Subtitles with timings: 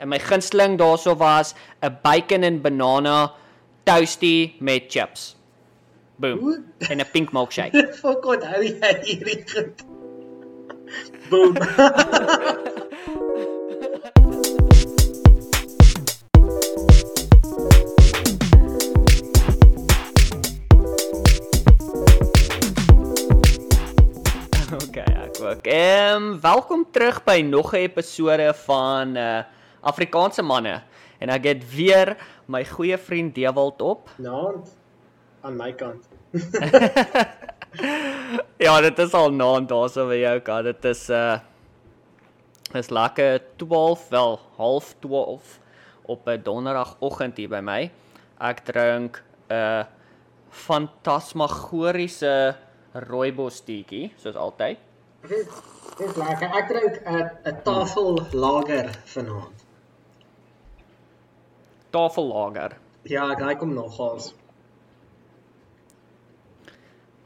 [0.00, 3.32] En my gunsteling daarso was 'n bacon en banana
[3.84, 5.36] toastie met chips.
[6.16, 6.38] Boom.
[6.38, 6.62] Hoe?
[6.78, 7.92] En 'n pink milkshake.
[8.00, 9.84] Fok onthou jy hierdie goed.
[11.28, 11.56] Boom.
[24.84, 25.66] okay, ek ook.
[25.66, 29.40] Ehm welkom terug by nog 'n episode van uh
[29.80, 30.82] Afrikaanse manne.
[31.20, 34.08] En ek het weer my goeie vriend Dewald op.
[34.16, 34.76] Naand
[35.40, 36.08] aan my kant.
[38.66, 40.64] ja, dit is al naand daarso by jou kant.
[40.64, 41.38] Dit is uh
[42.70, 45.58] is lekker 12, wel half 12
[46.06, 47.90] op 'n donderdagoggend hier by my.
[48.38, 49.84] Ek drink 'n uh,
[50.48, 52.56] fantasmagoriese
[52.92, 54.78] rooibos teetjie, soos altyd.
[55.28, 55.48] Dit
[55.98, 56.48] dis lekker.
[56.58, 59.59] Ek drink 'n 'n tafel lager vanaand.
[61.90, 62.76] Tafellager.
[63.08, 64.32] Ja, ek like hom nogals.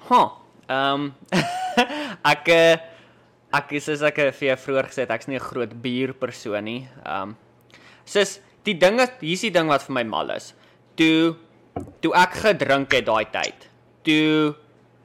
[0.09, 0.23] Ha.
[0.69, 1.11] Ehm
[2.33, 2.77] ek eh,
[3.55, 6.83] ek is soos ek vir jou vroeër gesê het, ek's nie 'n groot bierpersoon nie.
[7.05, 7.37] Ehm um,
[8.05, 10.53] soos die ding is, hier's die ding wat vir my mal is.
[10.97, 11.37] Toe
[12.01, 13.69] toe ek gedrink het daai tyd.
[14.07, 14.55] Toe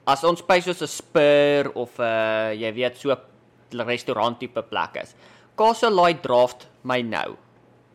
[0.07, 4.61] as ons by so 'n Spur of 'n uh, jy weet so 'n restaurant tipe
[4.61, 5.15] plek is.
[5.89, 7.35] Light Draft my nou.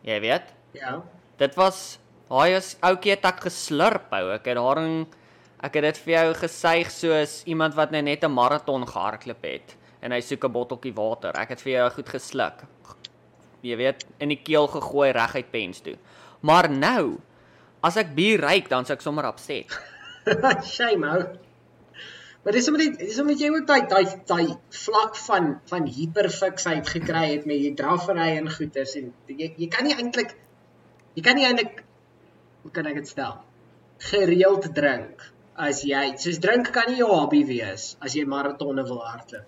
[0.04, 0.52] Jy weet?
[0.72, 1.02] Ja.
[1.38, 1.98] Dit was
[2.30, 4.27] daai is ouetjie het ek geslurp hou.
[4.34, 5.04] Ek het daarin
[5.64, 9.77] ek het dit vir jou gesuig soos iemand wat nou net 'n maraton gehardloop het
[10.02, 11.32] en hy soek 'n botteltjie water.
[11.34, 12.64] Ek het vir jou goed gesluk.
[13.62, 15.96] Jy weet, in die keel gegooi reguit pens toe.
[16.40, 17.18] Maar nou,
[17.82, 19.72] as ek bier ruik, dan s'ek sommer upset.
[20.77, 21.22] Shame ou.
[22.44, 26.88] Maar dis omdat jy dis omdat jy ook daai daai daai vlak van van hiperfiksheid
[26.88, 30.36] gekry het met die draffery en goeters en jy jy kan nie eintlik
[31.14, 31.82] jy kan nie eintlik
[32.64, 33.38] hoe kan ek dit stel?
[34.10, 39.02] Gereeld drink as jy soos drink kan nie jou hobby wees as jy maratonne wil
[39.06, 39.46] hardloop.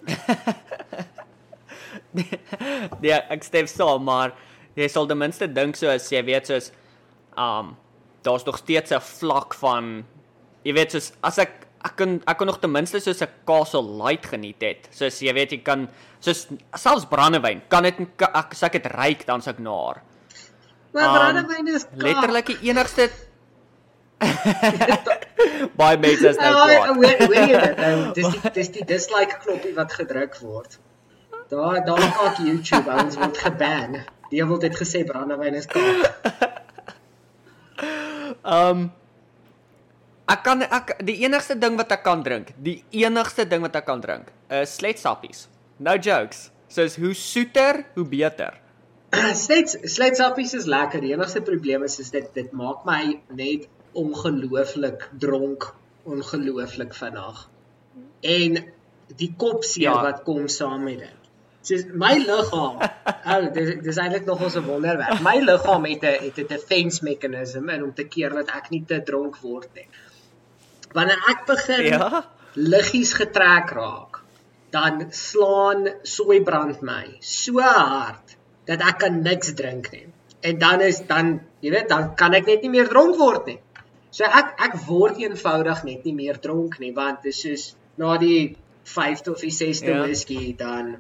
[3.03, 4.37] ja, ek stem saam, maar
[4.79, 6.71] jy sal ten minste dink soos jy weet soos
[7.37, 7.75] um
[8.27, 10.05] daar's nog steeds 'n vlak van
[10.65, 13.83] jy weet soos as ek ek kan ek kan nog ten minste soos 'n Castle
[13.83, 14.89] Light geniet het.
[14.91, 15.89] Soos jy weet jy kan
[16.21, 20.03] soos selfs brandewyn, kan dit ek as ek dit ryk dan s'ek naar.
[20.97, 22.03] Maar Um, brandewyn is kak.
[22.07, 23.11] Letterlik die enigste
[25.77, 26.97] Baie mense is nou kwaad.
[26.97, 27.97] weet weet jy dit nou?
[28.17, 30.79] Dis die dis die dislike knoppie wat gedruk word.
[31.53, 33.99] Daar daar kak YouTube ons word geban.
[34.33, 35.85] Die wil dit gesê brandewyn is kak.
[38.43, 38.89] Um
[40.33, 43.85] ek kan ek die enigste ding wat ek kan drink, die enigste ding wat ek
[43.87, 45.45] kan drink, is sletsappies.
[45.79, 46.49] No jokes.
[46.73, 48.57] Soos hoe soeter, hoe beter.
[49.47, 51.01] Slets sletsappies is lekker.
[51.01, 57.49] Die enigste probleem is is dit dit maak my net ongelooflik dronk, ongelooflik vinnig.
[58.21, 58.59] En
[59.17, 59.95] die kopseer Ja.
[59.95, 60.03] ja.
[60.03, 61.13] wat kom saam met dit.
[61.67, 62.79] Soos my liggaam,
[63.33, 65.21] ou, dis dis eintlik nog ons 'n wonderwerk.
[65.21, 68.85] My liggaam het 'n het 'n defense meganisme in om te keer dat ek nie
[68.87, 69.89] te dronk word nie.
[70.93, 72.25] Wanneer ek begin Ja.
[72.55, 74.23] liggies getrek raak,
[74.71, 78.36] dan slaan soeibrand my so hard
[78.67, 80.07] dat ek kan niks drink nie.
[80.47, 83.59] En dan is dan, jy weet, dan kan ek net nie meer dronk word nie.
[84.11, 87.65] So ek ek word eenvoudig net nie meer dronk nie want dit is soos
[87.99, 88.57] na die
[88.87, 90.03] 5de of die 6de Ja.
[90.03, 90.97] whisky dan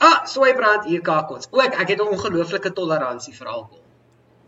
[0.00, 1.48] ah, soeibrand hier kak ons.
[1.50, 3.82] Ook ek het 'n ongelooflike toleransie vir alkohol.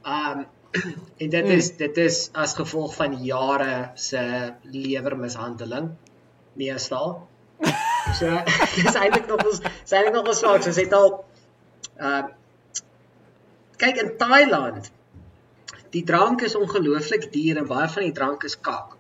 [0.04, 0.46] Um
[1.22, 1.50] en dit Mm.
[1.50, 5.90] is dit is as gevolg van jare se lewermishandeling
[6.54, 7.26] meestal.
[8.18, 8.26] So
[8.76, 10.62] dis eintlik nog ons sy eintlik nog ons swak.
[10.62, 11.24] Sy het al
[12.00, 12.22] uh
[13.80, 14.90] kyk in Thailand
[15.94, 18.96] die drank is ongelooflik duur en baie van die drank is kak.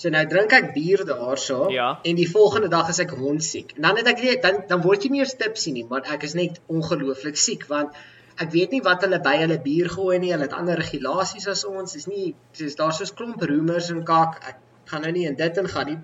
[0.00, 1.98] So nou drink ek bier daarso Ja.
[2.04, 3.74] en die volgende dag is ek honsiek.
[3.76, 6.22] En dan het ek nie dan dan word jy nie eers tipsy nie, maar ek
[6.24, 7.92] is net ongelooflik siek want
[8.40, 10.32] ek weet nie wat hulle by hulle bier gooi nie.
[10.32, 11.92] Hulle het ander regulasies as ons.
[11.92, 14.40] Dis nie soos daar's soos klomp roemers en kak.
[14.48, 14.56] Ek
[14.86, 15.98] gaan nou nie in dit ingaan nie.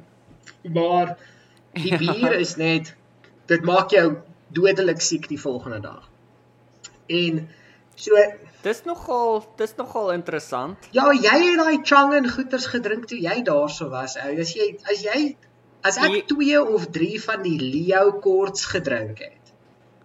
[0.75, 1.17] Maar
[1.73, 2.93] die bier is net
[3.47, 4.19] dit maak jou
[4.53, 6.05] dodelik siek die volgende dag.
[7.09, 7.47] En
[7.97, 8.15] so
[8.63, 10.77] Dis nogal dis nogal interessant.
[10.93, 14.17] ja, jy het daai chang en goeters gedrink toe jy daarso was.
[14.17, 15.37] Ou, as jy as jy
[15.85, 19.53] as ek Jy- 2 of 3 van die Leo korts gedrink het,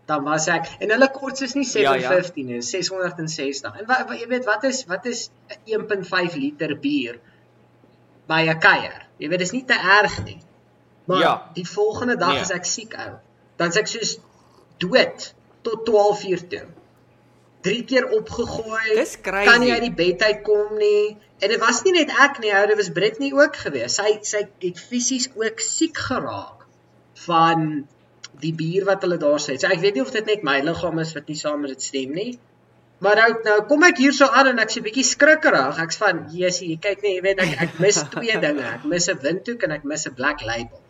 [0.06, 2.10] dan was ek en hulle korts is nie Ja, ja.
[2.10, 3.80] 750 nie, 660.
[3.80, 7.20] En wat, wat jy weet wat is wat is 'n 1.5 liter bier
[8.28, 9.08] by 'n kuier?
[9.18, 10.40] Jy weet dis nie te erg nie.
[11.08, 11.50] Maar Ja.
[11.54, 12.42] die volgende dag Nee.
[12.42, 13.18] is ek siek ou.
[13.58, 14.20] Dan's ek soos
[14.78, 15.34] dood
[15.64, 16.68] tot 12 uur toe.
[17.62, 18.96] 3 keer opgegooi.
[18.96, 19.50] Dis crazy.
[19.50, 21.18] Kan nie uit die bed uitkom nie.
[21.42, 23.98] En dit was nie net ek nie, ou, dit was Britney ook geweest.
[23.98, 26.68] Sy sy het fisies ook siek geraak
[27.25, 27.88] van
[28.42, 29.62] die bier wat hulle daar sit.
[29.62, 31.90] So ek weet nie of dit net my liggaam is wat nie saam met dit
[31.90, 32.31] stem nie.
[33.02, 35.80] Maar nou nou kom ek hierso aan en ek's 'n bietjie skrikkerig.
[35.81, 38.66] Ek's van, "Jessie, jy kyk net, jy weet ek ek mis twee dinge.
[38.74, 40.81] Ek mis 'n windhoek en ek mis 'n black label."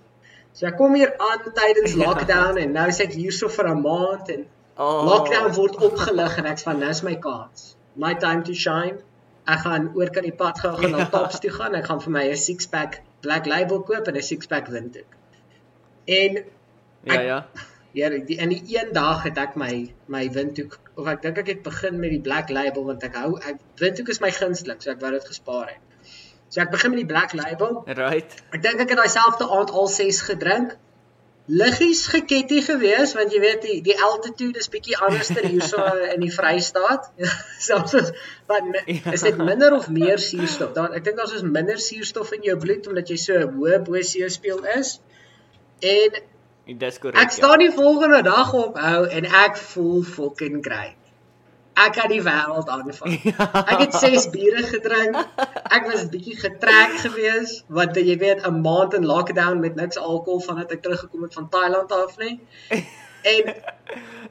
[0.54, 4.30] So ek kom hier aan tydens lockdown en nou is ek hierso vir 'n maand
[4.30, 4.46] en
[4.82, 5.06] Oh.
[5.06, 7.76] lockdown word opgelig en ek's van, "Dis my kans.
[7.94, 9.02] My time to shine."
[9.46, 11.76] Ek gaan oor kan die pad gaan gaan na Tops toe gaan.
[11.78, 15.20] Ek gaan vir my 'n six pack black label koop en 'n six pack windhoek.
[16.06, 16.44] En
[17.04, 17.46] Ja, ja.
[17.92, 21.48] Ja, die in die een dag het ek my my windhoek of ek dink ek
[21.48, 24.92] het begin met die black label want ek hou ek windhoek is my gunsteling, so
[24.92, 25.82] ek wou dit gespaar het.
[26.50, 27.84] So ek begin met die black label.
[27.88, 28.38] Right.
[28.56, 30.78] Ek dink ek het daai selfde aand al 6 gedrink.
[31.48, 35.82] Liggies geketty gewees want jy weet die die altitude is bietjie anderster hierso
[36.14, 37.10] in die Vrystaat.
[37.68, 38.12] Selfs as
[38.48, 40.72] wat mi- is dit minder of meer suurstof?
[40.78, 44.02] Daar ek dink daar's is minder suurstof in jou bloed omdat jy so hoë bo
[44.02, 45.00] see speel is.
[45.82, 46.22] En
[46.78, 47.18] Dis korrek.
[47.20, 50.96] Ek staan die volgende dag op hou en ek voel fucking great.
[51.74, 53.14] Ek kan die wêreld aanvang.
[53.72, 55.16] Ek het 6 biere gedrink.
[55.72, 60.42] Ek was bietjie getrek geweest want jy weet 'n maand in lockdown met niks alkohol
[60.42, 62.40] vandat ek teruggekom het van Thailand af nê.
[63.24, 63.44] En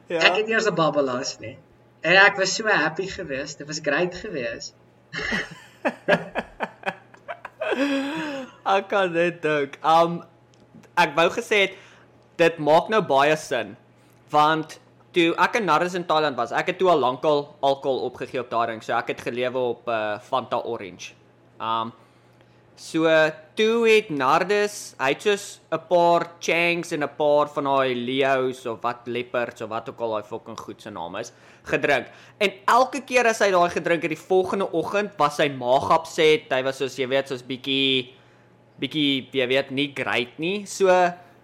[0.06, 0.20] ja.
[0.20, 1.56] ek het eers 'n babbelas nê.
[2.00, 3.58] En ek was so happy geweest.
[3.58, 4.74] Dit was great geweest.
[8.64, 9.78] Ek kan dit dink.
[9.84, 10.22] Um
[11.00, 11.76] ek wou gesê het
[12.40, 13.76] dit maak nou baie sin
[14.30, 14.79] want
[15.14, 18.50] toe ek in Narres in Thailand was, ek het toe al lankal alkohol opgegee op
[18.52, 18.84] daardie ding.
[18.84, 21.14] So ek het gelewe op uh, Fanta Orange.
[21.60, 21.92] Um
[22.80, 23.04] so
[23.58, 28.64] toe het Nardes, hy het soos 'n paar Changs en 'n paar van daai Leos
[28.66, 31.32] of wat Leopards of wat ook al daai fucking goed se naam is,
[31.64, 32.06] gedrink.
[32.38, 36.48] En elke keer as hy daai gedrink het die volgende oggend was sy maag upset.
[36.50, 38.14] Hy was soos jy weet soos bietjie
[38.80, 40.64] bietjie jy weet nie great nie.
[40.64, 40.88] So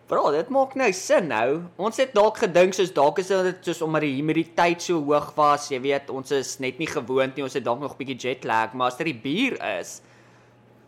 [0.07, 1.49] bro, dit maak nou sin nou.
[1.83, 5.71] Ons het dalk gedink soos dalk is dit soos omdat die humiditeit so hoog was,
[5.73, 7.47] jy weet, ons is net nie gewoond nie.
[7.47, 9.99] Ons het dalk nog bietjie jet lag, maar as dit die bier is,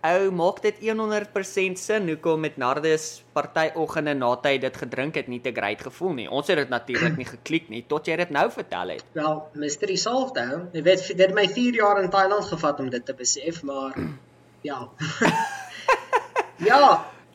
[0.07, 5.41] ou maak dit 100% sin hoekom met Nardes partyoggende nadat hy dit gedrink het nie
[5.43, 6.29] te great gevoel nie.
[6.31, 9.05] Ons het dit natuurlik nie geklik nie tot jy dit nou vertel het.
[9.19, 10.63] Wel, mystery solved ou.
[10.77, 13.99] Jy weet dit het my 4 jaar in Thailand gevat om dit te besef, maar
[14.63, 14.85] ja.
[16.71, 16.83] ja,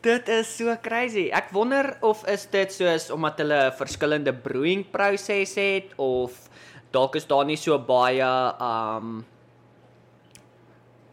[0.04, 1.30] Dit is so crazy.
[1.32, 6.50] Ek wonder of is dit soos omdat hulle 'n verskillende brewing proses het of
[6.92, 8.26] dalk is daar nie so baie
[8.60, 9.24] um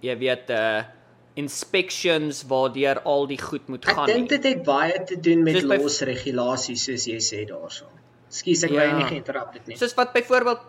[0.04, 0.84] jy weet uh
[1.40, 4.06] inspections waardeur al die goed moet ek gaan.
[4.12, 7.86] dink dit het baie te doen met Soos los regulasies soos jy sê daarso.
[8.28, 8.98] Ekskuus, ek wou Ja.
[8.98, 9.78] nie geïnterrupt het nie.
[9.78, 10.60] Soos wat byvoorbeeld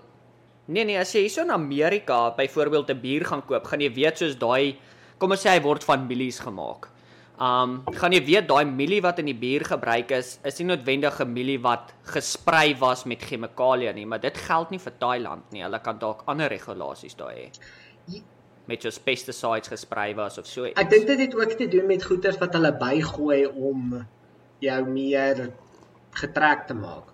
[0.68, 4.18] Nee nee, as jy hierso in Amerika byvoorbeeld 'n bier gaan koop, gaan jy weet
[4.18, 4.76] soos daai
[5.18, 6.88] kom ons sê hy word van mielies gemaak.
[7.42, 11.16] Um gaan jy weet daai mielie wat in die bier gebruik is, is nie noodwendig
[11.24, 15.62] 'n mielie wat gesprei was met chemikalieë nie, maar dit geld nie vir Thailand nie.
[15.62, 17.50] Hulle kan dalk ander regulasies daar hê.
[18.68, 20.64] Met soos pesticides gesprei was of so.
[20.64, 24.06] Ek dink dit het ook te doen met goeders wat hulle bygooi om
[24.60, 25.50] jou meer
[26.12, 27.10] getrek te maak.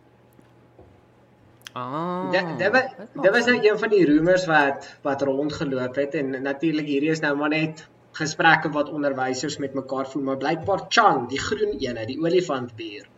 [1.74, 2.30] Ah.
[2.32, 2.90] Dit dit wa-
[3.22, 7.20] dit was nou een van die rumors wat wat rondgeloop het en natuurlik hierdie is
[7.20, 7.86] nou maar net
[8.18, 13.08] gesprekke wat onderwysers met mekaar voer, maar blykbaar Chang, die groen ene, die olifantbier.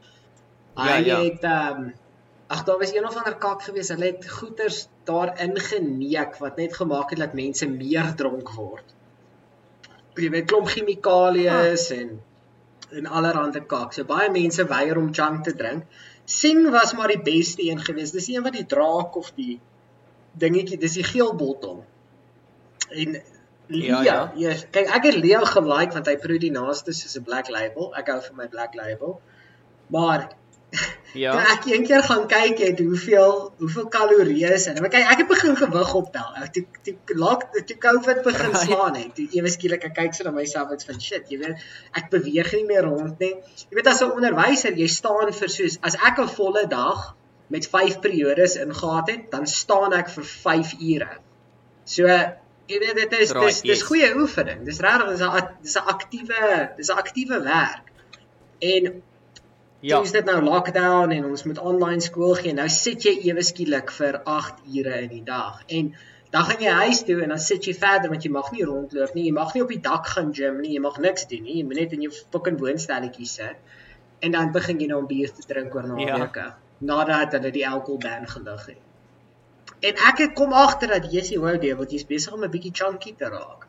[0.76, 1.18] Hy Ja, ja.
[1.24, 1.90] het ehm um,
[2.50, 6.74] ag daar was een of ander kak gewees, hulle het goeters daarin geneek wat net
[6.74, 8.96] gemaak het dat mense meer dronk word.
[10.18, 11.60] Jy weet klomp chemikalieë
[12.00, 12.16] en
[12.90, 13.92] en allerlei kak.
[13.94, 15.84] So baie mense weier om Chang te drink.
[16.24, 18.12] Sing was maar die beste een geweest.
[18.12, 19.60] Dis die een wat die draak of die
[20.38, 21.84] dingetjie, dis die geel bottel.
[22.90, 23.20] En
[23.70, 24.20] Ja, ja, ja.
[24.36, 27.92] yes, kyk ek het Leo gelike want hy proe die naaste soos 'n black label.
[27.94, 29.20] Ek hou van my black label.
[29.94, 30.28] Maar
[31.12, 31.32] Ja.
[31.34, 34.76] Toe ek een keer gaan kyk het hoeveel hoeveel kalorieë is in.
[34.78, 36.28] Maar kyk, ek het begin gewig optel.
[36.38, 39.08] Ek toe toe laat toe COVID begin slaan het.
[39.16, 41.64] Toe ewe skielik ek kyk so na myself en van shit, jy weet,
[41.98, 43.32] ek beweeg nie meer rond nie.
[43.64, 47.16] Jy weet as 'n onderwyser, jy staan vir soos as ek 'n volle dag
[47.50, 51.10] met 5 periodes ingehaat het, dan staan ek vir 5 ure.
[51.84, 52.06] So
[52.70, 54.64] jy weet dit is dis dis goeie oefening.
[54.64, 56.42] Dis regtig dis 'n dis 'n aktiewe
[56.76, 57.86] dis 'n aktiewe werk.
[58.60, 59.02] En
[59.82, 60.00] Ja.
[60.02, 62.52] Dis dit nou lockdown en ons moet online skool gee.
[62.52, 65.62] Nou sit jy ewe skielik vir 8 ure in die dag.
[65.68, 65.94] En
[66.30, 69.14] dan gaan jy huis toe en dan sit jy verder want jy mag nie rondloop
[69.14, 69.24] nie.
[69.24, 70.74] Jy mag nie op die dak gaan gym nie.
[70.74, 71.56] Jy mag niks doen nie.
[71.56, 73.56] Jy moet net in jou fucking woonstelletjie sit.
[74.20, 76.16] En dan begin jy nou om bier te drink oor Ja.
[76.18, 78.78] naweke nadat hulle die alkoholban gelig het.
[79.80, 82.74] En ek het kom agter dat Jessie wou deur wat jy's besig om 'n bietjie
[82.74, 83.66] chunky te raak.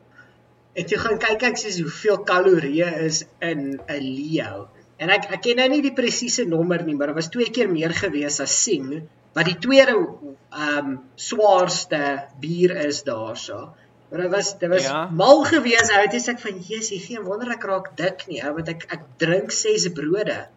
[0.73, 4.67] En toe gaan kyk ek sies hoeveel kalorieë is in 'n Leo.
[4.97, 7.69] En ek ek ken nou nie die presiese nommer nie, maar dit was twee keer
[7.69, 13.73] meer gewees as sien wat die tweede ehm um, swaarste bier is daarso.
[14.09, 15.09] Maar dit was dit was ja.
[15.09, 15.89] mal gewees.
[15.89, 19.05] Ou het ek van Jessie, geen wonder ek raak dik nie, ou, want ek ek
[19.17, 20.47] drink 6 brode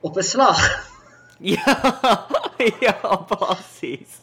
[0.00, 0.62] op 'n slag.
[1.38, 1.72] Ja.
[2.80, 2.96] ja,
[3.28, 4.22] basies.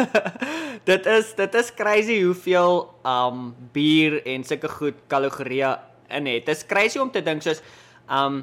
[0.90, 5.72] dit is dit is crazy hoeveel um bier en sulke goed kalorieë
[6.18, 6.46] in het.
[6.46, 7.62] Dit is crazy om te dink soos
[8.10, 8.42] um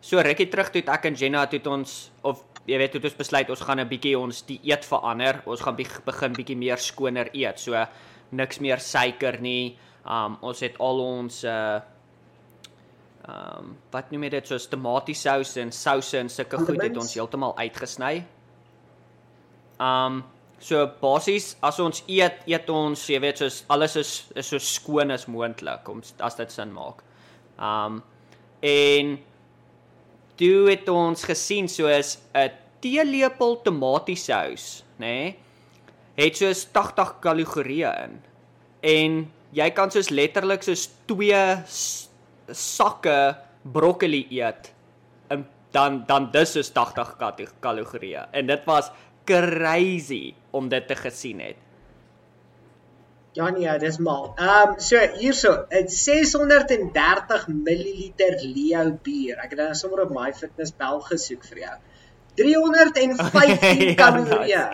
[0.00, 3.50] so rukkie terug toe ek en Jenna toe ons of jy weet toe ons besluit
[3.50, 5.42] ons gaan 'n bietjie ons dieet verander.
[5.46, 7.58] Ons gaan begin bietjie meer skoner eet.
[7.58, 7.86] So
[8.30, 9.76] niks meer suiker nie.
[10.06, 11.80] Um ons het al ons uh
[13.28, 17.14] ehm um, wat noem jy dit soos tomatiesous en souse en sulke goed het ons
[17.14, 18.24] heeltemal uitgesny.
[19.78, 20.24] Ehm um,
[20.60, 25.10] so basies as ons eet, eet ons, jy weet soos alles is is so skoon
[25.14, 27.02] as moontlik om as dit sin maak.
[27.58, 28.02] Um,
[28.62, 29.18] en
[30.38, 32.50] toe het ons gesien soos 'n
[32.80, 35.06] teelepel tomatiesous, nê?
[35.06, 35.36] Nee,
[36.18, 38.16] het soos 80 kalorieë in.
[38.82, 39.18] En
[39.54, 41.42] jy kan soos letterlik soos 2
[42.54, 43.18] sakke
[43.62, 44.72] broccoli eet
[45.32, 47.14] en dan dan dis is 80
[47.60, 48.90] kalorieë en dit was
[49.28, 51.64] crazy om dit te gesien het.
[53.38, 54.32] Ja nee, dis mal.
[54.36, 59.36] Ehm um, so hierso, dit 630 ml Leo bier.
[59.38, 61.76] Ek het dan sommer op MyFitnessPal gesoek vir jou.
[62.38, 64.64] 315 ja, kalorieë.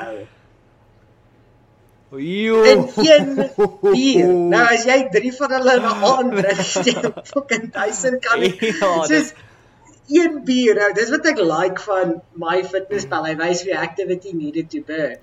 [2.15, 2.63] Jo.
[2.63, 3.31] En een
[3.81, 4.29] bier.
[4.29, 8.73] Nou as jy 3 van hulle na aandruk, steen fucking 1000 kalorie.
[8.79, 9.33] Ja, Soos
[10.09, 10.79] een bier.
[10.81, 13.29] Nou, dis wat ek like van my fitnesspal.
[13.31, 15.21] Hy wys wie activity needed to burn.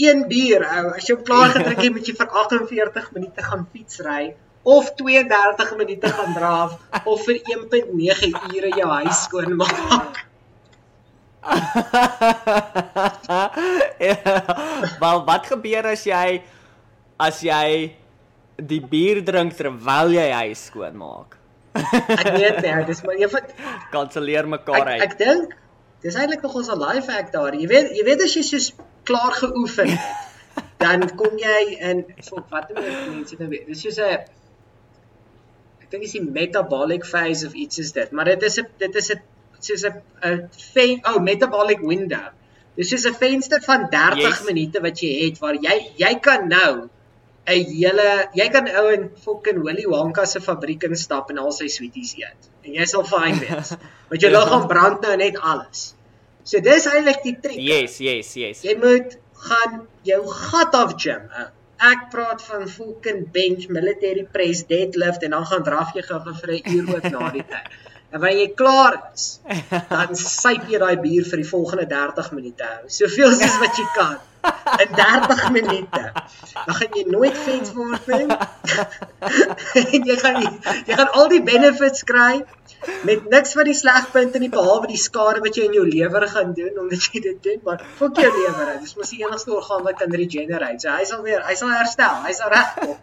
[0.00, 0.64] Een bier.
[0.66, 5.76] Ou, as jy klaar gedrink het, moet jy vir 48 minute gaan fietsry of 32
[5.76, 10.22] minute gaan draf of vir 1.9 ure jou huis skoon maak.
[14.00, 14.16] ja,
[15.00, 16.40] wel wat gebeur as jy
[17.20, 17.92] as jy
[18.56, 21.36] die bier drink terwyl jy hy skoon maak?
[21.74, 23.54] Ek weet nie, dis maar jy vat
[23.94, 25.02] kanselleer mekaar uit.
[25.02, 25.56] Ek, ek dink
[26.04, 27.56] dis eintlik nog ons 'n life hack daar.
[27.56, 28.70] Jy weet jy weet as jy soos
[29.08, 30.06] klaar geoefen het,
[30.84, 33.66] dan kom jy in so wat doen mense nou weet.
[33.66, 34.22] Dis soos 'n
[35.82, 39.02] ek dink dis die metabolic phase of iets is dit, maar dit is 'n dit
[39.02, 39.20] is 'n
[39.64, 42.30] soos 'n 'n oh metabolic window.
[42.76, 44.44] Dis soos 'n venster van 30 yes.
[44.44, 46.88] minute wat jy het waar jy jy kan nou
[47.46, 51.68] 'n hele jy kan ou in fucking Willy Wonka se fabriek instap en al sy
[51.68, 52.48] sweeties eet.
[52.64, 53.74] En jy sal fyn wees.
[54.08, 55.90] Want jou liggaam brand nou net alles.
[56.44, 57.60] So dis eintlik die trick.
[57.60, 58.64] Yes, yes, yes.
[58.64, 61.28] Jy moet gaan jou gat af gym.
[61.84, 66.52] Ek praat van fucking bench military press deadlift en dan gaan draf jy gou vir
[66.60, 67.74] 'n uur ook na die tyd.
[68.14, 69.40] En wanneer jy klaar is,
[69.90, 72.68] dan syp jy daai bier vir die volgende 30 minute.
[72.86, 74.20] Soveel soos wat jy kan
[74.82, 76.02] in 30 minute.
[76.66, 78.38] Dan gaan jy nooit vet word nie.
[80.10, 82.44] jy gaan jy gaan al die benefits kry
[83.08, 86.52] met niks van die slegpunte nie behalwe die skade wat jy in jou lewer gaan
[86.56, 88.74] doen omdat jy dit doen, maar fok jou lewer.
[88.80, 90.80] Dis mos die enigste orgaan wat kan regenerate.
[90.84, 92.20] So hy sal weer, hy sal herstel.
[92.26, 92.98] Hy sal regkom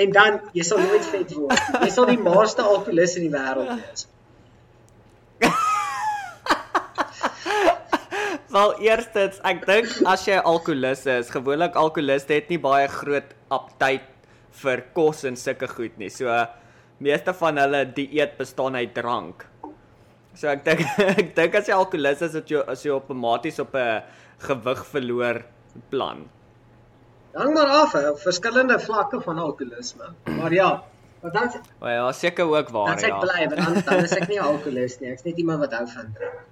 [0.00, 1.74] en dan jy sal nooit vet word.
[1.84, 4.06] Jy sal die maaste alkoholus in die wêreld wees.
[8.50, 14.08] Wel eerstens, ek dink as jy alkoholus is, gewoonlik alkoholiste het nie baie groot aptyd
[14.62, 16.08] vir kos en sulke goed nie.
[16.10, 16.34] So
[16.98, 19.46] meeste van hulle dieet bestaan uit drank.
[20.34, 20.82] So ek dink
[21.22, 24.02] ek dink as jy alkoholus is, dat jy as jy outomaties op 'n
[24.48, 25.42] gewig verloor
[25.94, 26.26] plan.
[27.38, 30.10] Hang maar af, hè, verskillende vlakke van alkoholisme.
[30.26, 30.70] Maar ja,
[31.22, 32.98] wat dan O ja, seker ook waar ja.
[32.98, 35.12] Dan ek bly, want dan dan is ek nie alkoholist nie.
[35.14, 36.49] Ek's net iemand wat hou van drink.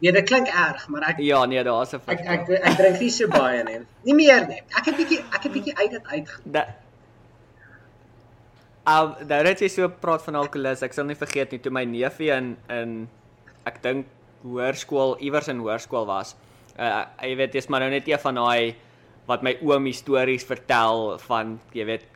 [0.00, 3.10] Nee, dit klink erg, maar ek Ja, nee, daar's 'n ek, ek ek drink nie
[3.10, 3.80] so baie nie.
[4.04, 4.60] Nie meer nie.
[4.76, 6.66] Ek het bietjie ek het bietjie uit dit uit.
[8.84, 10.82] Al daar het jy so praat van alkoholis.
[10.82, 13.08] Ek sal nie vergeet nie toe my neefie in in
[13.64, 14.06] ek dink
[14.42, 16.34] hoërskool iewers in hoërskool was.
[16.78, 18.74] Uh jy weet, jy's maar nou net een van daai
[19.26, 22.06] wat my oom stories vertel van jy weet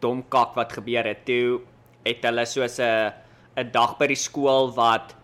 [0.00, 1.60] dom kak wat gebeur het toe
[2.04, 3.12] het hulle soos 'n
[3.56, 5.14] 'n dag by die skool wat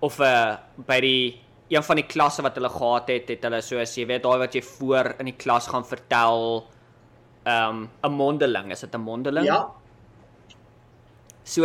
[0.00, 0.56] of 'n uh,
[0.86, 4.22] by die een van die klasse wat hulle gehad het het hulle soos jy weet
[4.22, 6.66] daai wat jy voor in die klas gaan vertel
[7.44, 9.70] um 'n mondeling is dit 'n mondeling ja
[11.44, 11.64] so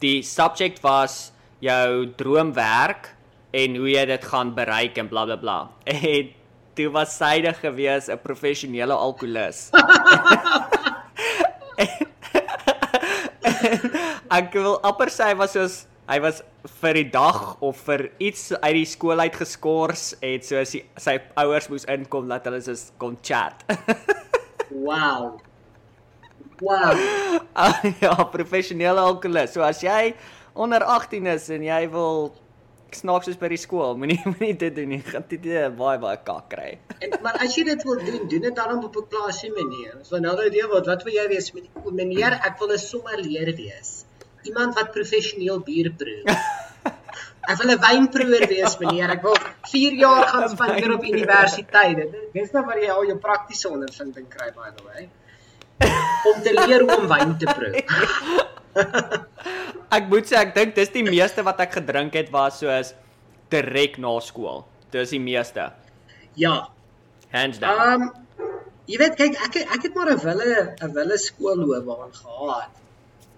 [0.00, 3.14] die subject was jou droomwerk
[3.56, 6.00] en hoe jy dit gaan bereik en blablabla bla, bla.
[6.10, 6.34] en
[6.76, 9.70] toe was syde gewees 'n professionele alkolikus.
[14.38, 16.42] ek wil amper sê was soos hy was
[16.80, 21.18] vir die dag of vir iets uit die skool uit geskort het soos die, sy
[21.42, 23.66] ouers moes inkom dat hulle soos kon chat.
[24.86, 25.36] wow.
[26.62, 26.96] Wow.
[27.52, 29.56] Ah, ja, professionele alkolikus.
[29.56, 30.14] So as jy
[30.56, 32.30] onder 18 is en jy wil
[32.96, 35.02] snaaks is by die skool, moenie moenie dit doen nie.
[35.04, 36.70] Gaan dit baie baie kak kry.
[37.02, 39.98] En maar as jy dit wil doen, doen dit dan op 'n klasie manier.
[40.02, 42.40] So nou dat jy wat wat wil jy wees met meneer?
[42.40, 44.05] Ek wil 'n sommelier wees.
[44.46, 46.22] Iemand wat professioneel bier proe.
[47.46, 49.12] Ek wil 'n wynproewer wees meneer.
[49.14, 49.36] Ek wil
[49.70, 52.02] 4 jaar gaan spandeer op universiteit.
[52.34, 55.08] Dis nou waar jy al jou praktiese ondervinding kry by the way.
[56.26, 57.84] Om te leer hoe om wyn te proe.
[59.96, 62.94] ek moet sê ek dink dis die meeste wat ek gedrink het was soos
[63.54, 64.64] direk na skool.
[64.90, 65.70] Dis die meeste.
[66.34, 66.56] Ja.
[67.30, 67.78] Hands down.
[67.78, 68.10] Um,
[68.90, 72.74] jy weet kyk ek ek het maar 'n wille 'n wille skoolloopbaan gehad.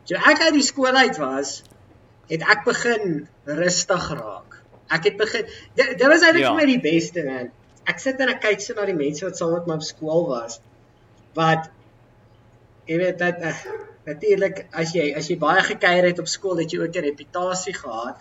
[0.08, 1.58] So ek uit die skool uit was,
[2.30, 3.26] het ek begin
[3.58, 4.56] rustig raak.
[4.92, 6.52] Ek het begin dit, dit was eintlik ja.
[6.54, 7.50] vir my die beste man.
[7.88, 10.26] Ek sit en ek kyk so na die mense wat saam met my op skool
[10.30, 10.60] was
[11.36, 11.68] wat
[12.88, 13.52] jy weet dat uh,
[14.08, 17.76] natuurlik as jy as jy baie gekuier het op skool het jy ook 'n reputasie
[17.76, 18.16] gehad.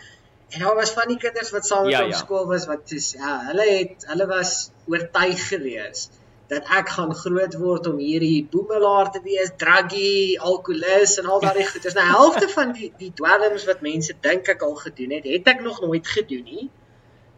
[0.52, 2.20] En daar was van die kinders wat saam met ja, op ja.
[2.20, 6.10] skool was wat soos ja, hulle het hulle was oortuig gewees
[6.48, 11.68] dat ek gaan groot word om hierdie boemelaar te wees, druggie, alkolikus en al daardie
[11.68, 11.98] goeders.
[11.98, 15.62] Nou helfte van die die dwelms wat mense dink ek al gedoen het, het ek
[15.66, 16.70] nog nooit gedoen nie.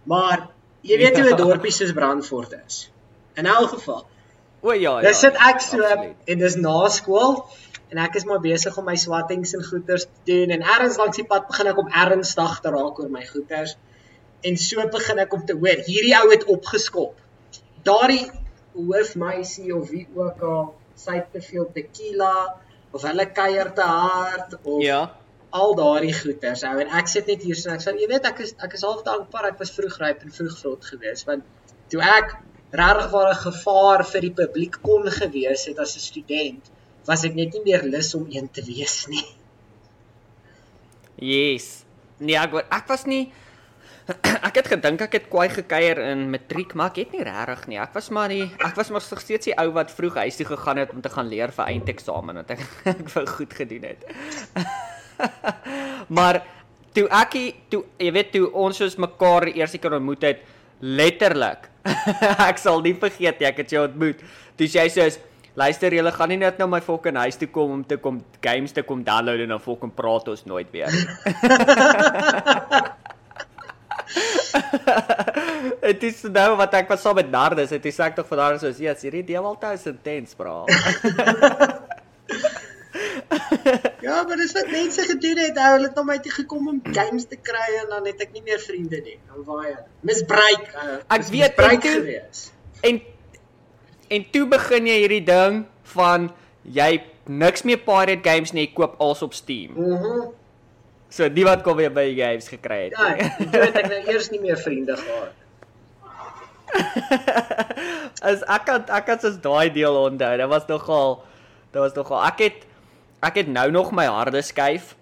[0.09, 0.49] Maar
[0.85, 2.91] jy weet hoe 'n dorpie soos Brandfort is.
[3.33, 4.05] In elk geval.
[4.61, 5.07] O ja, ja.
[5.07, 6.15] Dis sit ek so absoluut.
[6.25, 7.45] en dis na skool
[7.89, 11.17] en ek is maar besig om my swattings en goeders te doen en ergens langs
[11.17, 13.77] die pad begin ek om ernstig te raak oor my goeders
[14.41, 17.15] en so begin ek om te hoor hierdie ou het opgeskop
[17.87, 18.21] daardie
[18.73, 22.33] hoofmeisie of wie ook al sy te veel tequila
[22.91, 25.01] of hulle kuier te hard of ja
[25.49, 28.43] al daardie goeders ou en ek sit net hier so ek sê jy weet ek
[28.45, 31.47] is ek is half dankbaar ek was vroeg ryp en vroeg vrot geweest want
[31.89, 32.35] toe ek
[32.81, 36.69] regtig ware gevaar vir die publiek kon gewees het as 'n student
[37.07, 39.25] was ek net nie meer lus om een te wees nie.
[41.17, 41.85] Yes.
[42.19, 43.31] Nee, ek ek was nie
[44.47, 47.79] ek het gedink ek het kwai gekuier in matriek, maar ek het nie regtig nie.
[47.81, 50.81] Ek was maar die ek was maar steeds die ou wat vroeg huis toe gegaan
[50.81, 52.63] het om te gaan leer vir eindeksamen wat ek
[52.95, 54.05] ek wou goed gedoen het.
[56.17, 56.41] maar
[56.95, 60.45] toe ek toe jy weet toe ons soos mekaar eerste keer ontmoet het,
[60.81, 61.69] letterlik.
[62.49, 64.23] ek sal nie vergeet ek het jou ontmoet.
[64.57, 65.11] Toe jy sê
[65.59, 68.71] Luister, julle gaan nie net nou my fucking huis toe kom om te kom games
[68.71, 70.93] te kom download en dan fucking praat ons nooit weer.
[75.85, 78.59] Dit is nou wat ek was saam met Nardus, het sê ek tog vir daar
[78.61, 80.63] soos, "Ja, hierdie Dewalta is intens, bra."
[84.07, 85.59] ja, maar dis wat mense gedoen het.
[85.59, 88.43] Hulle het na my toe gekom om games te kry en dan het ek nie
[88.45, 89.19] meer vriende nie.
[89.27, 89.75] Dan waai.
[90.01, 90.65] Misbruik.
[90.73, 92.51] Uh, ek weet misbruik gewees.
[92.81, 93.01] En
[94.09, 96.29] En toe begin jy hierdie ding van
[96.65, 96.89] jy
[97.29, 99.77] niks meer pirate games nie, koop alles op Steam.
[99.77, 100.19] Mhm.
[100.19, 100.35] Mm
[101.09, 102.97] so die wat kom weer by games gekry het.
[102.97, 105.33] Ja, ek weet ek nou eers nie meer vriende gehad.
[108.29, 110.31] As ek kan ek kan soos daai deel onthou.
[110.37, 111.17] Dit was nogal
[111.73, 112.67] dit was nogal ek het
[113.25, 114.93] ek het nou nog my harde skyf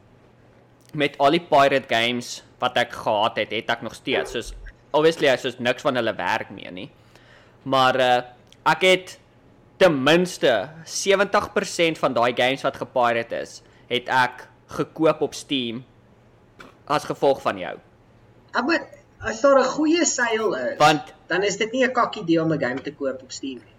[0.98, 4.34] met al die pirate games wat ek gehad het, het ek nog steeds.
[4.34, 4.54] Soos
[4.96, 6.90] obviously as soos niks van hulle werk meer nie.
[7.68, 8.18] Maar uh
[8.68, 9.14] ek het
[9.80, 15.86] ten minste 70% van daai games wat gepirate is, het ek gekoop op Steam
[16.88, 17.76] as gevolg van jou.
[18.54, 18.88] Maar
[19.20, 22.54] as daar 'n goeie seil is, want dan is dit nie 'n kakkie deel om
[22.54, 23.76] 'n game te koop op Steam nie.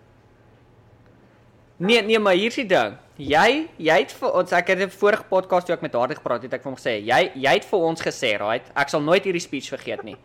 [1.77, 2.97] Nee, nee, maar hier's die ding.
[3.17, 6.43] Jy, jy het vir ons ek het 'n vorige podcast toe ek met haar gepraat
[6.43, 8.71] het, ek vir hom gesê, jy jy het vir ons gesê, right?
[8.75, 10.17] Ek sal nooit hierdie speech vergeet nie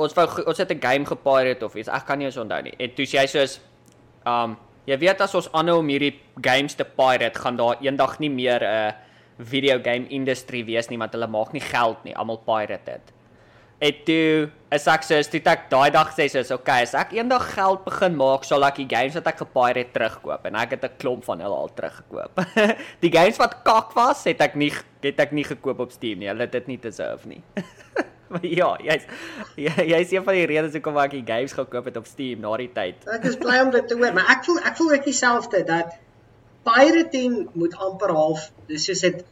[0.00, 1.88] ons wou ons het 'n game gepirate of iets.
[1.88, 2.74] Ek kan nie eens onthou nie.
[2.78, 3.60] En toe sê hy soos
[4.26, 8.30] um jy weet as ons aanhou om hierdie games te pirate, gaan daar eendag nie
[8.30, 8.92] meer 'n uh,
[9.40, 12.14] video game industry wees nie want hulle maak nie geld nie.
[12.16, 13.16] Almal pirate dit.
[13.80, 17.46] En toe is ek soos toe ek daai dag sê soos okay, as ek eendag
[17.54, 20.98] geld begin maak, sal ek die games wat ek gepirate terugkoop en ek het 'n
[21.00, 22.42] klomp van hulle al teruggekoop.
[23.04, 24.68] die games wat kak was, het ek nie
[25.00, 26.28] het ek nie gekoop op Steam nie.
[26.28, 27.42] Hulle het dit nie deserve nie.
[28.30, 29.06] Maar ja, jy's
[29.58, 32.52] jy, jy's een van die redes hoekom ek die games gekoop het op Steam na
[32.60, 33.00] die tyd.
[33.10, 35.96] Ek is bly om dit te hoor, maar ek voel ek voel ek dieselfde dat
[36.64, 39.24] pirating moet amper half dis soos dit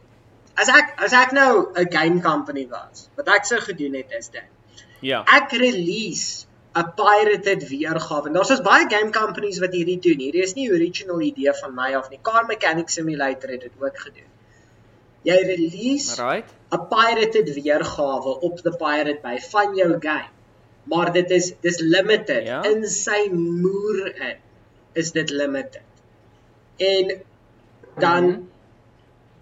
[0.59, 4.29] as ek as ek nou 'n game company was, wat ek sou gedoen het is
[4.29, 4.47] dit.
[5.01, 5.23] Ja.
[5.23, 8.27] Ek release 'n pirated weergawe.
[8.27, 10.19] En daar's ons baie game companies wat hierdie doen.
[10.19, 12.19] Hierdie is nie original idee van my af nie.
[12.21, 14.27] Car Mechanic Simulator het dit ook gedoen.
[15.23, 16.49] Jy release Right?
[16.71, 20.29] 'n pirated weergawe op the Pirate Bay van jou game.
[20.83, 22.63] Maar dit is dis limited Ja.
[22.63, 24.37] in sy moer in.
[24.93, 25.81] Is dit limited.
[26.79, 27.15] En
[27.99, 28.29] dan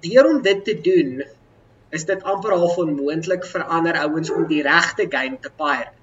[0.01, 1.25] deur om dit te doen
[1.89, 5.93] is dit amper half onmoontlik vir ander ouens om die regte game te pirate.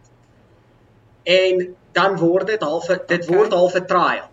[1.24, 1.66] En
[1.96, 4.30] dan word dit half dit word half 'n trial.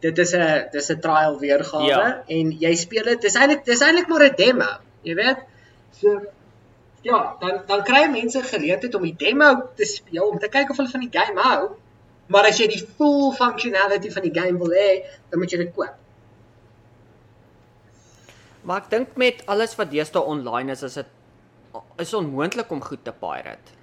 [0.00, 2.22] Dit is 'n dis 'n trial weergawe Ja.
[2.26, 4.70] en jy speel dit dis eintlik dis eintlik maar 'n demo,
[5.02, 5.38] jy weet.
[6.00, 6.20] So
[7.02, 10.76] ja, dan dan kry mense geleentheid om die demo te speel om te kyk of
[10.76, 11.76] hulle van die game hou.
[12.32, 14.90] Maar as jy die full functionality van die game wil hê,
[15.30, 15.94] dan moet jy dit koop.
[18.66, 21.12] Maar ek dink met alles wat deesdae online is, is dit
[22.02, 23.76] is onmoontlik om goed te pirate.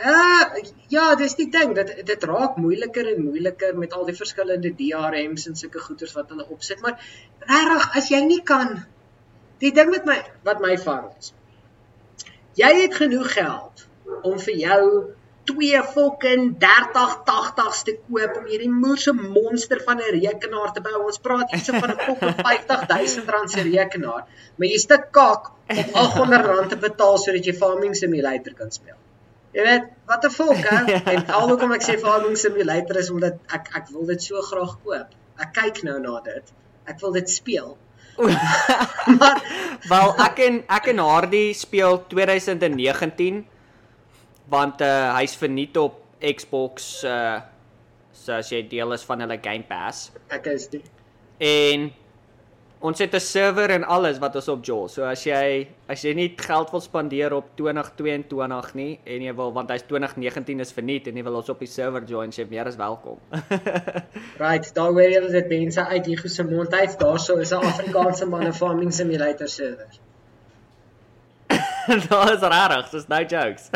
[0.00, 4.72] Uh ja, dis die ding dat dit raak moeiliker en moeiliker met al die verskillende
[4.78, 6.96] DRM's en sulke goeters wat hulle opsit, maar
[7.44, 8.78] regtig as jy nie kan
[9.60, 10.16] die ding met my
[10.48, 11.34] wat my vang is.
[12.56, 13.84] Jy het genoeg geld
[14.24, 14.84] om vir jou
[15.44, 21.04] twee fucking 30 80s te koop om hierdie moerse monster van 'n rekenaar te bou.
[21.04, 24.24] Ons praat hierso van 'n fucking 50000 rand se rekenaar,
[24.56, 28.98] maar jy stuk kak om 800 rand te betaal sodat jy Farming Simulator kan speel.
[29.52, 30.78] Jy weet, wat 'n volk hè?
[31.14, 34.76] En al hoekom ek sê Farming Simulator is omdat ek ek wil dit so graag
[34.84, 35.14] koop.
[35.38, 36.52] Ek kyk nou na dit.
[36.84, 37.76] Ek wil dit speel.
[39.18, 39.38] maar
[39.88, 43.46] Wel, ek en ek en Hardy speel 2019
[44.50, 47.40] want uh hy's verniet op Xbox uh
[48.12, 50.10] so as jy deel is van hulle Game Pass.
[50.28, 50.82] ek is die
[51.40, 51.88] En
[52.80, 54.92] ons het 'n server en alles wat ons op Jaws.
[54.92, 59.52] So as jy as jy nie geld wil spandeer op 2022 nie en jy wil
[59.52, 62.66] want hy's 2019 is verniet en jy wil ons op die server join, jy meer
[62.66, 63.18] as welkom.
[64.44, 66.98] right, daar hoor jy dit mense uit hier se mond uit.
[66.98, 70.09] Daarso is 'n Afrikaanse manne Farming Simulator server.
[72.08, 73.68] Daar is rarig, dis no jokes.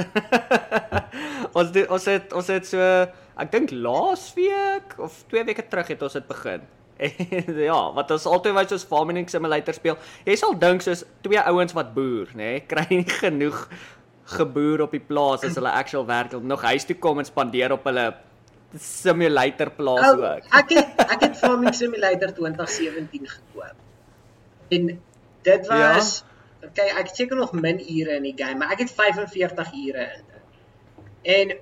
[1.58, 2.80] ons doen, ons het ons het so
[3.34, 6.64] ek dink laas week of 2 weke terug het ons dit begin.
[7.04, 9.96] En ja, wat ons altyd wou soos farming simulator speel.
[10.28, 13.64] Jy sal dink soos twee ouens wat boer, nê, nee, kry nie genoeg
[14.36, 17.74] geboer op die plaas as hulle actual werk om nog huis toe kom en spandeer
[17.74, 18.06] op hulle
[18.80, 20.46] simulator plaas Oh, ook.
[20.60, 23.76] ek het ek het Farming Simulator 2017 gekoop.
[24.78, 24.88] En
[25.50, 26.33] dit was ja.
[26.74, 30.08] Okay, ek het seker nog min ure in die game, maar ek het 45 ure
[30.16, 30.42] in dit.
[31.34, 31.54] En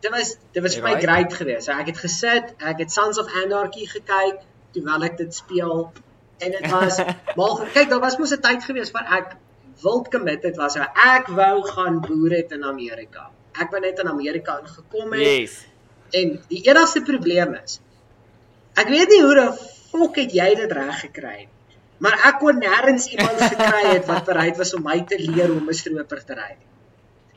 [0.00, 1.04] dit was dit was vir my Right.
[1.04, 1.68] great geweest.
[1.68, 4.40] So ek het gesit, ek het Sons of Anarchy gekyk
[4.72, 5.92] terwyl ek dit speel
[6.40, 7.00] en dit was
[7.36, 9.36] maar kyk, daar was mos 'n tyd geweest waar ek
[9.82, 10.78] wild committed was.
[10.78, 13.30] So ek wou gaan boer het in Amerika.
[13.60, 15.26] Ek wou net in Amerika ingekom het.
[15.26, 15.66] Yes.
[16.10, 17.80] En die enigste probleem is
[18.74, 19.50] ek weet nie hoe die
[19.90, 21.48] fok het jy dit reg gekry nie.
[22.00, 25.60] Maar ek kon nêrens iemand gekry het wat bereid was om my te leer hoe
[25.60, 26.50] om 'n stroper te ry.
[26.58, 26.66] nie.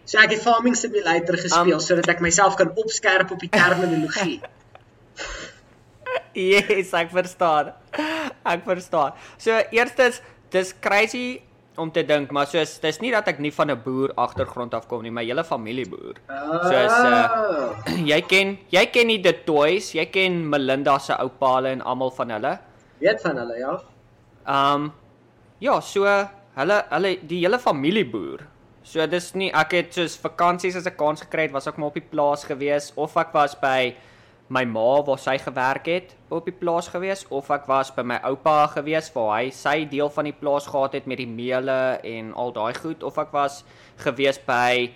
[0.06, 4.42] So ek het Farming Simulator gespeel Um, sodat ek myself kan opskerp op die terminologie.
[6.34, 7.74] Yes, ek verstaan.
[8.46, 9.14] Ek verstaan.
[9.38, 10.22] So eerstens,
[10.54, 11.42] dis crazy
[11.78, 14.88] om te dink, maar soos dis nie dat ek nie van 'n boer agtergrond af
[14.88, 16.18] kom nie, my hele familie boer.
[16.28, 17.74] Soos uh Oh.
[18.12, 22.30] jy ken jy ken nie die toys, jy ken Melinda se oupa en almal van
[22.30, 22.60] hulle.
[23.00, 23.80] weet van hulle ja.
[24.48, 24.92] Um
[25.60, 26.04] ja, so
[26.56, 28.48] hulle hulle die hele familie boer.
[28.84, 31.88] So dis nie ek het soos vakansies as 'n kans gekry het, was ek maar
[31.88, 33.96] op die plaas gewees of ek was by
[34.50, 38.20] my ma waar sy gewerk het op die plaas gewees of ek was by my
[38.28, 42.34] oupa gewees waar hy sy deel van die plaas gehad het met die meule en
[42.34, 43.64] al daai goed of ek was
[44.04, 44.92] gewees by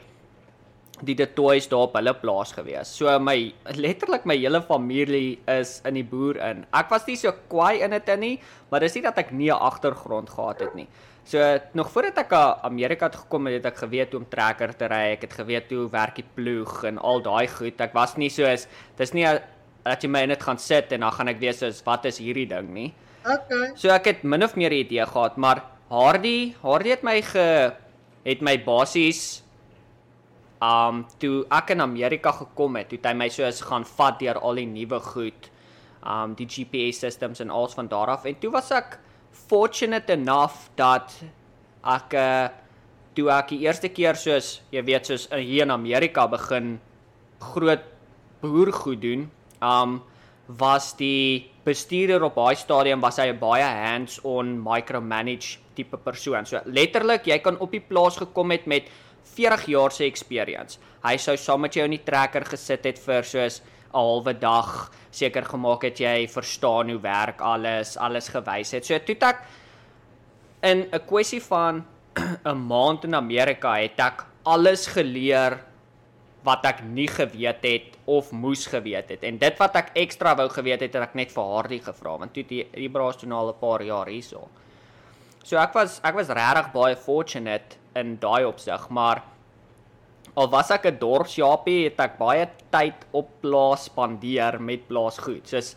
[1.05, 2.89] die De Toys daar op hulle plaas gewees.
[2.97, 6.65] So my letterlik my hele familie is in die boer in.
[6.73, 8.37] Ek was nie so kwaai in dit in nie,
[8.71, 10.87] maar dis nie dat ek nie 'n agtergrond gehad het nie.
[11.25, 11.39] So
[11.73, 14.87] nog voordat ek aan Amerika het gekom het, het ek geweet hoe om trekker te
[14.87, 15.11] ry.
[15.11, 17.81] Ek het geweet hoe werk die ploeg en al daai goed.
[17.81, 21.11] Ek was nie soos dis nie dat jy my in dit gaan sit en dan
[21.11, 22.93] gaan ek weet soos wat is hierdie ding nie.
[23.27, 23.73] Okay.
[23.75, 27.73] So ek het min of meer 'n idee gehad, maar Hardy, Hardy het my ge
[28.23, 29.43] het my basies
[30.61, 34.61] um toe ek in Amerika gekom het, het hy my soos gaan vat deur al
[34.61, 35.51] die nuwe goed,
[36.01, 38.99] um die GPS systems en alles van daar af en toe was ek
[39.47, 41.13] fortunate enough dat
[41.85, 42.47] ek uh,
[43.17, 46.77] toe ek die eerste keer soos jy weet soos hier in Amerika begin
[47.53, 47.85] groot
[48.41, 49.29] boergoed doen,
[49.61, 50.01] um
[50.47, 56.45] was die bestuurder op daai stadium was hy 'n baie hands-on micromanage tipe persoon.
[56.45, 58.87] So letterlik jy kan op die plaas gekom het met
[59.35, 60.79] 40 jaar se experience.
[61.03, 64.91] Hy sou saam met jou in die trekker gesit het vir soos 'n halwe dag,
[65.11, 68.85] seker gemaak het jy verstaan hoe werk alles, alles gewys het.
[68.85, 69.43] So toe ek
[70.63, 71.85] in 'n kwessie van
[72.45, 75.59] 'n maand in Amerika het ek alles geleer
[76.43, 79.23] wat ek nie geweet het of moes geweet het.
[79.23, 82.33] En dit wat ek ekstra wou geweet het, het ek net vir Hardy gevra want
[82.33, 84.47] toe die die braas toe al 'n paar jaar hierso.
[85.43, 89.23] So ek was ek was regtig baie fortunate in daai opsig, maar
[90.35, 95.47] al was ek 'n dorpsjapie, het ek baie tyd op plaas spandeer met plaasgoed.
[95.47, 95.75] Soos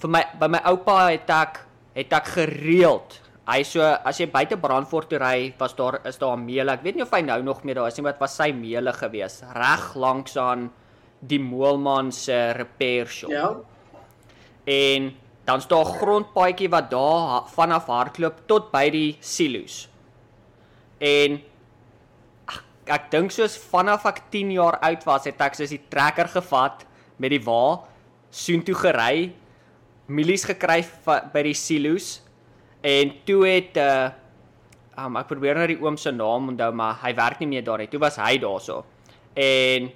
[0.00, 4.58] vir my by my oupa het ek het ek gereeld Hy so as jy buite
[4.60, 6.74] Brandfort toe ry, was daar is daar meele.
[6.74, 8.50] Ek weet nie of hy nou nog meer daar is nie, maar dit was sy
[8.52, 10.66] meele gewees, reg langs aan
[11.24, 13.32] die Moelman se repair shop.
[13.32, 13.48] Ja.
[14.68, 15.08] En
[15.48, 19.88] dan staan 'n grondpaadjie wat daar vanaf hardloop tot by die silo's.
[21.00, 21.40] En
[22.90, 26.86] ek, dink soos vanaf ek 10 jaar oud was, het ek soos die trekker gevat
[27.18, 27.84] met die wa
[28.30, 29.32] soontoe gery,
[30.08, 32.18] milies gekry by die silo's
[32.82, 34.10] En toe het uh
[34.98, 37.78] um, ek probeer nou die oom se naam onthou, maar hy werk nie meer daar
[37.78, 37.86] nie.
[37.90, 38.80] Toe was hy daarso.
[39.38, 39.90] En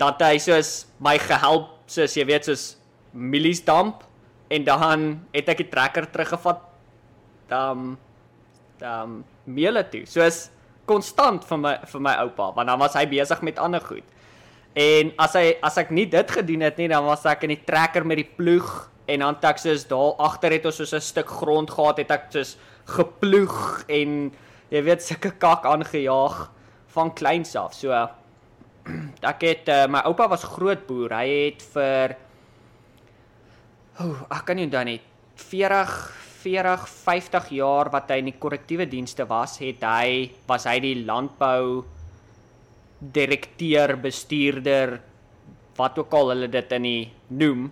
[0.00, 2.76] dat hy soos my gehelp, soos jy weet, soos
[3.12, 4.04] milies damp
[4.52, 6.60] en dan het ek die trekker teruggevat.
[7.48, 7.96] Dan
[8.78, 10.04] dan meele toe.
[10.06, 10.50] Soos
[10.88, 14.06] konstant vir my vir my oupa, want dan was hy besig met ander goed.
[14.78, 17.64] En as hy as ek nie dit gedoen het nie, dan was ek in die
[17.66, 21.70] trekker met die ploeg en dan Texas daar agter het ons soos 'n stuk grond
[21.70, 24.32] gehad het ek soos geploeg en
[24.70, 26.50] jy weet sulke kak aangejaag
[26.86, 27.74] van kleins af.
[27.74, 27.92] So
[29.32, 31.12] ek het uh, my oupa was groot boer.
[31.12, 32.16] Hy het vir
[34.00, 35.00] oh, ek kan nie onthou nie
[35.36, 40.78] 40 40 50 jaar wat hy in die korrektiewe dienste was, het hy was hy
[40.84, 41.84] die landbou
[42.98, 44.98] direkteur, bestuurder
[45.78, 47.04] wat ook al hulle dit in die
[47.38, 47.68] noem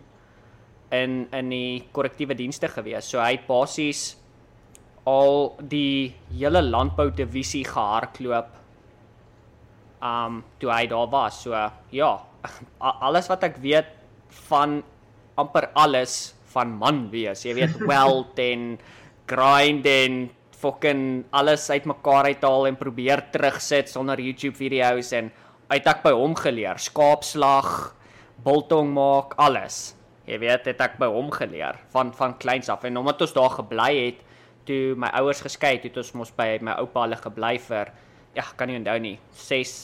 [0.95, 3.09] in in die korrektiewe dienste gewees.
[3.11, 4.15] So hy het basies
[5.07, 8.55] al die hele landbou divisie gehardloop.
[10.03, 11.43] Um toe hy daar was.
[11.43, 11.55] So
[11.91, 12.13] ja,
[13.07, 13.91] alles wat ek weet
[14.47, 14.83] van
[15.37, 17.45] amper alles van man wees.
[17.47, 18.77] Jy weet weld en
[19.27, 20.19] grind en
[20.57, 25.31] fucking alles uitmekaar uithaal en probeer terugsit sonder YouTube video's en
[25.69, 27.69] uit ek by hom geleer skaapslag,
[28.47, 29.97] biltong maak, alles.
[30.27, 33.53] Jy weet, het ek by hom geleer van van kleins af en omdat ons daar
[33.59, 34.25] gebly het,
[34.67, 37.93] toe my ouers geskei het, het ons mos by my oupa hulle gebly vir
[38.37, 39.77] ja, kan nie onthou nie, 6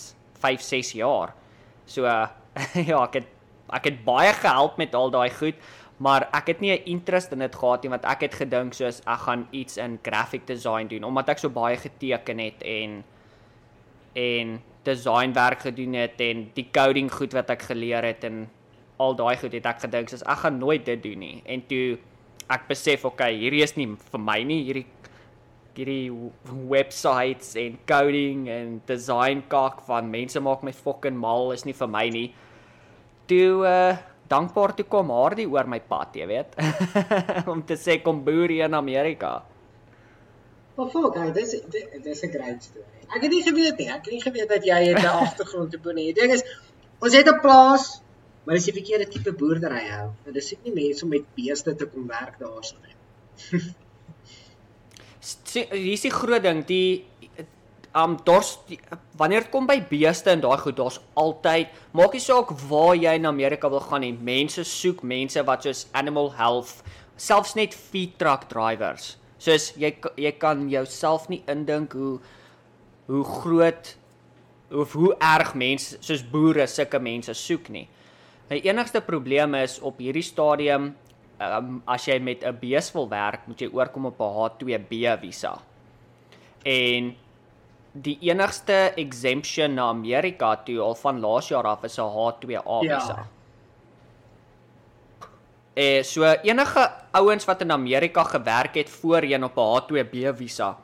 [0.42, 1.37] 5 6 jaar.
[1.87, 2.27] So uh,
[2.90, 3.31] ja, ek het
[3.72, 5.57] ek het baie gehelp met al daai goed,
[6.03, 9.01] maar ek het nie 'n interest in dit gehad nie want ek het gedink soos
[9.07, 13.05] ek gaan iets in graphic design doen omdat ek so baie geteken het en
[14.15, 18.49] en design werk gedoen het en die coding goed wat ek geleer het en
[19.03, 21.43] al daai goed het ek gedink soos ek gaan nooit dit doen nie.
[21.47, 21.99] En toe
[22.53, 24.87] ek besef, okay, hierdie is nie vir my nie, hierdie
[25.73, 26.12] hierdie
[26.69, 31.88] websites en coding en design kak van mense maak my fucking mal is nie vir
[31.88, 32.27] my nie.
[33.31, 36.57] Toe uh dankbaar toe kom Hardy oor my pad, jy weet.
[37.53, 39.33] om te sê kom boer hier in Amerika.
[40.77, 41.57] Maar fuck, hey, dis
[42.03, 43.03] dis 'n great storie.
[43.12, 43.90] Ek het nie geweet nie.
[43.92, 46.12] Ek het nie geweet dat jy 'n agtergrond te boer nie.
[46.12, 46.47] Die ding is
[46.99, 48.03] ons het 'n plaas
[48.45, 50.11] Maar dis 'n verkeerde tipe boerdery hou.
[50.25, 52.97] Dit is nie mense om met beeste te kom werk daarso nie.
[55.53, 57.07] Hier is die groot ding, die
[57.94, 58.59] um dors
[59.20, 63.14] wanneer dit kom by beeste en daai goed, daar's altyd maak nie saak waar jy
[63.18, 64.12] in Amerika wil gaan nie.
[64.12, 66.81] Mense soek mense wat soos animal health,
[67.16, 69.16] selfs net feed truck drivers.
[69.42, 72.18] Soos jy jy kan jouself nie indink hoe
[73.11, 73.96] hoe groot
[74.72, 77.88] of hoe erg mense soos boere sulke mense soek nie.
[78.48, 80.94] My enigste probleem is op hierdie stadium
[81.42, 85.61] um, as jy met 'n bees wil werk, moet jy oorkom op 'n H2B visa.
[86.64, 87.14] En
[87.92, 93.16] die enigste exemption na Amerika toe al van laas jaar af is 'n H2A visa.
[93.16, 93.26] Ja.
[95.74, 100.76] Eh so enige ouens wat in Amerika gewerk het voorheen op 'n H2B visa,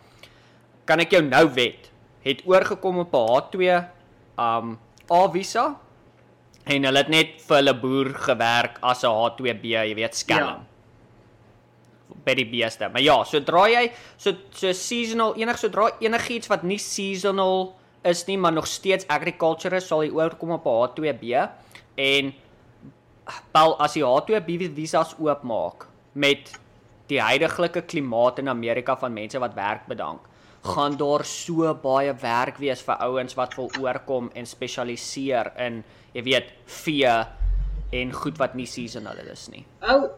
[0.84, 1.90] kan ek jou nou wet,
[2.22, 3.84] het oorgekom op 'n H2
[4.38, 4.78] um
[5.10, 5.76] A visa
[6.64, 10.40] en hulle het net vir hulle boer gewerk as 'n H2B, jy weet, skelm.
[10.40, 10.77] Ja.
[12.24, 12.88] By die beeste.
[12.92, 17.74] Maar ja, sodra jy so so seasonal enig sodra enigiets wat nie seasonal
[18.06, 21.48] is nie, maar nog steeds agriculture is, sal jy oorkom op 'n H2B
[21.96, 22.32] en
[23.52, 26.58] bel as jy H2B visas oopmaak met
[27.08, 30.20] die huidige klimaat in Amerika van mense wat werk bedank
[30.62, 36.22] gaan daar so baie werk wees vir ouens wat wil oorkom en spesialiseer in jy
[36.26, 37.12] weet vee
[37.92, 39.64] en goed wat nie seasonal is nie.
[39.80, 40.10] Ou,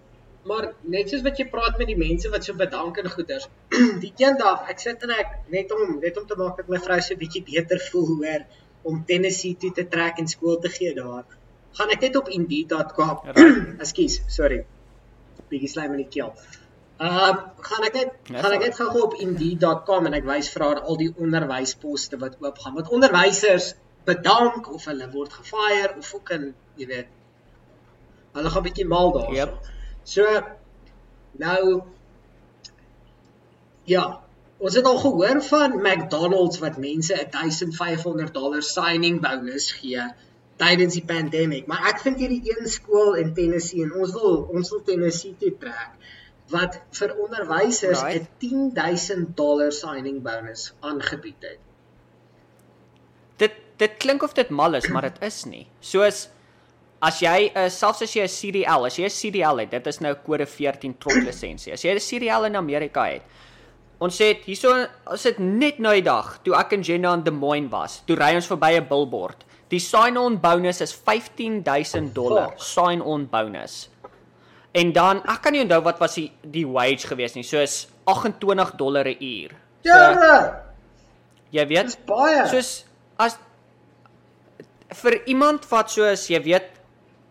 [0.48, 3.48] maar net soos wat jy praat met die mense wat so bedank en goeders.
[4.04, 6.98] Die eendag ek sit en ek net om net om te maak dat my vrou
[7.04, 8.46] so bietjie beter voel hoor
[8.88, 11.26] om Tennessee toe te trek en skool te gee daar.
[11.76, 13.34] Gaan ek net op indeed.com.
[13.84, 14.62] Ekskuus, sorry.
[15.52, 16.32] Bietjie slaim in die keel.
[17.00, 20.48] Ehm um, gaan ek net Ja, gaan ek net gou op indeed.com en ek wys
[20.54, 22.78] vir haar al die onderwysposte wat oop gaan.
[22.80, 23.74] Wat onderwysers
[24.08, 26.48] bedank of hulle word gefire of ook in,
[26.80, 27.12] jy weet,
[28.38, 29.36] hulle gaan bietjie mal daarso.
[29.36, 29.60] Yep.
[29.60, 29.79] So
[31.32, 31.82] nou
[33.84, 34.20] ja,
[34.58, 40.02] ons het al gehoor van McDonald's wat mense 'n 1500 dollar signing bonus gee
[40.60, 44.70] tydens die pandemic, maar ek vind hierdie een skool in Tennessee en ons wil ons
[44.70, 45.96] wil Tennessee toe trek
[46.52, 48.28] wat vir onderwysers 'n Right.
[48.38, 51.58] 10000 dollar signing bonus aangebied het.
[53.36, 55.66] Dit dit klink of dit mal is, maar dit is nie.
[55.80, 56.28] Soos
[57.02, 60.00] as jy uh, selfs as jy 'n CDL, as jy 'n CDL het, dit is
[60.00, 61.72] nou kode 14 trok lisensie.
[61.72, 63.22] As jy 'n CDL in Amerika het,
[64.00, 67.22] ons sê dit hierso ons het net nou die dag toe ek en Jenna in
[67.22, 69.44] Des Moines was, toe ry ons verby 'n billboard.
[69.70, 73.88] Die sign-on bonus is 15000 dollar sign-on bonus.
[74.74, 78.76] En dan ek kan nie onthou wat was die die wage gewees nie, soos 28
[78.76, 79.50] dollar 'n uur.
[79.84, 80.62] So, Ja,
[81.50, 82.46] jy weet, dis baie.
[82.48, 82.84] soos
[83.18, 83.38] as
[85.02, 86.79] vir iemand wat soos jy weet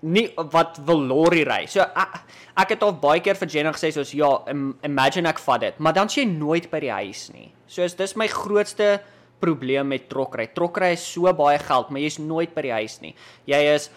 [0.02, 1.66] nie wat wil lorry ry.
[1.68, 2.20] So ek,
[2.64, 5.80] ek het al baie keer vir Jenna gesê soos ja, im, imagine ek vat dit,
[5.80, 7.50] maar dan sê jy nooit by die huis nie.
[7.68, 9.00] Soos dis my grootste
[9.40, 10.50] probleem met trokry.
[10.56, 13.14] Trokry is so baie geld, maar jy's nooit by die huis nie.
[13.50, 13.90] Jy is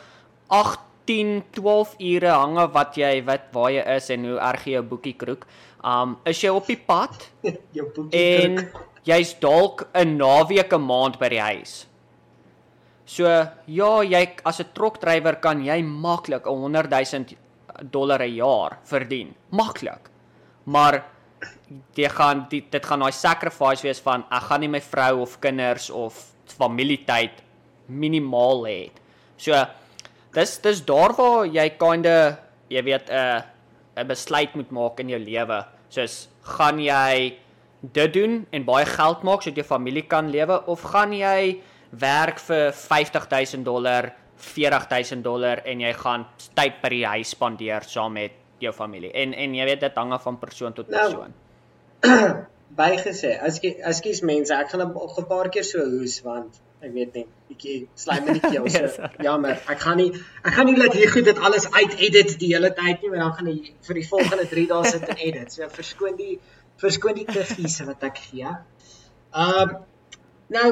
[0.52, 4.84] 18, 12 ure hange wat jy wat waar jy is en hoe erg jy jou
[4.94, 5.46] boekie kroek.
[5.82, 7.30] Um is jy op die pad
[7.76, 8.82] jou boekie en druk.
[9.08, 11.86] jy's dalk 'n naweek 'n maand by die huis.
[13.04, 13.26] So
[13.66, 17.36] ja, jy as 'n trokdrywer kan jy maklik 'n 100 000
[17.90, 19.34] dollar 'n jaar verdien.
[19.50, 20.10] Maklik.
[20.64, 21.04] Maar
[21.96, 25.40] jy gaan die, dit gaan daai sacrifice wees van ek gaan nie my vrou of
[25.40, 27.42] kinders of familietyd
[27.88, 28.90] minimaal hê.
[29.36, 29.56] So
[30.34, 32.38] dis dis daar waar jy kinda
[32.70, 33.42] jy weet 'n uh,
[33.96, 35.64] 'n besluit moet maak in jou lewe.
[35.90, 37.38] Soos gaan jy
[37.82, 41.60] dit doen en baie geld maak sodat jou familie kan lewe of gaan jy
[42.00, 46.26] werk vir 50000 dollar, 40000 dollar en jy gaan
[46.56, 49.12] tyd by die huis spandeer saam met jou familie.
[49.12, 51.34] En en jy weet dit hang af van persoon tot Nou, persoon.
[52.82, 53.34] bygesê.
[53.44, 57.88] Ekskuus, ekskuus mense, ek gaan 'n paar keer so hoes want ek weet net bietjie
[57.94, 58.68] slaim in die keel.
[58.68, 59.10] So sorry.
[59.22, 59.58] jammer.
[59.68, 60.10] Ek gaan nie
[60.44, 63.32] ek gaan nie laat hier goed dit alles uit-edit die hele tyd nie, maar dan
[63.38, 65.52] gaan ek vir die volgende 3 dae sit en edit.
[65.52, 66.40] So verskoon die
[66.82, 68.56] verskoon die tiffies wat ek gee.
[69.34, 69.76] Um
[70.48, 70.68] nou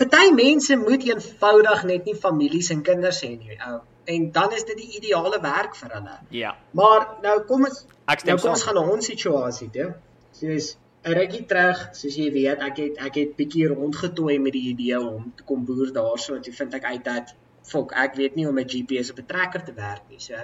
[0.00, 3.56] Party mense moet eenvoudig net nie families en kinders hê nie.
[3.68, 3.80] Ou.
[4.10, 6.14] En dan is dit die ideale werk vir hulle.
[6.34, 6.54] Ja.
[6.78, 9.90] Maar nou kom ons Ek nou kom ons gaan na ons situasie toe.
[10.38, 10.70] Soos
[11.04, 14.98] 'n rukkie terug, soos jy weet, ek het ek het bietjie rondgetooi met die idee
[15.00, 17.34] om te kom boer daarso en toe vind ek uit dat
[17.70, 20.18] fok, ek weet nie hoe om 'n GPS op 'n trekker te werk nie.
[20.20, 20.34] So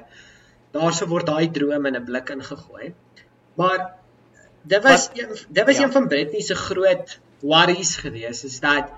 [0.72, 2.94] daarso word daai droom in 'n blik ingegooi.
[3.56, 3.94] Maar
[4.62, 5.82] dit was Wat- een, dit was ja.
[5.82, 8.90] een van Britney se groot worries geweest is dat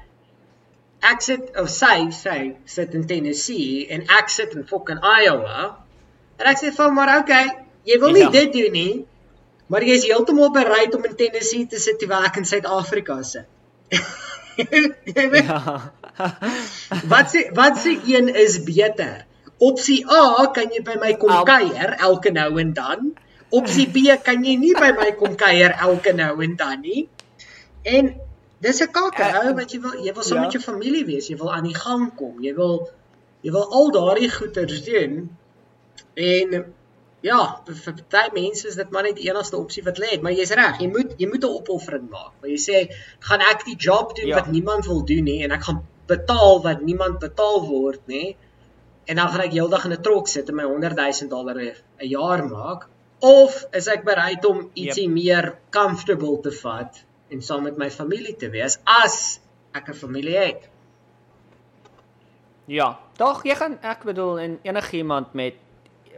[1.02, 5.76] ek sit of sy sy sit in Tennessee en ek sit in fucking Iowa.
[6.38, 7.46] En ek sê vir maar okay,
[7.86, 8.30] jy wil nie Ja.
[8.30, 9.04] dit doen nie,
[9.68, 13.46] maar jy is heeltemal bereid om in Tennessee te sit terwyl ek in Suid-Afrika sit.
[14.58, 15.92] Ja.
[17.12, 19.22] wat sê wat sê een is beter?
[19.58, 23.12] Opsie A kan jy by my kom kuier elke nou en dan.
[23.54, 27.06] Opsie B kan jy nie by my kom kuier elke nou en dan nie.
[27.86, 28.14] En
[28.60, 30.42] dis 'n kake, Eh, ou, wat jy wil jy wil saam ja.
[30.44, 32.88] met jou familie wees, jy wil aan die gang kom, jy wil
[33.42, 35.36] jy wil al daardie goeders doen.
[36.14, 36.74] En
[37.20, 40.50] ja, vir baie mense is dit maar net die enigste opsie wat lê, maar jy's
[40.50, 42.32] reg, jy moet jy moet 'n opoffering maak.
[42.40, 44.36] Maar jy sê, gaan ek die job doen Ja.
[44.36, 48.36] wat niemand wil doen nie en ek gaan betaal wat niemand betaal word nê?
[49.06, 51.74] En dan gaan ek heeldag in 'n trok sit en my 100 000 dollar 'n
[52.08, 52.88] jaar maak
[53.20, 58.36] of is ek bereid om ietsie meer comfortable te vat en saam met my familie
[58.36, 59.40] te wees as
[59.74, 60.68] ek 'n familie het.
[62.66, 65.54] Ja, tog jy gaan ek bedoel en enigiemand met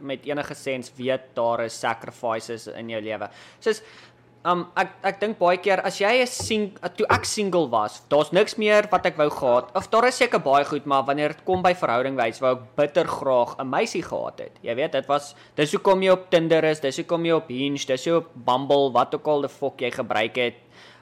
[0.01, 3.29] met enige sens weet daar is sacrifices in jou lewe.
[3.61, 3.83] Soos
[4.49, 6.63] um ek ek dink baie keer as jy 'n sing
[6.97, 9.69] toe ek single was, daar's niks meer wat ek wou gehad.
[9.77, 12.77] Of daar is seker baie goed, maar wanneer dit kom by verhouding wys, wou ek
[12.77, 14.59] bitter graag 'n meisie gehad het.
[14.63, 17.87] Jy weet, dit was dis hoekom jy op Tinder is, dis hoekom jy op Hinge,
[17.87, 20.55] dis jy op Bumble, wat ook al die fok jy gebruik het.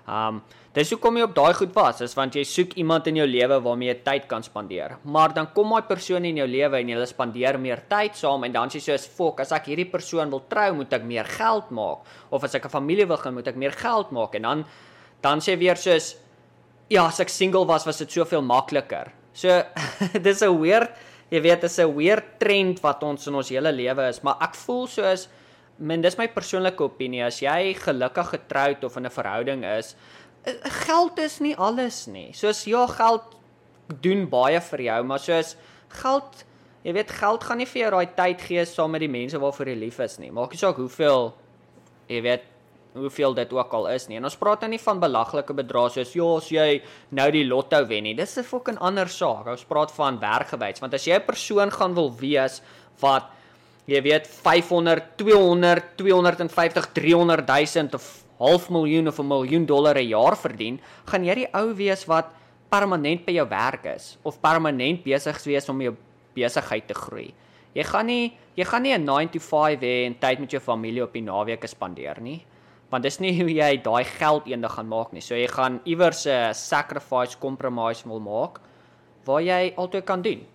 [0.08, 0.40] Um
[0.78, 3.56] dis hoekom jy op daai goed was, is want jy soek iemand in jou lewe
[3.64, 4.94] waarmee jy tyd kan spandeer.
[5.04, 8.54] Maar dan kom daai persoon in jou lewe en jy spandeer meer tyd saam en
[8.54, 11.70] dan sê jy soos, "Fok, as ek hierdie persoon wil trou, moet ek meer geld
[11.70, 11.98] maak."
[12.30, 14.64] Of as ek 'n familie wil hê, moet ek meer geld maak en dan
[15.20, 16.16] dan sê weer soos,
[16.88, 19.48] "Ja, as ek single was, was dit soveel makliker." So
[20.22, 20.90] dis 'n weird,
[21.30, 24.54] jy weet, dis 'n weird trend wat ons in ons hele lewe is, maar ek
[24.54, 25.28] voel soos
[25.78, 27.22] men dis my persoonlike opinie.
[27.26, 29.94] As jy gelukkig getroud of in 'n verhouding is
[30.44, 30.54] eh,
[30.86, 32.32] geld is nie alles nie.
[32.32, 33.36] Soos ja geld
[34.02, 35.56] doen baie vir jou maar soos
[35.88, 36.44] geld
[36.84, 39.68] jy weet geld gaan nie vir jou daai tyd gee saam met die mense waarvoor
[39.68, 40.30] jy lief is nie.
[40.30, 41.34] Maak nie saak hoeveel
[42.08, 42.44] jy weet
[42.98, 44.16] hoeveel dit ook al is nie.
[44.16, 47.84] En ons praat nou nie van belaglike bedrae soos ja as jy nou die lotto
[47.86, 48.14] wen nie.
[48.14, 49.46] Dis 'n fucking ander saak.
[49.46, 52.62] Ons praat van werkgewys want as jy 'n persoon gaan wil wees
[53.00, 53.30] wat
[53.88, 58.08] jy weet 500, 200, 250, 300 000 of
[58.38, 62.26] half miljoen of 'n miljoen dollar 'n jaar verdien, gaan jy die ou wees wat
[62.70, 65.96] permanent by jou werk is of permanent besig wees om jou
[66.34, 67.32] besigheid te groei.
[67.74, 70.60] Jy gaan nie jy gaan nie 'n 9 to 5 hê en tyd met jou
[70.60, 72.44] familie op die naweke spandeer nie.
[72.90, 75.20] Want dis nie hoe jy daai geld eendag gaan maak nie.
[75.20, 78.60] So jy gaan iewers 'n sacrifice compromise wil maak
[79.24, 80.46] waar jy altyd kan doen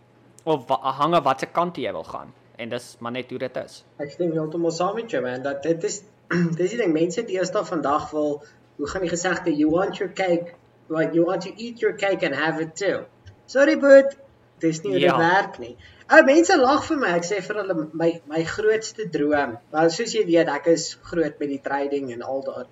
[0.46, 3.84] of hang af watter kant jy wil gaan en dis maar net hoe dit is.
[4.04, 6.02] Ek stem heeltemal saam met jou man dat dit is
[6.60, 8.44] dis die ding mense die eerste vandag wil
[8.78, 10.56] hoe gaan die gesegde you want your cake
[10.90, 13.06] like you want to eat your cake and have it too.
[13.46, 14.18] Sorry but
[14.64, 15.18] dis nie hoe ja.
[15.18, 15.76] dit werk nie.
[16.14, 17.12] Ou mense lag vir my.
[17.18, 19.58] Ek sê vir hulle my my grootste droom.
[19.74, 22.66] Maar soos jy weet, ek is groot met die trading en al daai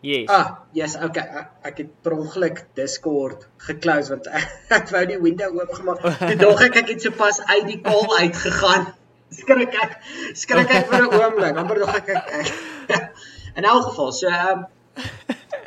[0.00, 0.30] Yes.
[0.32, 1.44] Ah, yes, okay.
[1.60, 4.46] Ek het per ongeluk Discord geclose want ek,
[4.78, 6.00] ek wou die window oopgemaak.
[6.22, 8.88] Toe dog ek ek het sopas uit die call uitgegaan.
[9.40, 9.98] Skrik ek.
[10.40, 11.60] Skrik ek vir 'n oomblik.
[11.60, 12.54] Amper dog ek ek.
[13.60, 14.66] In elk geval, so ehm um,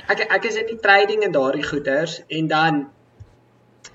[0.09, 2.83] ek ek is in die trading en daardie goeders en dan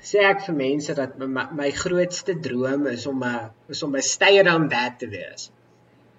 [0.01, 4.03] sê ek vir mense dat my, my grootste droom is om 'n is om 'n
[4.03, 5.51] stay around dad te wees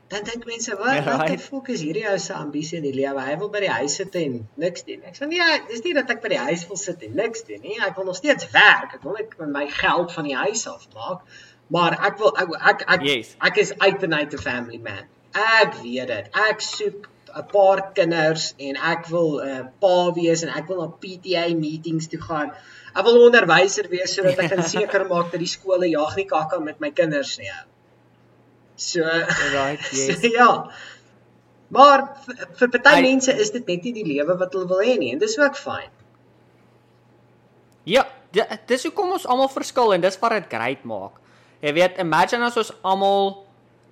[0.09, 2.95] dan dink mense wat ja, wat die fok is hierdie ou se ambisie in die
[2.95, 3.21] lewe?
[3.21, 6.09] Hy wil by die huis sit en niks doen ek sê nee dis nie dat
[6.15, 7.77] ek by die huis wil sit en niks doen nie.
[7.85, 8.97] Ek wil nog steeds werk.
[8.97, 11.23] Ek wil net my geld van die huis af maak
[11.69, 13.31] maar ek wil ek ek ek, yes.
[13.45, 15.05] ek is uit and out a family man.
[15.37, 16.29] Ek weet dit.
[16.49, 20.81] Ek soek 'n paar kinders en ek wil 'n uh, pa wees en ek wil
[20.81, 22.49] na PTA meetings toe gaan.
[22.95, 26.59] Ek wil onderwyser wees sodat ek kan seker maak dat die skole jag nie kakka
[26.59, 27.53] met my kinders nie
[28.79, 30.21] So right, yes.
[30.21, 30.51] So, ja.
[31.69, 32.05] Maar
[32.57, 35.19] vir party mense is dit net nie die lewe wat hulle wil hê nie en
[35.21, 35.91] dis ook fyn.
[37.89, 38.05] Ja,
[38.69, 41.19] dis hoekom ons almal verskil en dis wat dit great maak.
[41.61, 43.43] Jy weet, imagine as ons almal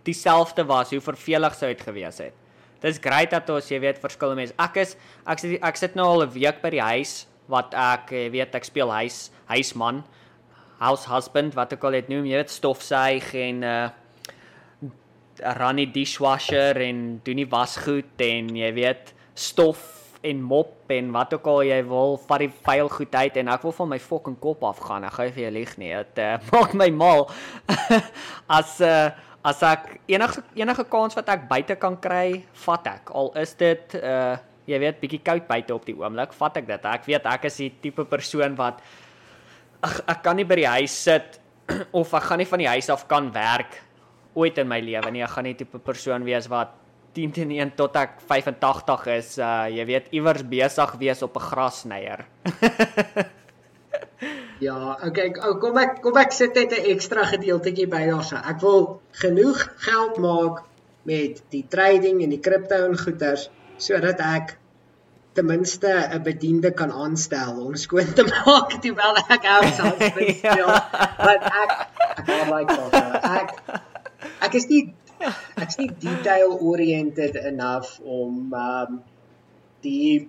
[0.08, 2.36] dieselfde was, hoe vervelig sou dit gewees het.
[2.82, 4.56] Dis great dat ons, jy weet, verskillende mense.
[4.62, 4.96] Ek is
[5.28, 8.56] ek sit ek sit nou al 'n week by die huis wat ek jy weet
[8.56, 10.04] ek speel huis huisman,
[10.80, 13.90] house husband wat ek al het noem, jy weet stofsuig en uh
[15.58, 19.84] run die dishwasher en doen die wasgoed en jy weet stof
[20.26, 23.64] en mop en wat ook al jy wil vat die vuil goed uit en ek
[23.68, 25.06] wil van my fucking kop af gaan.
[25.08, 25.94] Ek gou vir jou lieg nie.
[25.94, 27.28] Dit uh, maak my mal.
[28.60, 29.10] as uh,
[29.48, 33.14] as ek enige enige kans wat ek buite kan kry, vat ek.
[33.16, 34.36] Al is dit uh
[34.68, 36.88] jy weet bietjie koud buite op die oomblik, vat ek dit.
[36.92, 38.82] Ek weet ek is die tipe persoon wat
[39.80, 41.38] ag ek kan nie by die huis sit
[42.00, 43.78] of ek gaan nie van die huis af kan werk
[44.38, 45.24] ooit in my lewe nie.
[45.26, 46.76] Ek gaan nie tipe persoon wees wat
[47.18, 51.48] 10 teen 1 tot ek 85 is, uh jy weet iewers besig wees op 'n
[51.50, 52.26] grassnyer.
[54.68, 54.78] ja,
[55.08, 58.38] okay, kom ek kom ek sit net 'n ekstra gedeeltjie by daarso.
[58.38, 60.64] Ek wil genoeg geld maak
[61.10, 64.58] met die trading en die kripto en goeders sodat ek
[65.38, 70.62] ten minste 'n bediende kan aanstel om skoon te maak terwyl ek outside speel.
[70.62, 70.68] ja.
[71.18, 71.72] Want ek
[72.18, 73.24] ek like that.
[73.24, 73.50] Ek
[74.42, 74.84] ek is nie
[75.58, 79.00] ek's nie detail oriented enough om um
[79.86, 80.28] die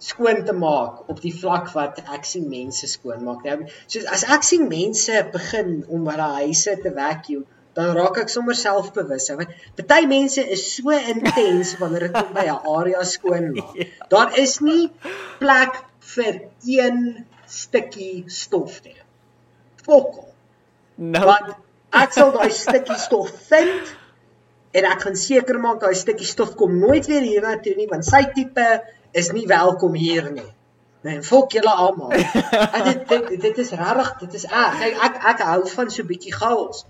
[0.00, 3.44] skoon te maak op die vlak wat ek sien mense skoon maak.
[3.44, 7.44] Nou, soos as ek sien mense begin om hulle huise te vacuum,
[7.76, 9.28] dan raak ek sommer selfbewus.
[9.36, 13.76] Want baie mense is so intens wanneer dit kom by 'n area skoon maak.
[13.76, 14.08] Ja.
[14.14, 14.90] Daar is nie
[15.42, 15.82] plek
[16.14, 18.96] vir een stukkie stof nie.
[19.84, 20.28] Fokol.
[20.96, 21.54] Nou, want
[21.90, 23.96] ek sal daai stukkie stof vind
[24.78, 27.88] en ek gaan seker maak daai stukkie stof kom nooit weer hier na toe nie
[27.90, 28.66] want sy tipe
[29.12, 30.46] is nie welkom hier nie.
[31.02, 32.12] Nee, fok julle almal.
[32.88, 34.82] dit, dit dit is regtig, dit is erg.
[34.84, 36.84] Ek ek ek hou van so bietjie chaos.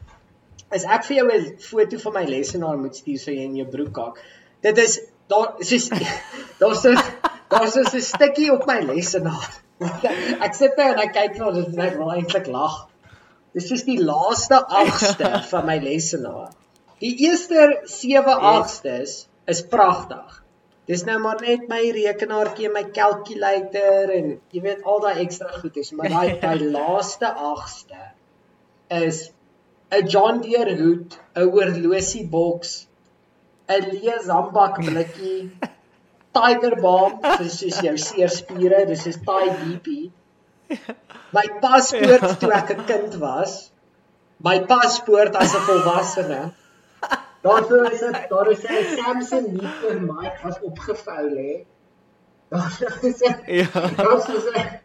[0.74, 3.68] As ek vir jou 'n foto van my lesenaar moet stuur so jy in jou
[3.70, 4.20] broek kak.
[4.66, 5.88] Dit is daar is
[6.58, 6.98] daar's 'n
[7.48, 9.50] daar's 'n stukkie op my lesenaar.
[10.46, 12.90] ek sit daar en ek kyk na dit en ek wil eintlik lag.
[13.56, 16.52] Dis is die laaste agste van my lesenaar.
[17.00, 20.36] Die eerste 7 agstes is pragtig.
[20.90, 25.50] Dis nou maar net my rekenaartjie en my calculator en jy weet al daai ekstra
[25.54, 28.00] goedjies, maar daai daai laaste agste
[29.00, 29.28] is
[29.90, 32.72] 'n John Deere hoed, 'n oorlosie boks,
[33.68, 35.50] 'n Lee Zambak blikkie,
[36.36, 39.96] Tiger Balm vir soos jou seerspiere, dis is Thai DP.
[41.32, 43.70] My paspoort toe ek 'n kind was.
[44.42, 46.40] My paspoort as 'n volwassene.
[47.42, 51.52] Daar sou is dit, daar is 'n Samsung Meter mic wat opgevou lê.
[52.50, 52.72] Daar
[53.02, 53.68] is Ja.
[53.96, 54.80] Daar is 'n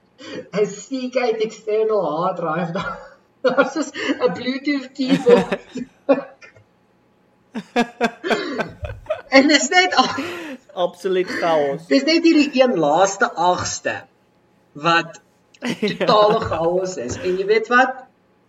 [0.62, 3.00] 'n Seagate external hard drive daar.
[3.42, 5.60] Daar is 'n Bluetooth keyboard.
[9.36, 9.96] en dit is net
[10.74, 11.88] absoluut chaos.
[11.88, 14.04] Dis net hierdie een laaste agste
[14.72, 15.22] wat
[15.74, 17.18] totale chaos is.
[17.22, 18.06] En jy weet wat?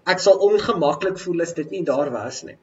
[0.07, 2.57] Ek sal ongemaklik voel as dit nie daar was nie.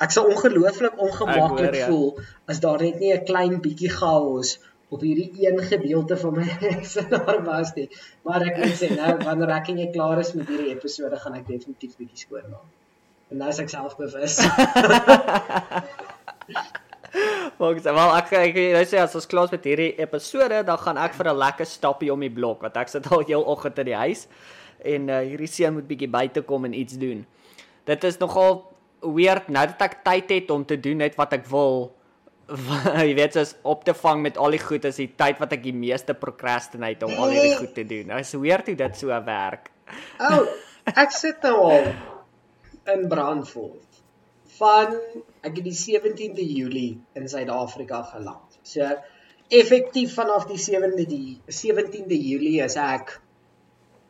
[0.00, 1.86] Ek sal ongelooflik ongemaklik hoor, ja.
[1.92, 4.58] voel as daar net nie 'n klein bietjie chaos
[4.90, 7.88] op hierdie een gedeelte van my rekenaar was nie.
[8.26, 11.36] Maar ek moet sê nou wanneer ek en jy klaar is met hierdie episode gaan
[11.38, 12.68] ek definitief bietjie skoonmaak.
[13.30, 14.40] En nou is ek selfbewus.
[14.42, 15.92] Maar
[17.14, 20.98] ek sê wel ek ek jy sê as ons klaar met hierdie episode dan gaan
[20.98, 23.90] ek vir 'n lekker stappie om die blok want ek sit al heel oggend in
[23.90, 24.26] die huis
[24.84, 27.24] en uh, hierdie seun moet bietjie buite kom en iets doen.
[27.88, 28.62] Dit is nogal
[29.00, 31.92] weird nou dat ek tyd het om te doen net wat ek wil.
[33.06, 35.62] jy weet soos op te vang met al die goed is die tyd wat ek
[35.62, 38.08] die meeste procrastinate om al hierdie goed te doen.
[38.10, 39.70] Nou is weird hoe dit so werk.
[40.18, 40.48] O, oh,
[40.90, 41.92] ek sit nou al
[42.90, 44.02] in Brandfort
[44.58, 44.96] van
[45.40, 48.58] ek het die 17de Julie in Suid-Afrika geland.
[48.62, 48.86] So
[49.50, 53.16] effektief vanaf die 7de die 17de Julie is ek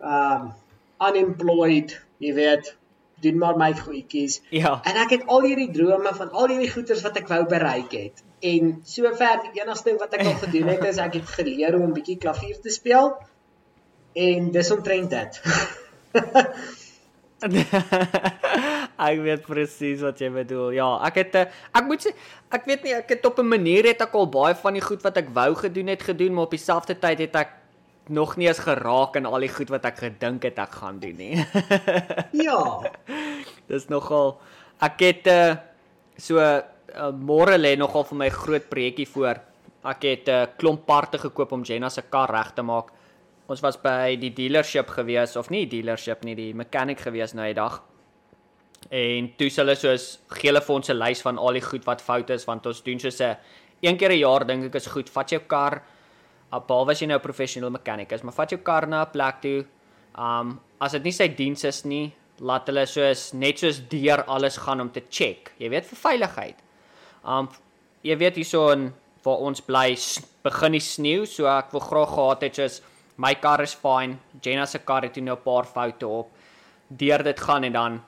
[0.01, 0.51] um
[1.01, 2.75] unemployed, jy weet,
[3.25, 4.41] doen maar my goedjies.
[4.53, 4.81] Ja.
[4.85, 8.23] En ek het al hierdie drome van al hierdie goeders wat ek wou bereik het.
[8.45, 11.89] En sover die enigste ding wat ek al gedoen het is ek het geleer om
[11.89, 13.15] 'n bietjie klavier te speel.
[14.13, 15.41] En dis omtrent dit.
[19.01, 20.75] ek weet presies wat jy bedoel.
[20.77, 22.13] Ja, ek het eh, ek moet sê
[22.53, 25.03] ek weet nie ek het op 'n manier het ek al baie van die goed
[25.03, 27.51] wat ek wou gedoen het gedoen, maar op dieselfde tyd het ek
[28.09, 31.17] nog nie eens geraak aan al die goed wat ek gedink het ek gaan doen
[31.17, 31.37] nie.
[32.47, 32.81] ja.
[33.69, 34.41] Dis nogal
[34.81, 35.57] ek het uh,
[36.17, 39.41] so uh, môre lê nogal vir my groot projekkie voor.
[39.85, 42.91] Ek het 'n uh, klomp parte gekoop om Jenna se kar reg te maak.
[43.47, 47.55] Ons was by die dealership gewees of nie dealership nie, die mechanic gewees nou 'n
[47.55, 47.83] dag.
[48.89, 52.01] En toe hulle soos gee hulle vir ons 'n lys van al die goed wat
[52.01, 53.37] fout is want ons doen soos 'n
[53.83, 55.09] een keer 'n jaar dink ek is goed.
[55.11, 55.83] Vat jou kar.
[56.51, 59.41] Behalwe as jy nou 'n professional mechanic is, maar vat jou kar na 'n plek
[59.43, 59.67] toe.
[60.19, 64.57] Um as dit nie sy diens is nie, laat hulle soos net soos deur alles
[64.57, 65.53] gaan om te check.
[65.59, 66.57] Jy weet vir veiligheid.
[67.25, 67.49] Um
[68.03, 69.97] jy weet hierso in waar ons bly
[70.43, 72.83] begin die sneeu, so ek wil graag gehad het soos
[73.19, 76.31] my kar is fine, Jenna se kar het nou 'n paar foute op.
[76.91, 78.03] Deur dit gaan en dan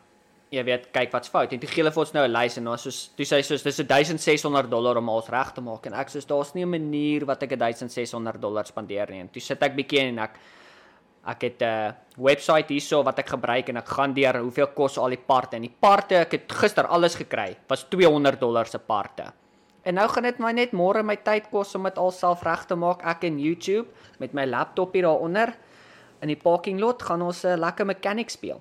[0.52, 1.52] jy weet, kyk wat's fout.
[1.54, 3.62] En toe gee hulle vir ons nou 'n lys en ons soos toe sê soos
[3.62, 7.24] dis 1600 dollar om alles reg te maak en ek sê daar's nie 'n manier
[7.24, 9.20] wat ek 1600 dollar spandeer nie.
[9.20, 10.38] En toe sit ek bietjie en ek
[11.24, 14.98] ek het 'n uh, webwerf hierso wat ek gebruik en ek gaan deur hoeveel kos
[14.98, 18.78] al die parte en die parte ek het gister alles gekry was 200 dollar se
[18.78, 19.32] parte.
[19.84, 22.74] En nou gaan dit my net môre my tyd kos om dit alself reg te
[22.74, 23.88] maak ek in YouTube
[24.18, 25.54] met my laptop hier daaronder
[26.22, 28.60] in die parking lot gaan ons 'n uh, lekker mechanic speel.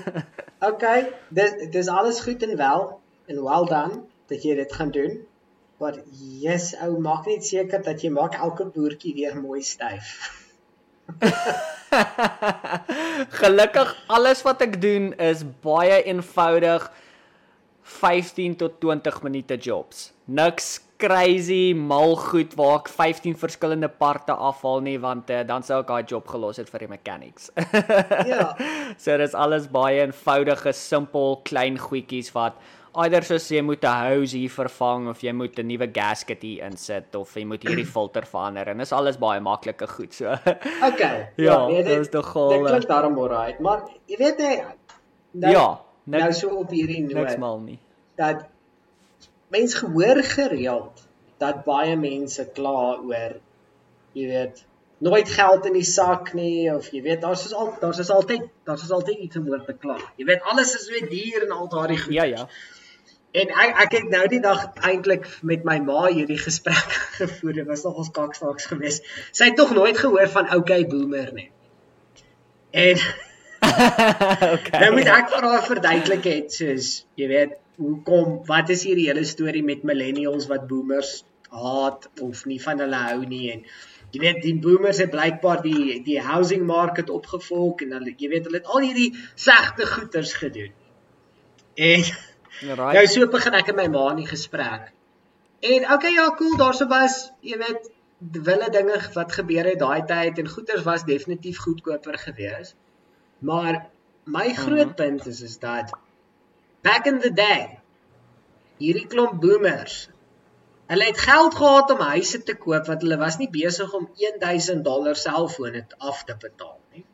[0.70, 5.26] okay, dis dis alles goed en wel en well done dat jy dit gaan doen.
[5.76, 5.98] Maar
[6.40, 10.14] yes, ou maak net seker dat jy maak elke boertjie weer mooi styf.
[13.42, 16.86] Gelukkig alles wat ek doen is baie eenvoudig
[17.82, 20.12] 15 tot 20 minute jobs.
[20.24, 25.80] Niks crazy mal goed waar ek 15 verskillende parte afhaal nie want uh, dan sou
[25.82, 27.50] ek daai job gelos het vir die mechanics.
[28.32, 28.54] ja.
[28.98, 32.60] So dit is alles baie eenvoudige, simpel, klein goedjies wat
[32.94, 36.64] eider soos jy moet 'n hose hier vervang of jy moet 'n nuwe gasket hier
[36.68, 40.30] insit of jy moet hierdie filter verander en dis alles baie maklike goed so.
[40.90, 41.28] okay.
[41.36, 42.50] Ja, ja dit is tog al.
[42.50, 44.54] Dit klink daarom alright, maar jy weet jy
[45.32, 45.66] nou, Ja,
[46.04, 47.14] niks, nou so op hierdie noot.
[47.18, 47.80] Niks mal nie.
[48.14, 48.46] Dat
[49.54, 51.06] mens gehoor gereeld
[51.42, 53.40] dat baie mense kla oor
[54.14, 54.64] jy weet
[55.04, 58.84] nooit geld in die sak nie of jy weet daar's al daar's is altyd daar's
[58.86, 59.98] is altyd iets om oor te kla.
[60.16, 62.14] Jy weet alles is weer duur en al daardie goed.
[62.14, 62.46] Ja ja.
[63.34, 67.58] En ek ek het nou die dag eintlik met my ma hierdie gesprek gevoer.
[67.60, 69.10] Dit was nogals kaksnaaks geweest.
[69.32, 71.50] Sy het tog nooit gehoor van okay boomer nie.
[72.70, 73.02] En
[74.54, 74.80] okay.
[74.80, 76.88] nou moet ek vir haar verduidelik het soos
[77.18, 82.60] jy weet, hoekom wat is hierdie hele storie met millennials wat boomers haat of nie
[82.62, 83.64] van hulle hou nie en
[84.14, 88.46] jy weet die boomers het blykbaar die die housing market opgevolg en hulle jy weet
[88.48, 90.72] hulle het al hierdie slegte goeders gedoen.
[91.74, 92.04] En
[92.62, 92.94] Right.
[92.94, 94.92] nou so begin ek en my ma in die gesprek.
[95.60, 97.90] En okay ja, cool, daarso was jy weet
[98.46, 102.76] wille dinge wat gebeur het daai tyd en goeders was definitief goedkoper geweest.
[103.40, 103.86] Maar
[104.24, 104.94] my groot Mhm.
[104.94, 105.90] punt is is dat
[106.88, 107.62] back in the day
[108.82, 110.02] hierdie klomp boomers
[110.86, 114.84] Hulle het geld gehad om huise te koop want hulle was nie besig om 1000
[114.84, 117.04] dollar selfone af te betaal nie.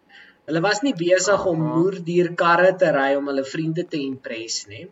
[0.50, 4.88] Hulle was nie besig om moerdier karre te ry om hulle vriende te impress nie.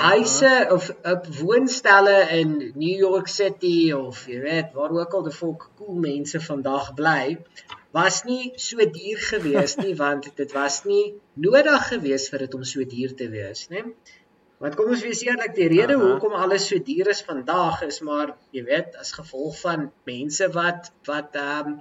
[0.00, 5.36] Huise of op woonstelle in New York City of jy weet waar ook al die
[5.38, 7.38] volk cool mense vandag bly
[7.96, 11.14] was nie so duur gewees nie want dit was nie
[11.46, 13.84] nodig gewees vir dit om so duur te wees, né?
[14.60, 16.02] Want kom ons wees eerlik, die rede Aha.
[16.04, 20.92] hoekom alles so duur is vandag is maar jy weet as gevolg van mense wat
[21.08, 21.78] wat ehm um,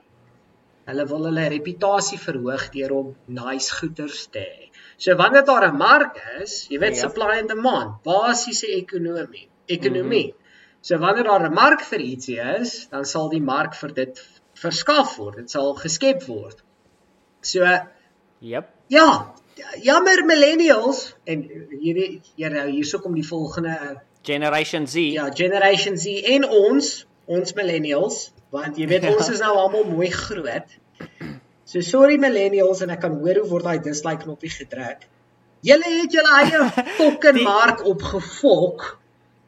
[0.90, 4.70] hulle wil hulle reputasie verhoog deur om nice goederes te hê.
[4.98, 7.02] So wanneer daar 'n mark is, jy weet Ja.
[7.02, 10.28] supply and demand, basiese ekonomie, ekonomie.
[10.28, 10.82] Mm -hmm.
[10.82, 14.20] So wanneer daar 'n mark vir ietsie is, dan sal die mark vir dit
[14.62, 15.36] verskaf word.
[15.44, 16.62] Dit sal geskep word.
[17.42, 17.64] So
[18.42, 18.70] Yep.
[18.88, 19.06] ja,
[19.84, 21.42] jammer millennials en
[21.82, 23.74] hierdie hier nou hierso kom die volgende
[24.24, 24.96] Generation Z.
[25.16, 26.06] ja, Generation Z
[26.36, 30.72] en ons, ons millennials, want jy weet ons is nou almal mooi groot.
[31.70, 35.04] So sorry millennials en ek kan hoor hoe word daai dislike knoppie gedruk.
[35.68, 36.64] Julle het julle eie
[37.00, 38.88] fucking Die- mark opgefok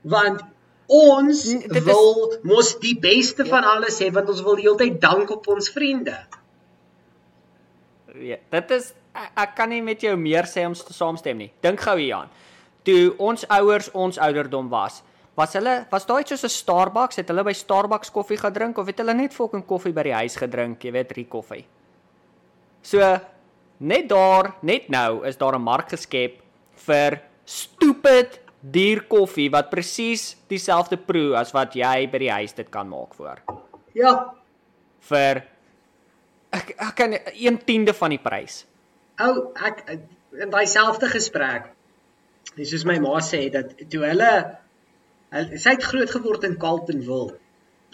[0.03, 0.41] want
[0.91, 4.65] ons N- dit is- wil mos die beste van alles hê want ons wil die
[4.67, 6.17] hele tyd dank op ons vriende.
[8.19, 11.51] Ja, dit is ek, ek kan nie met jou meer sê om te saamstem nie.
[11.63, 12.29] Dink gou hieraan.
[12.83, 15.01] Toe ons ouers ons ouderdom was,
[15.37, 18.97] was hulle was daai soos 'n Starbucks, het hulle by Starbucks koffie gedrink of het
[18.97, 21.65] hulle net fucking koffie by die huis gedrink, jy weet, drie koffie.
[22.83, 22.99] So
[23.79, 26.41] net daar, net nou is daar 'n mark geskep
[26.75, 32.69] vir stupid duur koffie wat presies dieselfde proe as wat jy by die huis dit
[32.69, 33.41] kan maak voor.
[33.97, 34.33] Ja,
[35.01, 35.41] Vir
[36.53, 38.65] ek ek kan 1/10de van die prys.
[39.19, 39.85] Ou ek
[40.39, 41.71] in daai selfde gesprek.
[42.55, 44.31] Dis soos my ma sê dat toe hulle,
[45.31, 47.37] hulle sy het groot geword in Carltonville.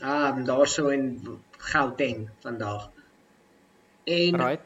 [0.04, 1.40] Um daarso in
[1.72, 2.90] Gauteng vandag.
[4.06, 4.62] En Right?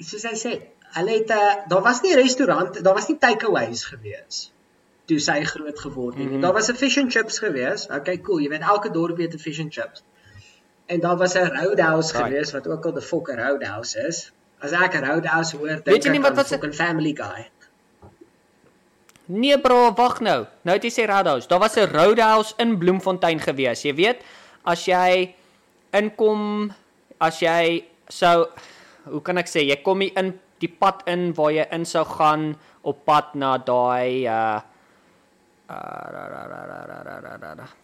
[0.00, 0.52] soos hy sê,
[0.98, 4.50] hulle het 'n uh, daar was nie restaurant, daar was nie takeaways gewees
[5.08, 6.24] toe sy groot geword het.
[6.24, 6.30] Mm.
[6.32, 6.40] -hmm.
[6.44, 7.86] Daar was 'n fish and chips gewees.
[7.90, 8.38] Okay, cool.
[8.40, 10.02] Jy weet elke dorp het 'n fish and chips.
[10.86, 12.26] En daar was 'n roadhouse Right.
[12.28, 14.32] gewees wat ook al 'n fokker roadhouse is.
[14.60, 16.74] As ek 'n roadhouse hoor, Weet dink jy nie ek wat aan was 'n- fucking
[16.74, 17.48] Family Guy.
[19.28, 20.46] Nee bro, wag nou.
[20.64, 21.48] Nou het jy sê Roadhouse.
[21.48, 23.82] Daar was 'n Roadhouse in Bloemfontein gewees.
[23.82, 24.22] Jy weet,
[24.64, 25.34] as jy
[25.92, 26.72] inkom,
[27.20, 28.46] as jy sou
[29.04, 32.04] hoe kan ek sê, jy kom hier in die pad in waar jy in sou
[32.04, 34.60] gaan op pad na daai uh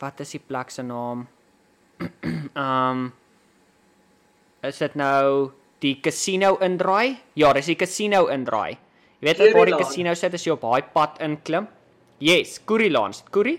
[0.01, 1.27] wat is die plek se naam?
[2.65, 3.13] um
[4.65, 5.51] is dit nou
[5.85, 7.19] die casino indraai?
[7.37, 8.79] Ja, dis die casino indraai.
[9.21, 11.67] Jy weet waar die casino sit as jy op daai pad inklim?
[12.25, 13.21] Yes, Curryland.
[13.31, 13.59] Curry?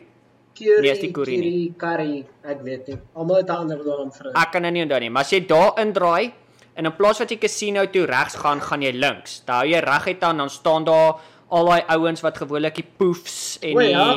[0.55, 1.73] Curry, Nee, is die curry nie.
[1.77, 2.97] curry, ek weet nie.
[3.13, 4.37] Almal het 'n ander naam vir dit.
[4.37, 6.31] Ek kan dit nie onthou nie, maar as jy daar indraai
[6.75, 9.41] en in plaas wat jy casino toe regs gaan, gaan jy links.
[9.45, 11.15] Dan hou jy reguit aan, dan staan daar
[11.55, 14.07] al daai ouens wat gewoonlik die poefs en O, die ja.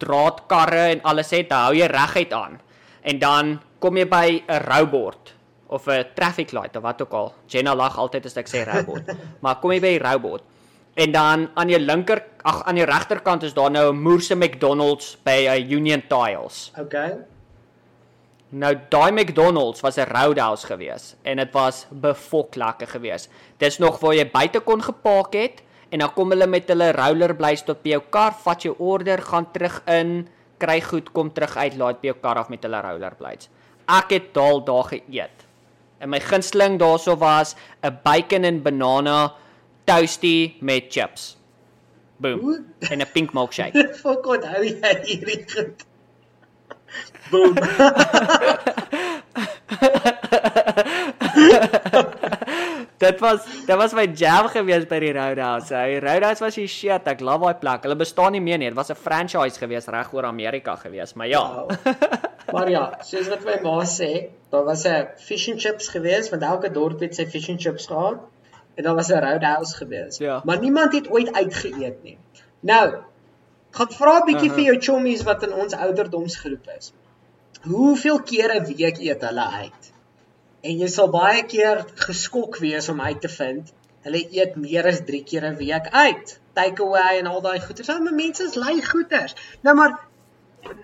[0.00, 2.58] draadkarre en alles het, hou jy reguit aan.
[3.04, 5.34] En dan kom jy by 'n roubord
[5.68, 7.34] of 'n traffic light of wat ook al.
[7.46, 9.10] Jenna lag altyd as ek sê roubord.
[9.42, 10.42] maar kom jy by die roubord.
[10.94, 15.16] En dan aan jou linker, ag aan jou regterkant is daar nou 'n Moorse McDonald's
[15.24, 16.72] by 'n Union Tiles.
[16.78, 17.18] Okay.
[18.54, 23.28] Nou daai McDonald's was 'n roadhouse gewees en dit was befok lekker gewees.
[23.58, 25.62] Dis nog waar jy buite kon gepark het
[25.94, 29.46] en dan kom hulle met hulle rollerblades tot by jou kar, vat jou order, gaan
[29.54, 30.24] terug in,
[30.58, 33.46] kry goed, kom terug uit, laai by jou kar af met hulle rollerblades.
[33.86, 35.44] Ek het daal daar geëet.
[36.02, 39.34] En my gunsteling daarso was 'n bacon en banana
[39.86, 41.36] toastie met chips.
[42.16, 42.40] Boom.
[42.40, 43.94] Hoe En 'n pink milkshake.
[44.02, 45.84] Fok onthou jy hierdie goed?
[47.30, 47.54] Boom.
[52.98, 55.68] dit was dit was my jam gewees by die Roadhouse.
[55.68, 57.08] Die Roadhouse was die shit.
[57.10, 57.82] Ek love daai plek.
[57.86, 58.68] Hulle bestaan nie meer nie.
[58.70, 61.42] Dit was 'n franchise gewees reg oor Amerika gewees, maar ja.
[61.54, 61.70] Wow.
[62.54, 66.42] maar ja, soos wat my ma sê, daar was 'n fish and chips gewees, want
[66.42, 68.20] elke dorp het sy fish and chips gehad.
[68.74, 70.18] En daar was 'n Roadhouse gewees.
[70.18, 70.42] Ja.
[70.44, 72.18] Maar niemand het ooit uitgeëet nie.
[72.60, 72.94] Nou,
[73.70, 74.54] gaan vra 'n bietjie Aha.
[74.54, 76.92] vir jou chommies wat in ons ouderdomsgroep is.
[77.62, 79.93] Hoeveel kere 'n week eet hulle uit?
[80.64, 83.72] En jy sal baie keer geskok wees om uit te vind
[84.04, 86.38] hulle eet meer as 3 keer 'n week uit.
[86.58, 87.88] Takeaway en al daai goeders.
[87.88, 89.34] Nou, maar mense is lui goeders.
[89.62, 89.98] Nou maar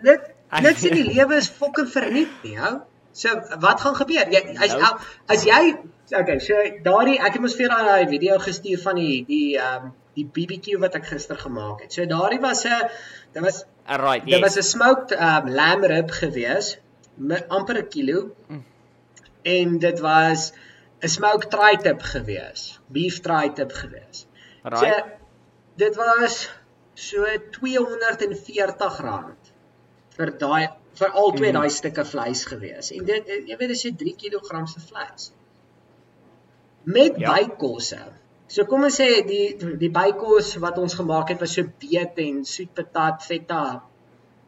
[0.02, 0.30] dit
[0.66, 2.80] niks in die lewe is fucking verniet nie, hou.
[3.12, 4.30] So wat gaan gebeur?
[4.32, 4.92] Jy as Nou.
[5.26, 5.76] as jy
[6.10, 9.92] okay, so daardie ek het mos vir daai video gestuur van die die ehm um,
[10.14, 11.92] die BBQ wat ek gister gemaak het.
[11.92, 12.88] So daardie was 'n
[13.32, 14.66] dit was Alright, Dit was yes.
[14.66, 16.78] 'n smoked um, lamb rib gewees,
[17.14, 18.30] met amper 'n kilo.
[19.42, 20.52] En dit was
[21.02, 24.26] 'n smoked tri-tip gewees, beef tri-tip gewees.
[24.62, 24.78] Right.
[24.78, 25.02] So
[25.76, 26.50] dit was
[26.94, 29.36] so R240
[30.16, 30.68] vir daai
[31.00, 31.60] vir al twee Mhm.
[31.60, 32.90] daai stukke vleis gewees.
[32.92, 35.32] En dit jy weet dis so 3 kg se vleis.
[36.84, 37.34] Met Ja.
[37.34, 37.98] bykosse.
[38.48, 42.44] So kom ons sê die die bykos wat ons gemaak het was so beet en
[42.44, 43.82] soet patat feta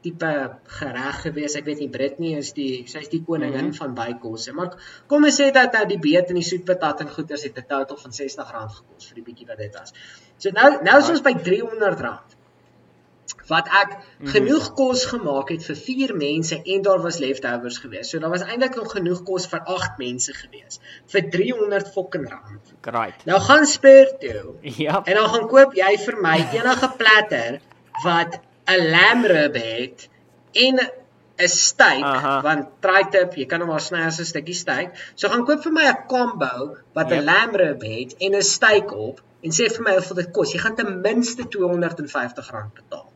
[0.02, 0.32] tipe
[0.78, 1.56] gereg gewees.
[1.58, 3.70] Ek weet nie Britney is die sy's die koningin mm.
[3.70, 3.78] -hmm.
[3.80, 4.52] van bykosse.
[4.52, 4.76] Maar
[5.06, 7.62] kom ons sê dat nou die beet en die soet patat en goeters het 'n
[7.62, 9.92] totaal van R60 gekos vir die bietjie wat dit was.
[10.38, 12.38] So nou nou is ons by R300
[13.48, 14.26] wat ek Mhm.
[14.34, 18.10] genoeg kos gemaak het vir 4 mense en daar was leftovers gewees.
[18.10, 22.74] So daar was eintlik nog genoeg kos vir 8 mense gewees vir 300 fucking rand.
[22.80, 23.24] Great.
[23.24, 24.54] Nou gaan Spur toe.
[24.60, 25.02] Ja.
[25.04, 27.60] En dan gaan koop jy vir my enige platter
[28.04, 30.08] wat 'n lamb rib het
[30.52, 30.78] en
[31.38, 32.40] 'n steak Aha.
[32.42, 34.94] want tri-tip, jy kan hom maar sny as 'n stukkie steak.
[35.14, 37.24] So gaan koop vir my 'n combo wat 'n Yep.
[37.24, 40.52] lamb rib het en 'n steak op en sê vir my hoeveel dit kos.
[40.52, 43.10] Jy gaan ten minste R250 betaal.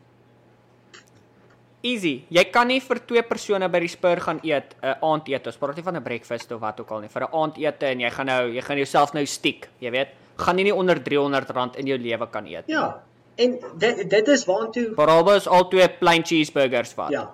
[1.81, 2.25] Easy.
[2.33, 5.51] Jy kan nie vir twee persone by die Spur gaan eet, 'n uh, aandete.
[5.51, 7.09] Ons praat nie van 'n breakfast of wat ook al nie.
[7.09, 10.07] Vir 'n aandete en jy gaan nou, jy gaan jouself nou stiek, jy weet.
[10.37, 12.63] Gaan jy nie onder R300 in jou lewe kan eet.
[12.67, 13.01] Ja.
[13.37, 17.11] En dit dit is waantoe Behalwe as al twee plain cheeseburgers vat.
[17.13, 17.25] Ja.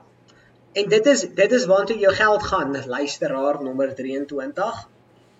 [0.73, 4.81] En dit is dit is waantoe jou geld gaan, luisteraar nommer 23.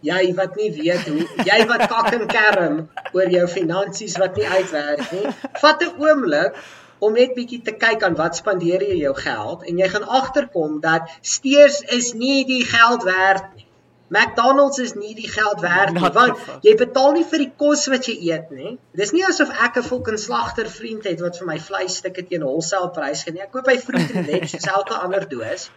[0.03, 2.80] Jy wat nie weet hoe jy wat kak en kerm
[3.16, 5.36] oor jou finansies wat nie uitwerk nie.
[5.64, 6.59] Vat 'n oomblik
[6.99, 10.80] om net bietjie te kyk aan wat spandeer jy jou geld en jy gaan agterkom
[10.84, 13.68] dat steers is nie die geld werd nie.
[14.09, 18.09] McDonald's is nie die geld werd nie want jy betaal nie vir die kos wat
[18.09, 18.75] jy eet nie.
[18.99, 22.91] Dis nie asof ek 'n fucking slagter vriend het wat vir my vleisstukke teen wholesale
[22.97, 23.41] prys gee nie.
[23.45, 25.69] Ek koop by Fruit and Veg soos elke ander doos.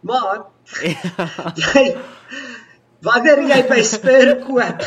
[0.00, 0.46] Maar
[1.62, 1.84] jy
[3.08, 4.84] wanneer jy by Spur koop,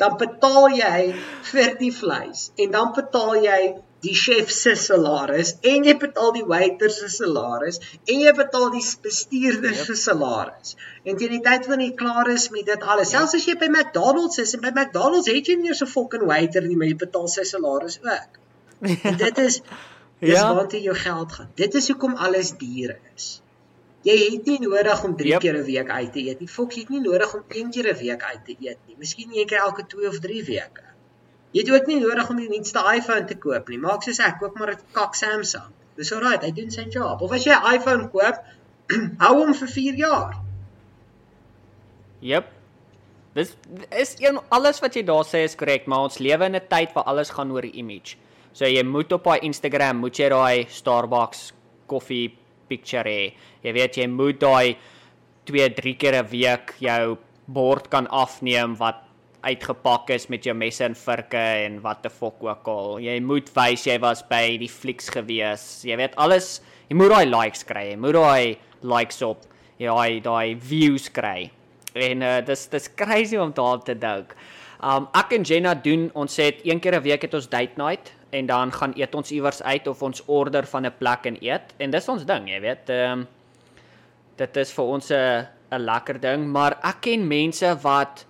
[0.00, 1.14] dan betaal jy
[1.50, 3.60] vir die vleis en dan betaal jy
[4.06, 8.84] die chef se salaris en jy betaal die waiter se salaris en jy betaal die
[9.06, 9.84] bestuurder Yep.
[9.88, 10.76] se salaris.
[11.04, 13.68] En teen die tyd wanneer jy klaar is met dit alles, selfs as jy by
[13.72, 16.96] McDonald's is en by McDonald's het jy nie eens 'n fucking waiter nie, maar jy
[16.96, 18.38] betaal sy salaris ook.
[18.82, 19.60] En dit is
[20.20, 20.54] dis Ja.
[20.54, 21.50] waartoe jou geld gaan.
[21.54, 23.42] Dit is hoekom alles duur is.
[24.06, 25.40] Jy het nie nodig om 3 Yep.
[25.40, 26.48] keer 'n week uit te eet nie.
[26.48, 28.96] Fok, jy het nie nodig om een keer 'n week uit te eet nie.
[28.98, 30.82] Miskien een keer elke 2 of 3 weke.
[31.56, 33.78] Jy het ook nie nodig om die nuutste iPhone te koop nie.
[33.80, 35.70] Maak soos ek, koop maar 'n kak Samsung.
[35.96, 37.22] Dis alright, hy doen sy job.
[37.22, 38.42] Of as jy 'n iPhone koop,
[39.24, 40.36] hou hom vir 4 jaar.
[42.20, 42.52] Jep.
[43.32, 43.54] Dis
[43.90, 46.92] is een alles wat jy daar sê is korrek, maar ons lewe in 'n tyd
[46.92, 48.16] waar alles gaan oor die image.
[48.52, 51.52] So jy moet op daai Instagram moet jy daai Starbucks
[51.86, 52.36] koffie
[52.68, 53.32] picture hê.
[53.62, 54.76] Jy weet jy moet daai
[55.44, 59.05] 2, 3 keer 'n week jou bord kan afneem wat
[59.46, 62.98] uitgepak is met jou messe en virke en wat te fok ook al.
[63.04, 65.66] Jy moet wys jy was by die flieks gewees.
[65.86, 67.90] Jy weet alles, jy moet daai likes kry.
[67.92, 69.46] Jy moet daai likes op
[69.78, 71.50] jy daai daai views kry.
[71.96, 74.36] En uh, dis dis crazy om daarop te dink.
[74.84, 78.12] Um ek en Jenna doen ons het een keer 'n week het ons date night
[78.30, 81.72] en dan gaan eet ons iewers uit of ons order van 'n plek en eet
[81.78, 82.90] en dis ons ding, jy weet.
[82.90, 83.26] Um
[84.36, 88.25] dit is vir ons 'n 'n lekker ding, maar ek ken mense wat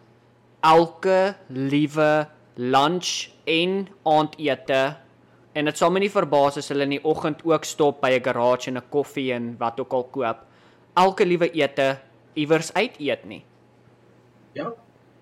[0.66, 4.96] elke liewe lunch en aandete
[5.56, 8.24] en dit sal my nie verbaas as hulle in die oggend ook stop by 'n
[8.24, 10.38] garage en 'n koffie en wat ook al koop.
[10.96, 11.98] Elke liewe ete
[12.34, 13.44] iewers uit eet nie.
[14.52, 14.72] Ja.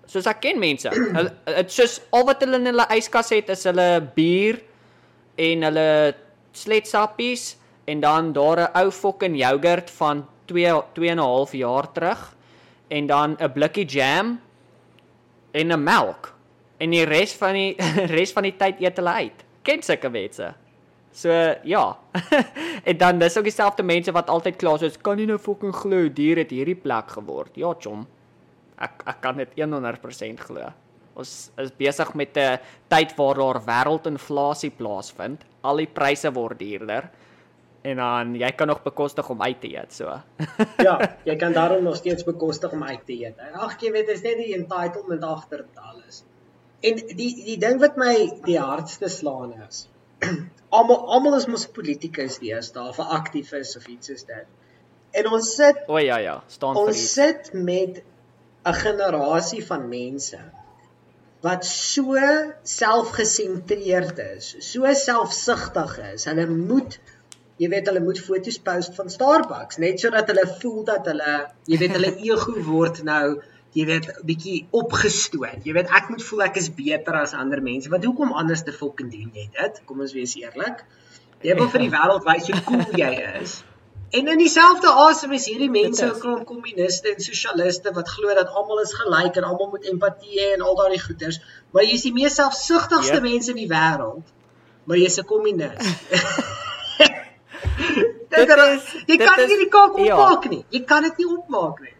[0.05, 0.89] Soos ek ken mense.
[0.89, 4.61] Hulle dit soos al wat hulle in hulle yskas het is hulle bier
[5.37, 6.15] en hulle
[6.51, 11.91] sletsappies en dan daar 'n ou fucking yoghurt van 2 2 en 'n half jaar
[11.91, 12.35] terug
[12.89, 14.39] en dan 'n blikkie jam
[15.55, 16.33] en 'n melk
[16.77, 17.73] en die res van die
[18.17, 19.43] res van die tyd eet hulle uit.
[19.65, 20.51] Ken sulke mense?
[21.15, 21.31] So
[21.63, 21.97] ja.
[22.89, 26.09] en dan dis ook dieselfde mense wat altyd kla soos kan jy nou fucking glo
[26.11, 27.55] dier het hierdie plek geword.
[27.55, 28.03] Ja, chom.
[28.75, 30.71] Ek ek kan dit 100% glo.
[31.15, 32.59] Ons is besig met 'n
[32.91, 35.45] tyd waar daar wêreldinflasie plaasvind.
[35.63, 37.09] Al die pryse word duurder
[37.85, 40.13] en dan jy kan nog bekostig om uit te eet, so.
[40.87, 40.95] ja,
[41.27, 43.41] jy kan daarom nog steeds bekostig om uit te eet.
[43.53, 46.23] Ag, jy weet, dis net die entitlement agter dit alles.
[46.85, 48.15] En die die ding wat my
[48.45, 49.85] die hardste slaan is.
[50.75, 54.51] almal almal is mos politikus deesdae of aktivis of iets soos dit.
[55.15, 58.01] En ons sit O ja ja, staan vir Ons sit met
[58.65, 60.39] 'n generasie van mense
[61.45, 62.17] wat so
[62.65, 66.25] selfgesentreerd is, so selfsugtig is.
[66.25, 66.97] Hulle moet
[67.61, 71.35] jy weet hulle moet foto's post van Starbucks net sodat hulle voel dat hulle
[71.71, 73.37] jy weet hulle ego word nou
[73.75, 75.63] jy weet bietjie opgestoot.
[75.67, 77.91] Jy weet ek moet voel ek is beter as ander mense.
[77.91, 79.81] Want hoekom anders te fucking doen jy dit?
[79.87, 80.85] Kom ons wees eerlik.
[81.43, 83.57] Jy wil vir die wêreld wys hoe cool jy is.
[84.15, 88.53] En in dieselfde asem is hierdie mense, 'n klomp kommuniste en sosialiste wat glo dat
[88.59, 91.41] almal is gelyk en almal moet empatie hê en al daardie goeters,
[91.73, 93.27] maar jy is die mees selfsugtigste yep.
[93.27, 94.31] mense in die wêreld.
[94.85, 95.91] Maar jy's 'n kommunis.
[98.29, 100.15] dit is jy kan nie die kaak ja.
[100.15, 100.63] opmaak nie.
[100.69, 101.93] Jy kan dit nie opmaak nie.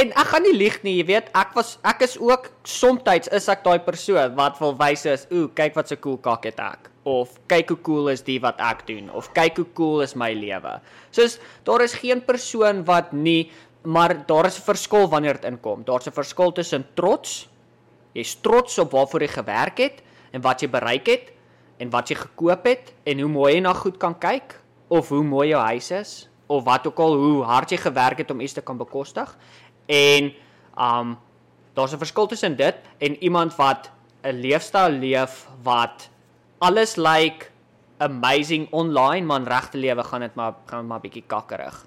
[0.00, 3.02] en ek gaan nie lieg nie, jy weet, ek was ek is ook soms
[3.32, 6.60] is ek daai persoon wat wil wys is, ooh, kyk wat so cool kak het
[6.60, 10.16] ek of kyk hoe cool is die wat ek doen of kyk hoe cool is
[10.18, 10.80] my lewe.
[11.14, 13.50] Soos daar is geen persoon wat nie
[13.86, 15.84] maar daar is 'n verskil wanneer dit inkom.
[15.84, 17.48] Daar's 'n verskil tussen trots.
[18.12, 20.02] Jy's trots op waarvoor jy gewerk het
[20.32, 21.35] en wat jy bereik het
[21.76, 25.22] en wat jy gekoop het en hoe mooi jy na goed kan kyk of hoe
[25.22, 28.52] mooi jou huis is of wat ook al hoe hard jy gewerk het om iets
[28.52, 29.36] te kan bekostig
[29.86, 30.32] En
[30.78, 31.18] um
[31.74, 33.90] daar's 'n verskil tussen dit en iemand wat
[34.22, 36.08] 'n leefstyl leef wat
[36.58, 37.46] alles lyk like
[37.98, 41.86] amazing online, maar in regte lewe gaan dit maar gaan maar bietjie kakkerig.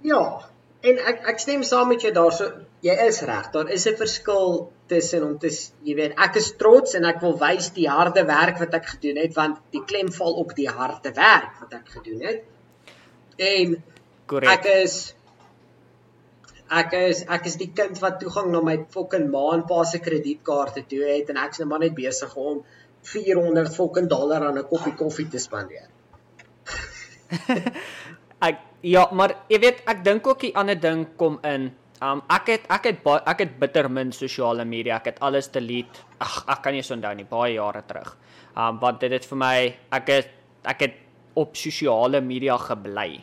[0.00, 0.40] Ja.
[0.84, 2.50] En ek ek stem saam met jou daarso.
[2.84, 3.50] Jy is reg.
[3.54, 5.48] Daar is 'n verskil tussen om te
[5.82, 9.16] jy weet, ek is trots en ek wil wys die harde werk wat ek gedoen
[9.16, 12.42] het want die klem val op die harde werk wat ek gedoen het.
[13.36, 13.82] En
[14.26, 14.52] Correct.
[14.52, 15.14] ek is
[16.70, 19.98] ek is ek is die kind wat toegang na my fucking ma en pa se
[19.98, 22.64] kredietkaarte toe het en ek's net maar net besig om
[23.04, 25.88] 400 fucking dollar aan 'n koppie koffie te spandeer.
[28.48, 31.70] ek ja, maar jy weet ek dink ook die ander ding kom in.
[32.04, 34.98] Um ek het ek het ek het bitter min sosiale media.
[35.00, 36.04] Ek het alles delete.
[36.20, 38.16] Ag, ek kan nie so onthou nie, baie jare terug.
[38.56, 39.56] Um want dit het vir my
[39.94, 40.34] ek het
[40.68, 40.98] ek het
[41.34, 43.22] op sosiale media gebly.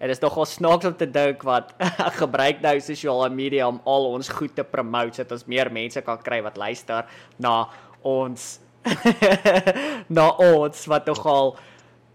[0.00, 1.74] Dit is nogal snaaks om te dink wat
[2.08, 6.00] ek gebruik nou sosiale media om al ons goed te promote sodat ons meer mense
[6.04, 7.06] kan kry wat luister
[7.38, 7.68] na
[8.04, 8.58] ons
[10.16, 11.54] na ons wat nogal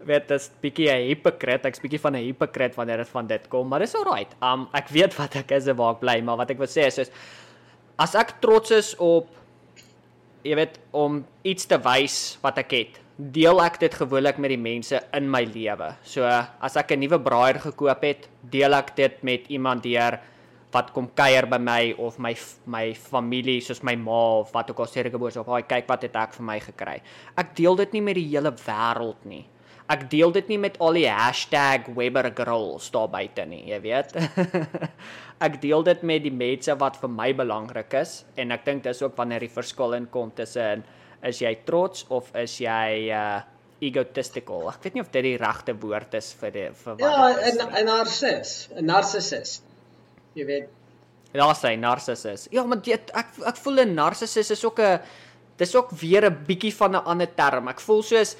[0.06, 3.68] weet dit bietjie 'n hypocrite, ek's bietjie van 'n hypocrite wanneer dit van dit kom,
[3.68, 4.34] maar dis alright.
[4.42, 6.86] Um ek weet wat ek is en waar ek bly, maar wat ek wil sê
[6.86, 7.10] is soos
[7.98, 9.28] as ek trots is op
[10.42, 14.60] jy weet om iets te wys wat ek het deel ek dit gewoonlik met die
[14.60, 15.92] mense in my lewe.
[16.02, 20.20] So as ek 'n nuwe braaier gekoop het, deel ek dit met iemand hier
[20.72, 22.34] wat kom kuier by my of my
[22.66, 25.88] my familie soos my ma of wat ook al sê ek boos op, "Haai, kyk
[25.88, 27.02] wat het ek vir my gekry."
[27.36, 29.46] Ek deel dit nie met die hele wêreld nie.
[29.90, 31.08] Ek deel dit nie met al die
[31.96, 34.14] #webbergirls daar buite nie, jy weet.
[35.46, 39.02] ek deel dit met die mense wat vir my belangrik is en ek dink dis
[39.02, 40.84] ook wanneer die verskil inkom tussen
[41.22, 43.40] is jy trots of is jy uh
[43.80, 44.66] egotistical?
[44.68, 47.80] Ek weet nie of dit die regte woord is vir die vir wat Ja, 'n
[47.80, 49.62] 'n narcis, 'n narcissus.
[50.34, 50.68] Jy weet.
[51.32, 52.48] Ja, sê narcissus.
[52.52, 55.00] Ja, maar dit ek ek voel 'n narcissus is ook 'n
[55.56, 57.68] dis ook weer 'n bietjie van 'n ander term.
[57.68, 58.36] Ek voel soos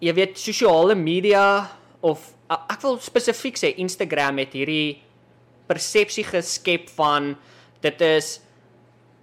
[0.00, 1.70] jy weet sosiale media
[2.00, 5.00] of ek wil spesifiek sê Instagram het hierdie
[5.70, 7.34] persepsie geskep van
[7.84, 8.40] dit is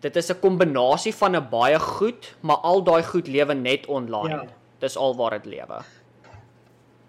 [0.05, 4.43] dit is 'n kombinasie van 'n baie goed, maar al daai goed lewe net online.
[4.43, 4.53] Ja.
[4.79, 5.81] Dis alwaar dit lewe.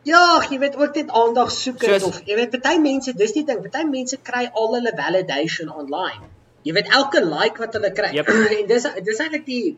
[0.03, 3.45] Ja, jy weet ook net aandag soek Soos, of jy weet party mense, dis die
[3.45, 6.31] ding, party mense kry al hulle validation online.
[6.63, 8.11] Jy weet elke like wat hulle kry.
[8.13, 8.29] Yep.
[8.61, 9.77] en dis dis eintlik die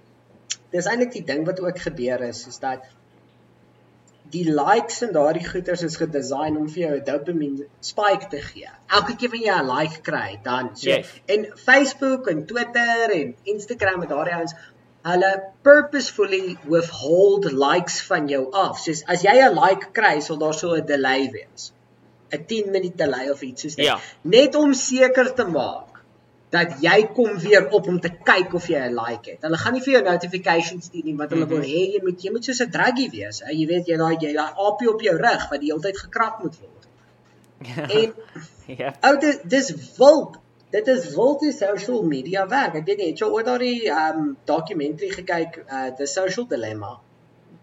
[0.70, 2.86] dis eintlik die ding wat ook gebeur is, is dat
[4.31, 8.70] die likes en daardie goeters is gedesign om vir jou 'n dopamine spike te gee.
[8.99, 11.09] Elke keer wanneer jy 'n like kry, dan so yes.
[11.26, 14.55] en Facebook en Twitter en Instagram en daardie ouens
[15.03, 18.78] hulle purposefully withhold likes van jou af.
[18.78, 21.72] Soos as jy 'n like kry, sal daar so 'n delay wees.
[22.33, 23.85] 'n 10 minute delay of iets soos dit.
[23.85, 23.99] Ja.
[24.22, 25.89] Net om seker te maak
[26.51, 29.42] dat jy kom weer op om te kyk of jy 'n like het.
[29.46, 32.30] Hulle gaan nie vir jou notifications stuur nie want hulle wil hê jy moet jy
[32.30, 33.40] moet soos 'n druggie wees.
[33.40, 33.53] Hè?
[33.53, 36.42] Jy weet jy daai jy daai aapie op jou rug wat die hele tyd gekrap
[36.42, 36.88] moet word.
[38.01, 38.14] En
[38.66, 38.94] ja.
[39.03, 40.38] ou dis dis wild.
[40.70, 42.74] Dit is wild die social media werk.
[42.74, 46.98] Ek weet nie, het jy ooit daai um dokumentary gekyk uh The Social Dilemma?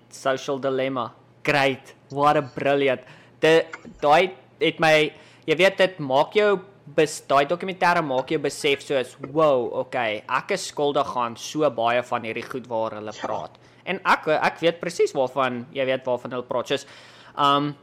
[0.09, 1.13] Social Dilemma.
[1.43, 1.93] Great.
[2.09, 3.01] What a brilliant.
[3.39, 3.65] Dit
[3.99, 5.11] daai het my
[5.45, 6.59] jy weet dit maak jou
[6.95, 12.03] bes daai dokumentêre maak jou besef soos wow, okay, ek is skuldig aan so baie
[12.03, 13.57] van hierdie goed waar hulle praat.
[13.87, 16.71] En ek ek weet presies waarvan jy weet waarvan hulle praat.
[16.71, 16.87] Soos
[17.35, 17.73] um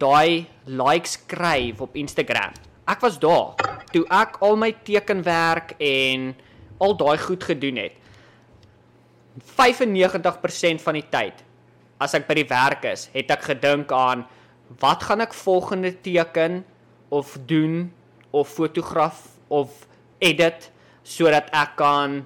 [0.00, 2.56] daai likes kry op Instagram.
[2.90, 3.54] Ek was daar
[3.92, 6.32] toe ek al my tekenwerk en
[6.80, 7.94] al daai goed gedoen het.
[9.54, 11.44] 95% van die tyd
[12.00, 14.24] as ek by die werk is, het ek gedink aan
[14.80, 16.62] wat gaan ek volgende teken
[17.12, 17.90] of doen
[18.32, 19.86] of fotograf of
[20.18, 20.70] edit
[21.02, 22.20] sodat ek kan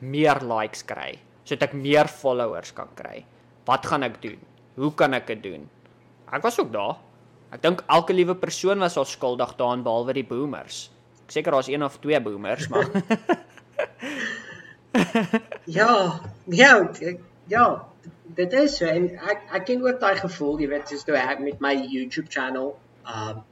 [0.00, 3.24] meer likes kry, sodat ek meer followers kan kry.
[3.66, 4.38] Wat gaan ek doen?
[4.76, 5.64] Hoe kan ek dit doen?
[6.34, 6.98] Ek was ook daar.
[7.54, 10.90] Ek dink elke liewe persoon was al skuldig daaraan behalwe die boomers.
[11.26, 12.90] Ek seker daar's een of twee boomers, maar
[15.78, 16.72] ja, ja,
[17.48, 17.66] ja,
[18.36, 21.42] dit is so en ek ek ken ook daai gevoel, jy weet, soos toe ek
[21.42, 22.74] met my YouTube channel,
[23.06, 23.44] um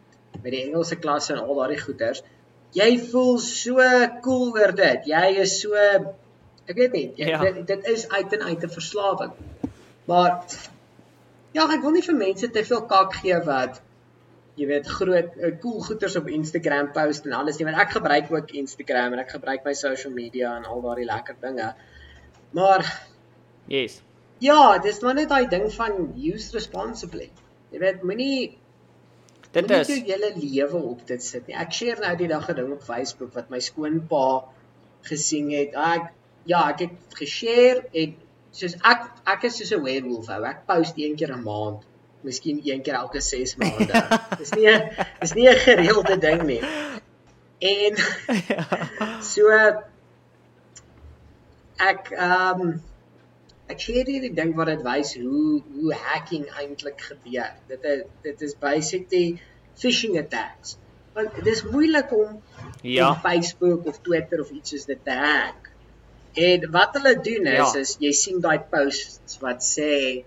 [0.42, 2.22] met die Engelse klasse en al daardie goeters.
[2.74, 3.78] Jy voel so
[4.20, 5.06] cool oor dit.
[5.06, 5.74] Jy is so
[6.64, 7.40] ek weet nie, jy, Ja.
[7.44, 9.32] dit, dit is uit en uit 'n verslawing.
[10.04, 10.44] Maar
[11.52, 13.80] ja, ek wil nie vir mense te veel kak gee wat
[14.54, 18.30] jy weet groot uh, cool goeters op Instagram post en alles nie, want ek gebruik
[18.32, 21.74] ook Instagram en ek gebruik my social media en al daardie lekker dinge.
[22.54, 22.84] Maar
[23.66, 24.00] yes.
[24.38, 27.30] ja, dis maar net daai ding van use responsibly.
[27.70, 28.58] Jy weet, moenie
[29.54, 31.54] Dit is jou hele lewe op dit sit nie.
[31.54, 34.44] Ek share nou die dag 'n ding op Facebook wat my skoonpa
[35.06, 35.74] gesien het.
[35.74, 36.10] Ek
[36.44, 38.16] ja, ek het geshare en
[38.50, 40.42] soos ek ek is soos 'n werewolf ou.
[40.44, 41.84] Ek post een keer 'n maand,
[42.22, 44.02] miskien een keer elke 6 maande.
[44.40, 44.90] dis nie 'n
[45.20, 46.62] dis nie 'n gereelde ding nie.
[47.58, 47.94] En
[49.32, 49.50] so
[51.78, 52.82] ek ehm um,
[53.72, 57.52] ek share hierdie ding wat dit wys hoe hoe hacking eintlik gebeur.
[57.68, 59.38] Dit is dit is basically
[59.80, 60.76] phishing attacks.
[61.14, 62.42] Want dit is moeilik om
[62.82, 63.10] Ja.
[63.10, 65.70] op Facebook of Twitter of iets soos dit te hack.
[66.34, 67.80] En wat hulle doen is Ja.
[67.80, 70.24] is jy sien daai posts wat sê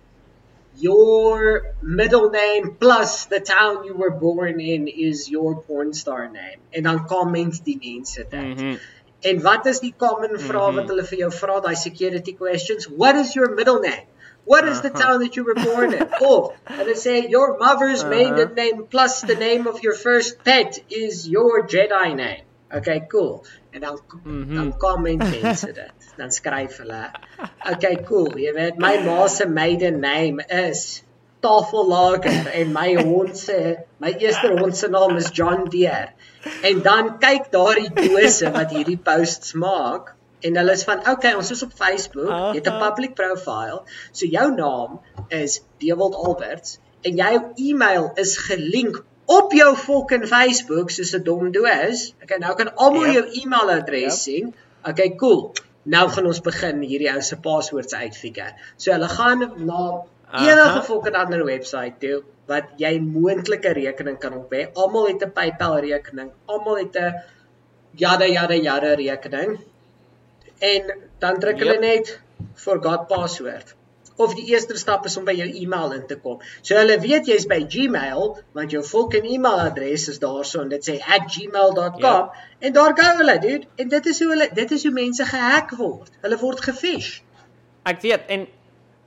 [0.80, 6.60] your middle name plus the town you were born in is your porn star name.
[6.72, 8.58] En dan comment die mense dit.
[8.58, 8.78] Mhm.
[9.22, 10.76] En wat is die common vraag Mhm.
[10.76, 12.88] wat hulle vir jou vra, daai security questions?
[12.88, 14.06] What is your middle name?
[14.44, 15.02] What is the Uh-huh.
[15.06, 16.08] town that you were born in?
[16.22, 18.10] Of hulle sê your mother's Uh-huh.
[18.16, 22.44] maiden name plus the name of your first pet is your Jedi name.
[22.74, 23.44] Okay, cool.
[23.74, 24.56] En dan Mhm.
[24.56, 25.92] dan comment mense dit.
[26.18, 27.12] Dan skryf hulle,
[27.72, 28.32] okay, cool.
[28.38, 31.04] Jy weet my ma se maiden name is
[31.42, 36.10] Tafellager en my hond se my eerste hond se naam is John Deere.
[36.64, 40.14] En dan kyk daardie dose wat hierdie posts maak
[40.46, 43.82] en hulle is van okay, ons is op Facebook, jy het 'n public profile,
[44.12, 50.90] so jou naam is Dewald Alberts en jou e-mail is gelink op jou fucking Facebook
[50.92, 52.14] soos 'n dom doos.
[52.24, 53.14] Okay, nou kan almal Ja.
[53.14, 54.10] jou e-mailadres Ja.
[54.10, 54.54] sien.
[54.84, 55.54] Okay, cool.
[55.84, 58.54] Nou gaan ons begin hierdie ou se passwords uitfigure.
[58.78, 64.54] So hulle gaan na enige fucking ander website toe wat jy moontlike rekening kan op
[64.54, 64.68] hê.
[64.74, 67.14] Almal het 'n PayPal rekening, almal het 'n
[67.96, 69.60] jada jada jada rekening.
[70.60, 71.82] En dan druk hulle Yep.
[71.82, 72.20] net
[72.56, 73.76] forgot password.
[74.18, 76.40] Of die eerste stap is om by jou e-mail in te kom.
[76.62, 80.98] So hulle weet jy's by Gmail want jou fucking e-mailadres is daarso en dit sê
[81.00, 82.32] @gmail.com Ja.
[82.60, 83.68] en daar gaan hulle, dude.
[83.76, 86.10] En dit is hoe hulle dit is hoe mense gehack word.
[86.22, 87.22] Hulle word gefish.
[87.86, 88.48] Ek weet en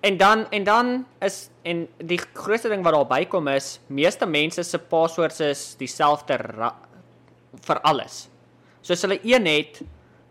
[0.00, 4.62] en dan en dan is en die grootste ding wat daar bykom is meeste mense
[4.62, 6.38] se passwords is dieselfde
[7.66, 8.28] vir alles.
[8.80, 9.82] So as hulle een het,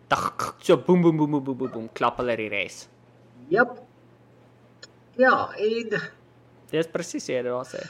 [0.10, 0.32] dan
[0.66, 2.88] so boem boem boem boem boem boem, klap hulle die res.
[3.50, 3.78] Jep.
[5.20, 6.00] Ja, en
[6.70, 7.82] Dis presies wat jy daar sê.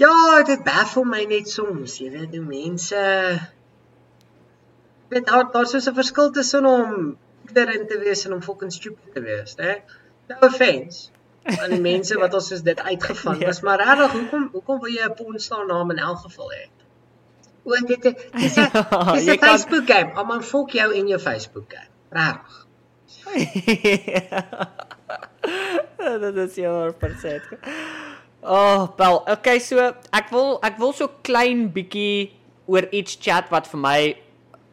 [0.00, 0.12] Ja,
[0.48, 3.00] dit baffel my net soms, jy weet, hoe mense
[5.10, 7.16] weet daar daar's so 'n verskil tussen om
[7.54, 9.80] erin te wees en om fucking stupid te wees, hè?
[10.30, 11.08] No offense
[11.50, 13.46] aan die mense wat ons soos dit uitgevang Nee.
[13.48, 16.64] was, maar regtig, hoekom hoekom wil jy 'n pornstar naam in elk geval hê?
[17.64, 18.12] O, dit is
[18.56, 18.70] 'n
[19.14, 20.12] dis 'n kan- Facebook game.
[20.14, 21.88] Almal volg jou in jou Facebook game.
[22.10, 22.66] Regtig.
[26.20, 27.42] Dit is jou perset.
[28.42, 29.76] Oh, wel, okay, so
[30.16, 32.30] ek wil ek wil so klein bietjie
[32.70, 33.98] oor iets chat wat vir my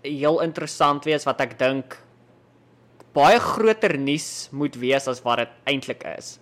[0.07, 1.97] heel interessant wees wat ek dink
[3.17, 6.35] baie groter nuus moet wees as wat dit eintlik is.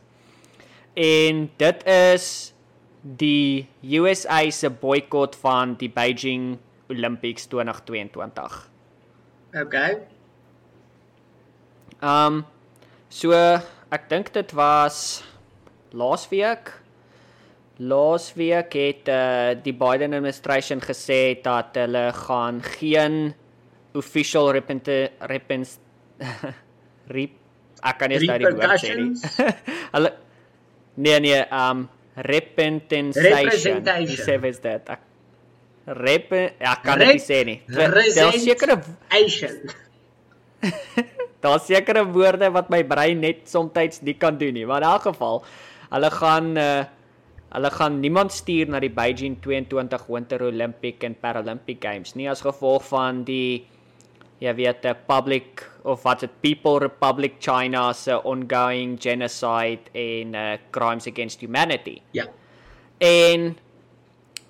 [0.95, 2.27] En dit is
[3.05, 6.55] die USA se boikot van die Beijing
[6.91, 8.57] Olympics 2022.
[9.61, 10.01] Okay.
[12.01, 12.43] Um
[13.09, 13.31] so
[13.93, 15.23] ek dink dit was
[15.95, 16.73] laasweek.
[17.79, 23.33] Laasweek het uh, die Biden administration gesê dat hulle gaan geen
[23.95, 25.79] official repent
[27.09, 27.33] rep
[27.85, 29.13] ek kan nie daai nie.
[29.95, 30.11] hulle
[30.95, 33.83] nee nee um representation.
[34.23, 34.91] Sê is dit?
[35.85, 37.59] Rep ek kan dit sê nie.
[37.67, 38.79] Daar's sekere.
[41.43, 44.65] Daar's sekere woorde wat my brein net soms nie kan doen nie.
[44.65, 45.43] Maar in elk geval,
[45.91, 46.83] hulle gaan uh
[47.55, 52.41] hulle gaan niemand stuur na die Beijing 22 Winter Olympic and Paralympic Games nie as
[52.43, 53.63] gevolg van die
[54.43, 60.57] jy weet die public of wat dit People Republic China se ongoing genocide en uh
[60.71, 62.01] crimes against humanity.
[62.11, 62.25] Ja.
[62.97, 63.57] En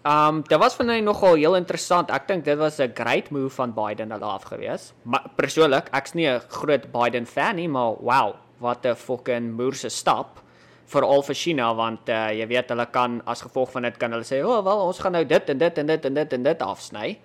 [0.05, 2.11] um dit was vir my nogal heel interessant.
[2.13, 4.93] Ek dink dit was 'n great move van Biden hulle af gewees.
[5.03, 9.89] Maar persoonlik, ek's nie 'n groot Biden fan nie, maar wow, wat 'n fucking moerse
[9.89, 10.39] stap
[10.85, 14.11] vir al vir China want uh, jy weet hulle kan as gevolg van dit kan
[14.11, 16.33] hulle sê, "O, oh, wel, ons gaan nou dit en dit en dit en dit
[16.33, 17.19] en dit afsny."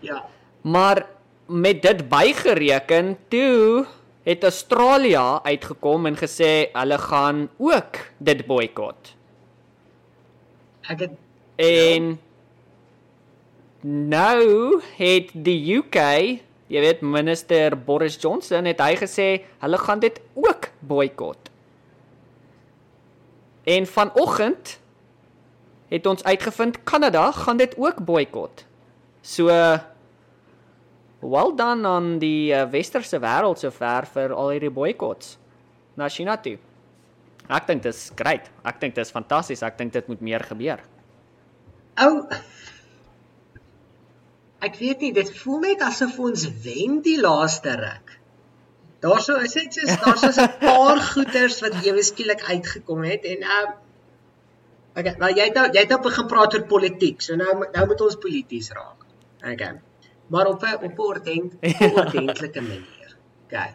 [0.00, 0.24] Ja.
[0.62, 1.06] Maar
[1.52, 3.86] met dit bygereken, toe
[4.22, 9.14] het Australië uitgekom en gesê hulle gaan ook dit boikot.
[10.88, 11.18] Ek het
[11.62, 12.16] en ja.
[13.82, 15.98] nou het die UK,
[16.72, 19.28] jy weet minister Boris Johnson het hy gesê
[19.62, 21.50] hulle gaan dit ook boikot.
[23.62, 24.78] En vanoggend
[25.92, 28.64] het ons uitgevind Kanada gaan dit ook boikot.
[29.22, 29.50] So
[31.22, 35.36] well done aan die uh, westerse wêreld sover vir al hierdie boikots
[35.96, 36.58] na China toe.
[37.50, 38.48] Ek dink dit is great.
[38.64, 39.62] Ek dink dit is fantasties.
[39.66, 40.82] Ek dink dit moet meer gebeur.
[42.02, 42.26] Ou
[44.62, 48.12] Ek weet nie, dit voel net asof ons wen die laaste ruk.
[49.02, 53.48] Daarso is dit soos daar's so 'n paar goeters wat ewe skielik uitgekom het en
[53.60, 53.72] um
[54.92, 57.22] Okay, maar jy het nou, jy het nou begin praat oor politiek.
[57.24, 59.06] So nou nou moet ons polities raak.
[59.40, 59.80] Okay.
[60.32, 61.54] Maar op 'n op 'n ordent,
[61.94, 63.16] ordentlike manier.
[63.46, 63.70] Okay.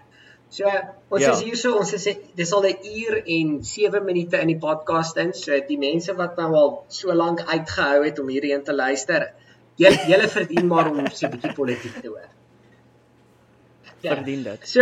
[0.49, 0.63] So
[1.07, 1.31] ons ja.
[1.31, 2.07] is hier so ons is
[2.39, 5.33] dis al 'n uur en 7 minute in die podcast in.
[5.33, 9.33] So die mense wat nou al so lank uitgehou het om hierheen te luister,
[9.75, 12.29] julle julle verdien maar om so 'n bietjie politiek te hoor.
[13.99, 14.15] Ja.
[14.15, 14.67] Verdien dit.
[14.67, 14.81] So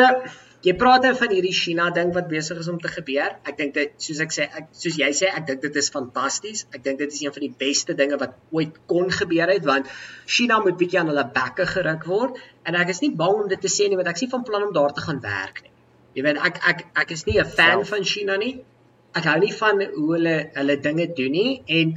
[0.66, 3.36] jy praat dan van hierdie China ding wat besig is om te gebeur.
[3.46, 6.66] Ek dink dit soos ek sê, ek soos jy sê, ek dink dit is fantasties.
[6.74, 9.92] Ek dink dit is een van die beste dinge wat ooit kon gebeur het want
[10.26, 13.62] China moet bietjie aan hulle bekke geruk word en ek is nie bang om dit
[13.62, 15.74] te sê nie want ek sien van plan om daar te gaan werk nie.
[16.18, 17.94] Jy weet ek ek ek is nie 'n fan Self.
[17.94, 18.56] van China nie.
[19.14, 21.96] Ek hou nie van hoe hulle hulle dinge doen nie en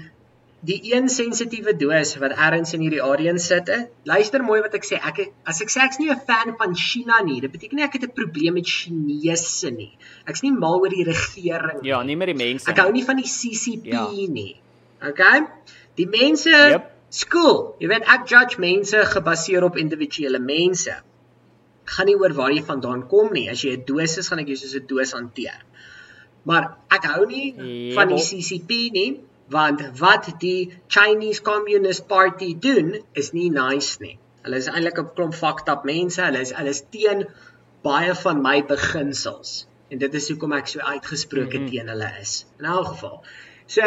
[0.61, 3.71] die een sensitiewe doos wat ergens in hierdie area sit.
[4.09, 4.99] Luister mooi wat ek sê.
[4.99, 7.93] Ek as ek sê ek's nie 'n fan van China nie, dit beteken nie ek
[7.95, 9.97] het 'n probleem met Chinese nie.
[10.27, 11.91] Ek's nie mal oor die regering nie.
[11.91, 12.71] Ja, nie met die mense.
[12.71, 14.09] Ek hou nie van die CCP ja.
[14.11, 14.57] nie.
[15.01, 15.47] Okay?
[15.95, 16.91] Die mense yep.
[17.09, 17.77] skool.
[17.79, 21.03] Jy weet ek judge mense gebaseer op individuele mense.
[21.85, 23.49] Gaan nie oor waar jy vandaan kom nie.
[23.49, 25.63] As jy 'n doos is, gaan ek jou soos 'n doos hanteer.
[26.45, 27.95] Maar ek hou nie yep.
[27.95, 34.19] van die CCP nie want wat die Chinese Communist Party doen is nie nice nie.
[34.45, 36.21] Hulle is eintlik 'n klomp fucked up mense.
[36.23, 37.27] Hulle is hulle is teen
[37.83, 41.71] baie van my beginsels en dit is hoekom ek so uitgesproke mm -hmm.
[41.73, 42.47] teen hulle is.
[42.59, 43.23] In elk geval.
[43.67, 43.83] So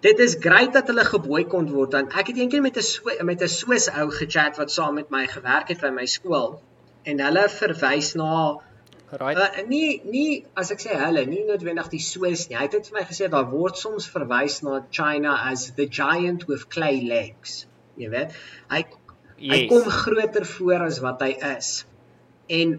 [0.00, 3.48] dit is grait dat hulle geboikont word want ek het eendag met 'n met 'n
[3.48, 6.60] Swiss ou gechat wat saam met my gewerk het by my skool
[7.02, 8.60] en hulle verwys na
[9.12, 9.36] Right.
[9.36, 12.56] Uh, nie nie as ek sê hulle, nie noodwendig die Swiss nie.
[12.58, 16.46] Hy het dit vir my gesê daar word soms verwys na China as the giant
[16.50, 17.64] with clay legs.
[17.98, 18.36] Jy weet,
[18.70, 19.50] hy yes.
[19.50, 21.72] hy kom groter voor as wat hy is.
[22.60, 22.78] En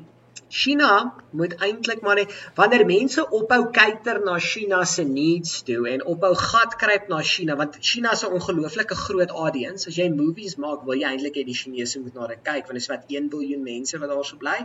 [0.51, 6.03] China moet eintlik maar net wanneer mense ophou kyker na China se needs toe en
[6.13, 9.87] ophou gat kruip na China want China 'n ongelooflike groot audience.
[9.87, 12.79] As jy movies maak, wil jy eintlik hê die Chinese moet na dit kyk want
[12.79, 14.59] dit is wat 1 miljard mense wat daarso bly.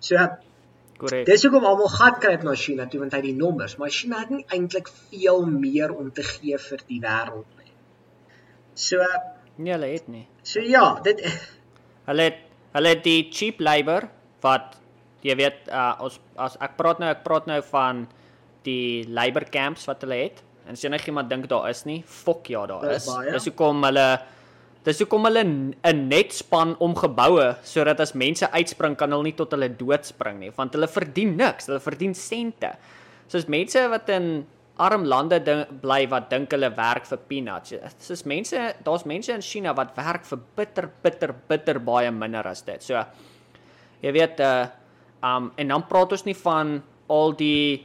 [0.00, 0.16] So
[0.98, 1.26] Korrek.
[1.28, 4.32] Dis hoekom almal gat kry na China toe want hy die nommers, maar China het
[4.34, 7.72] nie eintlik veel meer om te gee vir die wêreld nie.
[8.74, 9.04] So
[9.56, 10.24] nee, hulle het nie.
[10.42, 11.22] So ja, dit
[12.10, 12.44] hulle het
[12.74, 14.08] hulle het die cheap labor
[14.44, 14.76] wat
[15.26, 18.04] jy weet uh, as as ek praat nou ek praat nou van
[18.66, 20.42] die labor camps wat hulle het.
[20.68, 23.06] En as enigiemand dink daar is nie, fok ja, daar is.
[23.30, 24.08] Dis hoekom hulle
[24.88, 29.52] Dis hoekom hulle 'n netspan om geboue sodat as mense uitspring kan hulle nie tot
[29.52, 32.70] hulle dood spring nie, want hulle verdien niks, hulle verdien sente.
[33.28, 34.46] Soos mense wat in
[34.78, 37.74] arm lande ding, bly wat dink hulle werk vir peanuts.
[38.00, 42.62] Soos mense, daar's mense in China wat werk vir bitter bitter bitter baie minder as
[42.62, 42.82] dit.
[42.82, 43.04] So
[44.00, 44.68] jy weet uh
[45.22, 46.78] um en dan praat ons nie van
[47.10, 47.84] al die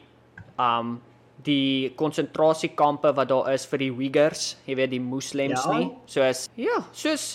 [0.58, 1.02] um
[1.44, 5.78] die konsentrasiekampe wat daar is vir die Uyghurs, jy weet die moslems ja.
[5.78, 5.90] nie.
[6.08, 7.26] Soos ja, soos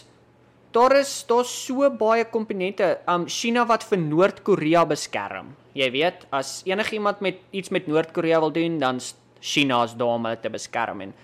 [0.72, 2.98] daar is daar's so baie komponente.
[3.08, 5.54] Um China wat vir Noord-Korea beskerm.
[5.78, 9.00] Jy weet, as enigiemand met iets met Noord-Korea wil doen, dan
[9.40, 11.14] China is daar om hulle te beskerm en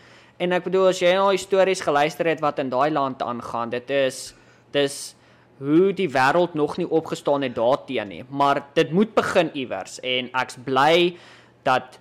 [0.42, 3.70] en ek bedoel as jy al die stories geluister het wat in daai land aangaan,
[3.70, 4.32] dit is
[4.74, 5.14] dis
[5.62, 10.32] hoe die wêreld nog nie opgestaan het daarteenoor nie, maar dit moet begin iewers en
[10.34, 11.14] ek's bly
[11.62, 12.00] dat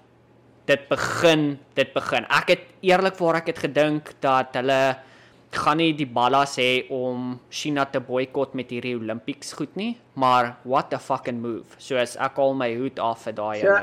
[0.70, 2.28] dit begin dit begin.
[2.32, 4.96] Ek het eerlikwaar ek het gedink dat hulle
[5.54, 10.56] gaan nie die ballas hê om China te boikot met hierdie Olympics goed nie, maar
[10.64, 11.78] what a fucking move.
[11.78, 13.76] So as ek al my hoed af vir daai ja.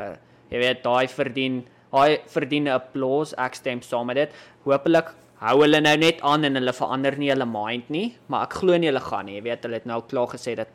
[0.51, 3.35] jy weet daai verdien daai verdien 'n applause.
[3.39, 4.31] Ek stem saam met dit.
[4.65, 8.61] Hoopelik hou hulle nou net aan en hulle verander nie hulle mind nie, maar ek
[8.61, 9.37] glo nie hulle gaan nie.
[9.39, 10.69] Jy weet hulle het nou klaar gesê dat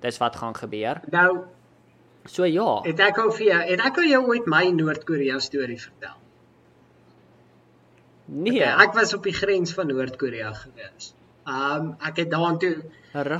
[0.00, 1.00] dis wat gaan gebeur.
[1.12, 1.44] Nou
[2.28, 2.80] So ja.
[2.84, 6.16] Het ek al vir jou, het ek al jou ooit my Noord-Korea storie vertel?
[8.30, 11.12] Nee, okay, ek was op die grens van Noord-Korea gewees.
[11.48, 12.76] Um ek het daartoe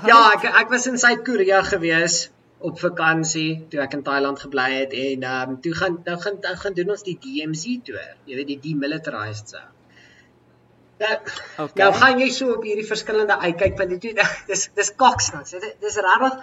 [0.08, 4.96] Ja, ek ek was in Suid-Korea gewees op vakansie toe ek in Thailand gebly het
[4.96, 8.16] en um toe gaan nou gaan nou gaan doen ons die DMZ toer.
[8.26, 9.70] Jy weet die demilitarized zone.
[11.00, 11.14] Nou,
[11.64, 11.78] okay.
[11.80, 15.54] nou gaan jy so op hierdie verskillende uitkyk want dit dis dis koksnats.
[15.54, 16.42] Dit dis regtig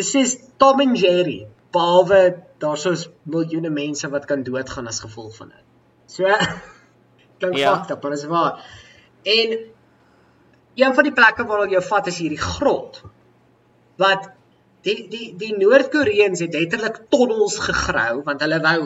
[0.00, 2.20] dis is Tom and Jerry behalwe
[2.62, 5.64] daar's soos miljoene mense wat kan doodgaan as gevolg van dit.
[6.06, 6.24] So
[7.38, 7.74] klink ja.
[7.74, 8.64] fakta, maar is waar.
[9.22, 9.58] En
[10.78, 13.02] een van die plekke waar hulle jou vat is hierdie grot.
[13.98, 14.30] Wat
[14.86, 18.78] die die die Noord-Koreëns het letterlik tonnels gegrou want hulle wou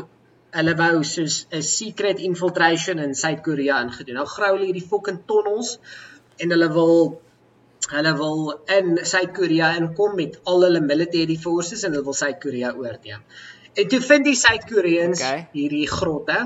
[0.52, 4.20] hulle wou soos 'n secret infiltration in Suid-Korea ingedoen.
[4.20, 5.78] Nou grou hulle hierdie fucking tonnels
[6.38, 7.20] en hulle wil
[7.92, 8.40] hulle wil
[8.76, 13.22] in Suid-Korea inkom met al hulle military forces en hulle wil Suid-Korea oorneem.
[13.72, 15.46] En toe vind die Suid-Koreëns okay.
[15.56, 16.38] hierdie grotte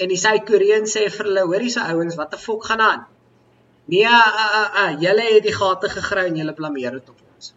[0.00, 3.08] en die Suid-Koreëns sê vir hulle, hoorie se ouens, wat die fok gaan aan?
[3.90, 7.18] Nee, a a a, a julle het die gate gegrou en julle blameer dit op
[7.26, 7.52] ons.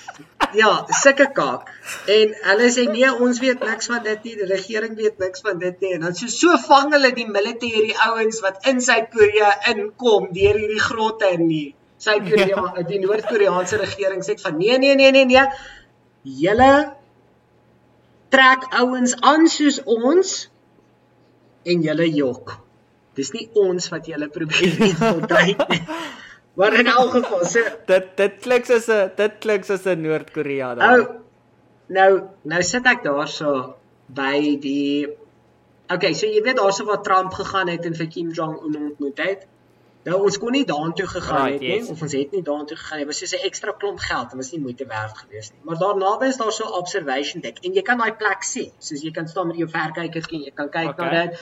[0.54, 0.70] ja,
[1.02, 1.68] sulke kaak.
[2.10, 4.36] En hulle sê nee, ons weet niks van dit nie.
[4.40, 5.94] Die regering weet niks van dit nie.
[5.96, 10.82] En dan so so vang hulle die military ouens wat in Suid-Korea inkom deur hierdie
[10.82, 11.66] grotte in die
[12.00, 12.86] Suid-Korea, ja.
[12.88, 15.44] die Noord-Koreaanse regering sê van nee, nee, nee, nee, nee.
[16.40, 16.72] Julle
[18.32, 20.34] trek ouens aan soos ons
[21.68, 22.56] en julle jok.
[23.18, 25.82] Dis nie ons wat julle probeer infiltreer nie.
[26.60, 30.74] Maar in elk geval, so dit dit klink soos 'n dit klink soos 'n Noord-Korea
[30.74, 30.90] daar.
[30.90, 31.06] Nou
[31.98, 32.10] nou
[32.52, 33.54] nou sit ek daarso
[34.06, 35.08] by die
[35.90, 39.18] Okay, so jy weet daarso waar Trump gegaan het en vir Kim Jong Un ontmoet
[39.18, 39.46] het.
[40.04, 41.88] Nou ons kon nie daartoe gegaan right, het nie yes.
[41.92, 43.06] of ons het nie daartoe gegaan nie.
[43.06, 45.60] Dit was so 'n ekstra klomp geld en was nie moeite werd geweest nie.
[45.64, 48.70] Maar daarna is daar so 'n observation deck en jy kan daai plek sien.
[48.78, 51.10] Soos jy kan staan met jou verkyker en jy kan kyk okay.
[51.10, 51.38] na dit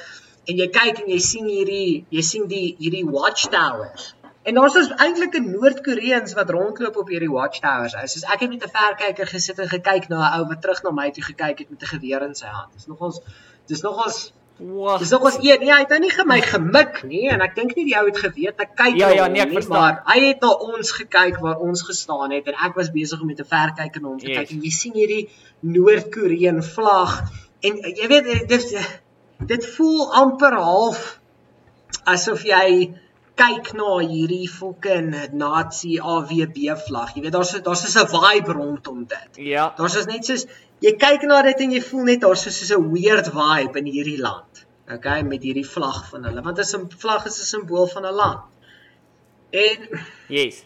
[0.49, 4.15] en jy kyk en jy sien hierdie jy sien die hierdie watchtowers
[4.49, 7.95] En daar's dus eintlik 'n Noord-Koreëns wat rondloop op hierdie watchtowers.
[8.01, 10.83] Hy sê ek het met 'n verkyker gesit en gekyk na 'n ou wat terug
[10.83, 12.73] na my toe gekyk het met 'n geweer in sy hand.
[12.73, 13.21] Dis nogals
[13.67, 14.99] dis nogals Wow.
[14.99, 15.61] Dis nogals een.
[15.61, 18.19] Nee, hy het nou nie my gemik nie en ek dink nie die ou het
[18.19, 19.79] geweet ek kyk Ja, ja, nee, ek verstaan.
[19.79, 23.27] Maar hy het na ons gekyk waar ons gestaan het en ek was besig om
[23.27, 24.39] met 'n verkyker na hom te yes.
[24.39, 25.29] kyk en jy sien hierdie
[25.61, 27.31] Noord-Korean vlag
[27.61, 28.89] en jy weet dit
[29.47, 31.21] dit voel amper half
[32.05, 32.95] asof jy
[33.39, 37.15] kyk na hierdie fucking Nazi AWB vlag.
[37.15, 39.41] Jy weet daar's daar's so 'n vibe rondom dit.
[39.51, 39.73] Ja.
[39.77, 40.47] Daar's is net soos
[40.81, 44.21] jy kyk na dit en jy voel net daar's so 'n weird vibe in hierdie
[44.21, 44.67] land.
[44.89, 46.43] Okay, met hierdie vlag van hulle.
[46.43, 48.41] Want 'n vlag is 'n simbool van 'n land.
[49.51, 50.65] En Yes.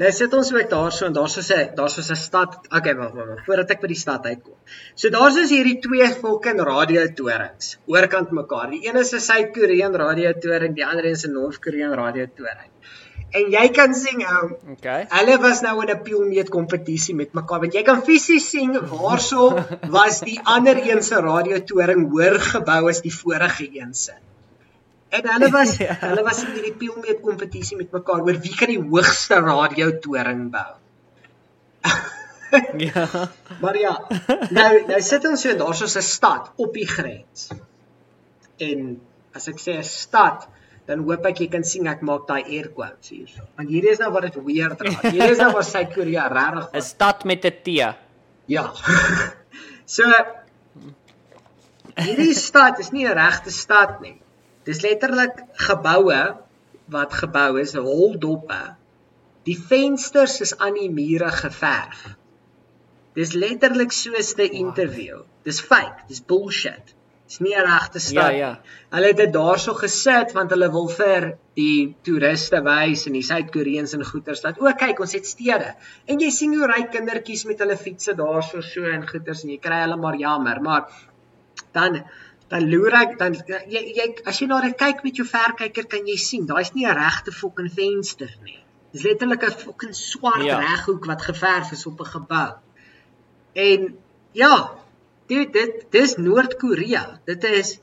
[0.00, 2.56] Nou sit ons ook daarso en daar's so 'n daar's so 'n stad.
[2.78, 4.56] Okay, wag, wag, wag, voordat ek by die stad uitkom.
[4.94, 8.70] So daar's dus hierdie twee fucking radiotorings oorkant mekaar.
[8.70, 12.70] Die een is 'n Suid-Korean radiotoring, die ander is 'n Noord-Korean radiotoring.
[13.30, 14.56] En jy kan sien ou.
[14.72, 15.06] Okay.
[15.08, 17.60] Hulle was nou in 'n pielmeet kompetisie met mekaar.
[17.60, 19.58] Want jy kan fisies sien waarso
[19.98, 24.12] was die ander een se radiotoring hoër gebou as die vorige een se.
[25.10, 25.96] En hulle was ja.
[26.04, 30.70] hulle was in hierdie pielmeet kompetisie met mekaar oor wie kan die hoogste radiotoring bou.
[32.90, 33.06] ja.
[33.60, 33.92] Maar ja,
[34.50, 37.50] nou nou sit ons so daar's so 'n stad op die grens.
[38.58, 39.00] En
[39.34, 40.48] as ek sê 'n stad,
[40.86, 43.46] dan hoop ek jy kan sien ek maak daai air quotes hierso.
[43.56, 45.02] Want hierdie is nou wat dit weird raak.
[45.14, 47.68] Hierdie is nou waar Suid-Korea regtig 'n stad met 'n T.
[48.46, 48.72] Ja.
[49.96, 50.04] so
[51.94, 54.20] hierdie stad is nie 'n regte stad nie.
[54.68, 56.20] Dis letterlik geboue
[56.90, 58.60] wat gebou is, holdoppe.
[59.48, 62.02] Die vensters is aan die mure geverf.
[63.16, 65.22] Dis letterlik soos 'n interview.
[65.44, 66.94] Dis fake, dis bullshit.
[67.30, 68.38] Dis nie 'n regte stad nie.
[68.38, 68.60] Ja, ja.
[68.90, 73.94] Hulle het dit daarso gesit want hulle wil vir die toeriste wys en die Suid-Koreëns
[73.94, 75.74] en goeters dat o, kyk, ons het stede.
[76.06, 79.58] En jy sien hoe ry kindertjies met hulle fietsse daarso so en goeters en jy
[79.58, 80.90] kry hulle maar jammer, maar
[81.72, 82.02] dan
[82.50, 83.34] dan loer ek dan
[83.70, 86.86] jy, jy as jy na dit kyk met jou verkyker kan jy sien, daai's nie
[86.86, 88.58] 'n regte fucking venster nie.
[88.92, 90.58] Dis letterlik 'n fucking swart Ja.
[90.58, 92.52] reghoek wat geverf is op 'n gebou.
[93.54, 93.98] En
[94.32, 94.70] ja,
[95.28, 97.20] dit dit dis Noord-Korea.
[97.24, 97.78] Dit is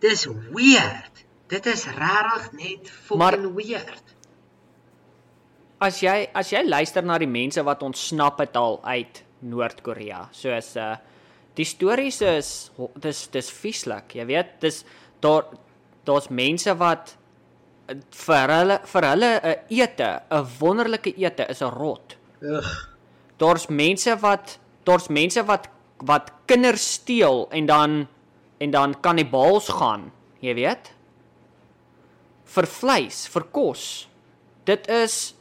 [0.00, 1.24] dis weird.
[1.48, 4.02] Dit is regtig net fucking Maar- weird.
[5.78, 10.76] As jy as jy luister na die mense wat ontsnap het al uit Noord-Korea, soos
[10.76, 10.96] uh
[11.56, 12.50] die stories is
[13.00, 14.16] dis dis vieslik.
[14.18, 14.82] Jy weet, dis
[15.24, 15.48] daar
[16.06, 17.14] daar's mense wat
[17.90, 17.96] uh,
[18.26, 22.16] vir hulle vir hulle 'n ete, 'n wonderlike ete is 'n rot.
[22.42, 22.72] Ugh.
[23.38, 25.68] Daar's mense wat daar's mense wat
[25.98, 28.08] wat kinders steel en dan
[28.58, 30.92] en dan kannibaals gaan, jy weet?
[32.44, 34.08] Vir vleis, vir kos.
[34.64, 35.35] Dit is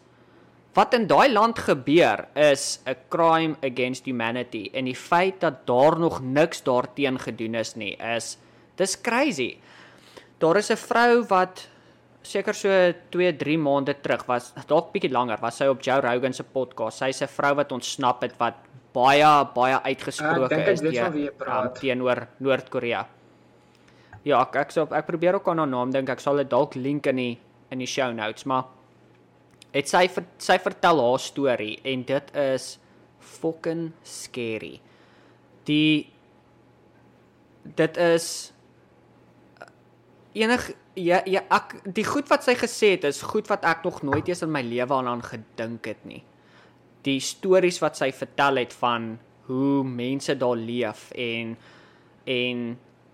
[0.76, 6.00] wat in daai land gebeur is 'n crime against humanity en die feit dat daar
[6.00, 8.38] nog niks daarteen gedoen is nie is
[8.76, 9.58] dis crazy.
[10.38, 11.68] Daar is 'n vrou wat
[12.22, 12.70] seker so
[13.10, 16.98] 2, 3 maande terug was, dalk bietjie langer, was sy op Joe Rogan se podcast.
[16.98, 18.56] Sy's 'n vrou wat ontsnap het wat
[18.94, 21.66] baie baie uitgesproke dink ek is praat.
[21.66, 23.08] um, teenoor Noord-Korea.
[24.24, 26.10] Ja, ek ek sal ek probeer ook aan haar naam dink.
[26.10, 27.40] Ek sal dit dalk link in die
[27.72, 28.66] in die show notes, maar
[29.76, 32.76] het sy ver, sy vertel haar storie en dit is
[33.20, 34.80] fucking scary.
[35.68, 36.08] Die
[37.76, 38.28] dit is
[40.36, 40.70] enig
[41.00, 44.28] ja ja ek die goed wat sy gesê het is goed wat ek nog nooit
[44.30, 46.24] eens in my lewe aan gedink het nie.
[47.06, 49.16] Die stories wat sy vertel het van
[49.50, 51.56] hoe mense daar leef en
[52.26, 52.64] en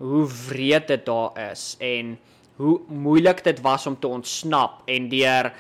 [0.01, 2.15] hoe wreed dit daar is en
[2.61, 5.51] hoe moeilik dit was om te ontsnap en deur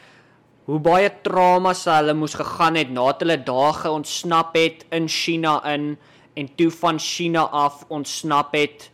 [0.71, 5.97] hoe baie traumas hulle moes gegaan het nadat hulle daar geontsnap het in China in
[6.39, 8.87] en toe van China af ontsnap het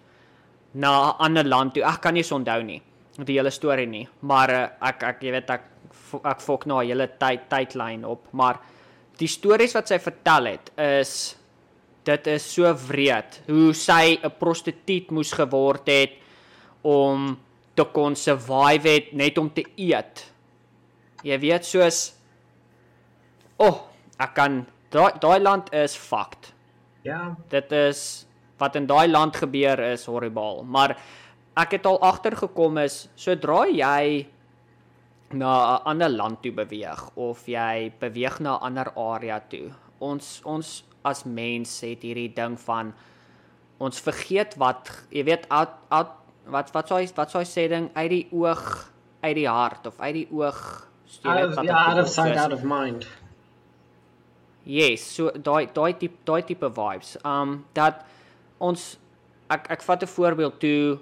[0.74, 1.84] na 'n ander land toe.
[1.84, 2.82] Ek kan nie se onthou nie
[3.26, 5.64] die hele storie nie, maar uh, ek ek jy weet ek
[6.24, 8.60] ek fok na 'n hele tyd tydlyn op, maar
[9.18, 11.36] die stories wat sy vertel het is
[12.04, 16.14] dit is so wreed hoe sy 'n prostituut moes geword het
[16.82, 17.38] om
[17.76, 20.37] te kon survive het net om te eet.
[21.24, 22.14] Jy weet soos
[23.58, 23.78] O, oh,
[24.22, 24.60] ek kan
[24.94, 26.52] daai daai land is fucked.
[27.02, 27.34] Ja.
[27.50, 28.28] Dit is
[28.62, 30.94] wat in daai land gebeur is horribaal, maar
[31.58, 34.28] ek het al agtergekom is sodra jy
[35.34, 39.74] na 'n ander land toe beweeg of jy beweeg na 'n ander area toe.
[40.00, 42.94] Ons ons as mens het hierdie ding van
[43.80, 46.14] ons vergeet wat jy weet out, out,
[46.46, 48.92] wat wat sou hy wat sou hy sê ding uit die oog
[49.22, 50.88] uit die hart of uit die oog
[51.24, 53.08] Out weet of, ek out of sight, out of mind.
[54.68, 57.16] Yes, so daai daai tipe daai tipe vibes.
[57.24, 58.04] Um dat
[58.60, 58.98] ons
[59.50, 61.00] ek ek vat 'n voorbeeld toe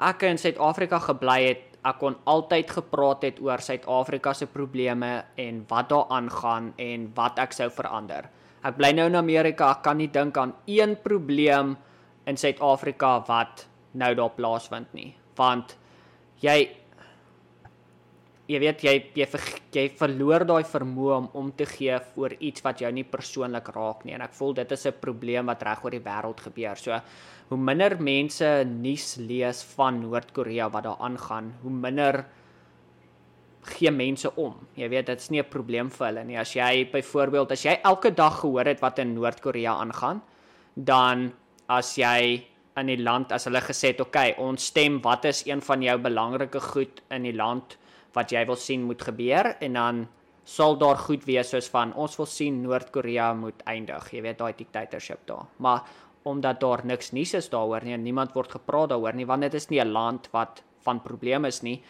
[0.00, 5.64] ek in Suid-Afrika gebly het, ek kon altyd gepraat het oor Suid-Afrika se probleme en
[5.68, 8.28] wat daar aangaan en wat ek sou verander.
[8.64, 11.76] Ek bly nou in Amerika, ek kan nie dink aan een probleem
[12.26, 15.76] in Suid-Afrika wat nou daar plaasvind nie, want
[16.40, 16.68] jy
[18.50, 19.44] jy weet jy jy ver,
[19.74, 24.02] jy verloor daai vermoë om om te gee vir iets wat jou nie persoonlik raak
[24.04, 26.76] nie en ek voel dit is 'n probleem wat reg oor die wêreld gebeur.
[26.76, 27.00] So
[27.50, 32.24] hoe minder mense nuus lees van Noord-Korea wat daar aangaan, hoe minder
[33.62, 34.54] gee mense om.
[34.74, 36.38] Jy weet dit's nie 'n probleem vir hulle nie.
[36.38, 40.22] As jy byvoorbeeld as jy elke dag gehoor het wat in Noord-Korea aangaan,
[40.74, 41.32] dan
[41.68, 42.46] as jy
[42.76, 45.82] in die land as hulle gesê het, "Oké, okay, ons stem wat is een van
[45.82, 47.76] jou belangrike goed in die land
[48.14, 50.08] wat jy wil sien moet gebeur en dan
[50.44, 54.12] sal daar goed wees soos van ons wil sien Noord-Korea moet eindig.
[54.12, 55.46] Jy weet daai dictatorship daar.
[55.58, 55.82] Maar
[56.24, 59.54] omdat daar niks nuus is daaroor nie en niemand word gepraat daaroor nie, want dit
[59.54, 61.82] is nie 'n land wat van probleme is nie,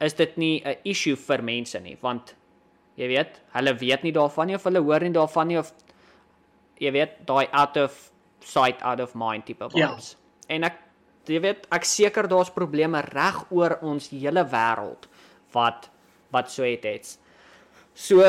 [0.00, 2.34] is dit nie 'n issue vir mense nie, want
[2.96, 5.72] jy weet, hulle weet nie daarvan nie of hulle hoor nie daarvan nie of
[6.80, 8.10] jy weet, daai out of
[8.40, 9.88] sight out of mind tipe Ja.
[9.88, 10.16] vibes.
[10.48, 10.78] En ek
[11.26, 15.08] jy weet, ek seker daar's probleme reg oor ons hele wêreld
[15.54, 15.90] wat
[16.34, 17.14] wat so het.
[17.94, 18.26] So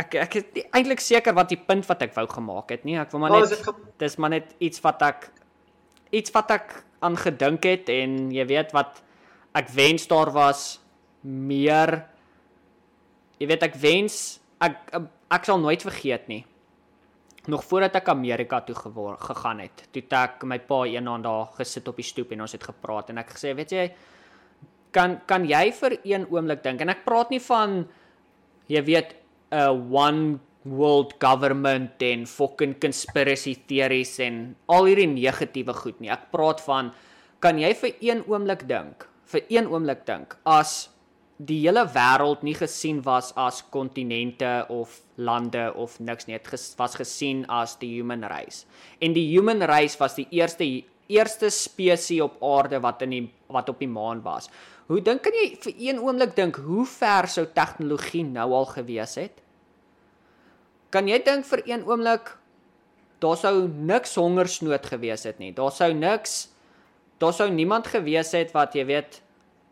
[0.00, 2.96] ek ek is eintlik seker wat die punt wat ek wou gemaak het nie.
[3.00, 3.68] Ek wil maar net
[4.00, 5.28] dis maar net iets wat ek
[6.12, 9.02] iets wat ek aan gedink het en jy weet wat
[9.58, 10.80] ek wens daar was
[11.22, 12.02] meer
[13.40, 14.94] jy weet ek wens ek
[15.32, 16.44] ek sal nooit vergeet nie
[17.50, 21.88] nog voordat ek Amerika toe gewor, gegaan het, toe ek my pa eendag daar gesit
[21.90, 23.86] op die stoep en ons het gepraat en ek gesê, weet jy,
[24.92, 27.82] kan kan jy vir een oomblik dink en ek praat nie van
[28.68, 29.14] jy weet
[29.52, 36.10] 'n uh, one world government en fucking conspiracy theories en al hierdie negatiewe goed nie.
[36.12, 36.92] Ek praat van
[37.42, 40.88] kan jy vir een oomblik dink, vir een oomblik dink as
[41.42, 46.38] die hele wêreld nie gesien was as kontinente of lande of niks nie.
[46.38, 48.66] Dit ges, was gesien as die human race.
[49.02, 50.68] En die human race was die eerste
[51.12, 54.46] eerste spesies op aarde wat in die wat op die maan was.
[54.92, 59.14] Hoe dink kan jy vir een oomblik dink hoe ver sou tegnologie nou al gewees
[59.16, 59.38] het?
[60.92, 62.34] Kan jy dink vir een oomblik
[63.24, 65.54] daar sou niks hongersnood gewees het nie.
[65.56, 66.50] Daar sou niks
[67.22, 69.22] daar sou niemand gewees het wat jy weet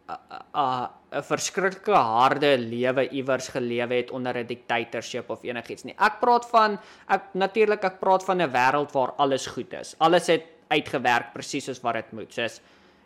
[0.08, 5.96] 'n verskriklike harde lewe iewers gelewe het onder 'n dictatorship of enigiets nie.
[5.98, 6.78] Ek praat van
[7.08, 9.94] ek natuurlik ek praat van 'n wêreld waar alles goed is.
[9.98, 12.32] Alles het uitgewerk presies soos wat dit moet.
[12.32, 12.60] Soos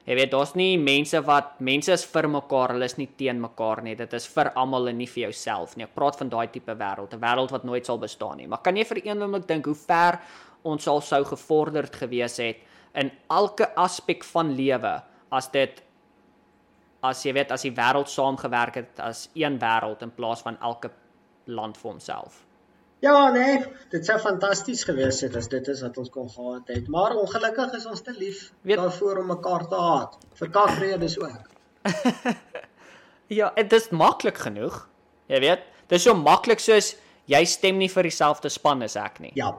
[0.05, 3.83] jy weet, daar's nie mense wat mense is vir mekaar, hulle is nie teen mekaar
[3.83, 3.95] nie.
[3.97, 5.87] Dit is vir almal en nie vir jouself nie.
[5.89, 8.47] Ek praat van daai tipe wêreld, 'n wêreld wat nooit sal bestaan nie.
[8.47, 10.21] Maar kan jy vir een oomblik dink hoe ver
[10.63, 12.57] ons al sou gevorderd gewees het
[12.95, 15.83] in elke aspek van lewe as dit
[17.03, 20.91] as jy weet as die wêreld saamgewerk het as een wêreld in plaas van elke
[21.47, 22.45] land vir homself.
[23.05, 23.59] Ja, nee,
[23.93, 26.87] dit sou fantasties gewees het as dit is wat ons kon gehad het.
[26.89, 30.17] Maar ongelukkig is ons te lief weet, daarvoor om mekaar te haat.
[30.41, 31.51] Vir kakvrede is ook.
[33.39, 34.79] ja, dit is maklik genoeg.
[35.29, 36.95] Jy weet, dit is so maklik soos
[37.29, 39.35] jy stem nie vir dieselfde span as ek nie.
[39.37, 39.53] Ja.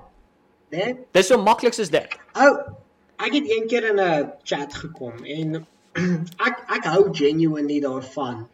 [0.73, 0.95] Nee.
[1.13, 2.17] Dit is so maklik soos dit.
[2.33, 2.73] Ou, oh,
[3.21, 5.61] ek het een keer in 'n chat gekom en
[6.49, 8.47] ek ek hou genuinely daarvan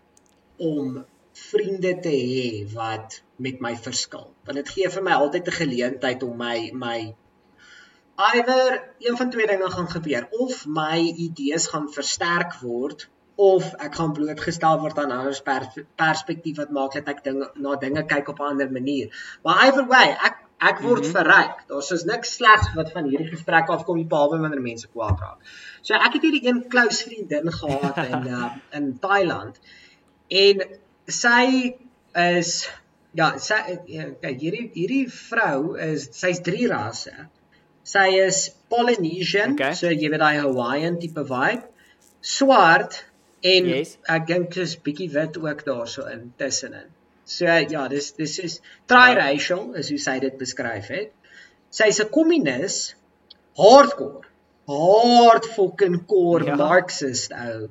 [0.60, 4.32] om vriende te hê wat met my verskil.
[4.46, 7.16] Want dit gee vir my altyd 'n geleentheid om my my
[8.34, 13.96] either een van twee dinge gaan gebeur of my idees gaan versterk word of ek
[13.96, 18.28] gaan blootgestel word aan ander pers perspektief wat maak dat ek dinge na dinge kyk
[18.28, 19.10] op 'n ander manier.
[19.44, 21.16] Maar either way, ek Ek word mm -hmm.
[21.18, 21.64] verryk.
[21.68, 25.40] Daar's is niks slegs wat van hierdie gesprek afkom behalwe wanneer mense kwaad raak.
[25.82, 29.60] So ek het hierdie een close vriendin gehad in uh, in Thailand.
[30.28, 30.62] En
[31.12, 31.76] sy
[32.18, 32.70] is
[33.14, 33.60] ja, sy
[33.92, 37.28] ja, kyk hierdie hierdie vrou is sy's drie rasse.
[37.84, 39.74] Sy is Polynesian, okay.
[39.76, 41.66] so jy weet daai Hawaiian tipe vibe.
[42.22, 43.02] Swart
[43.42, 43.96] en yes.
[44.16, 46.90] ek dink dis bietjie wit ook daarso in tussenin.
[47.26, 48.60] So ja, dis dis is
[48.92, 51.14] triracial as jy sê dit beskryf het.
[51.72, 52.78] Sy's 'n kommunis,
[53.58, 54.28] hardcore,
[54.68, 56.56] hard fucking core ja.
[56.56, 57.70] Marxist ou.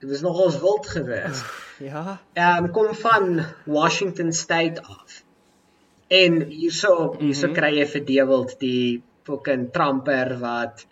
[0.00, 1.44] Dit was nogals wild geweest.
[1.80, 2.20] Ja.
[2.32, 5.22] Ehm um, kom van Washington State af.
[6.08, 7.58] En hierso hierso mm -hmm.
[7.58, 10.86] kry jy verdeweld die fucking Trumper wat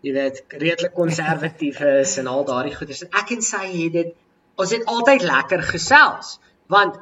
[0.00, 3.02] jy weet redelik konservatief is en al daardie goeders.
[3.08, 4.14] Ek en sy het dit
[4.56, 7.00] ons het altyd lekker gesels want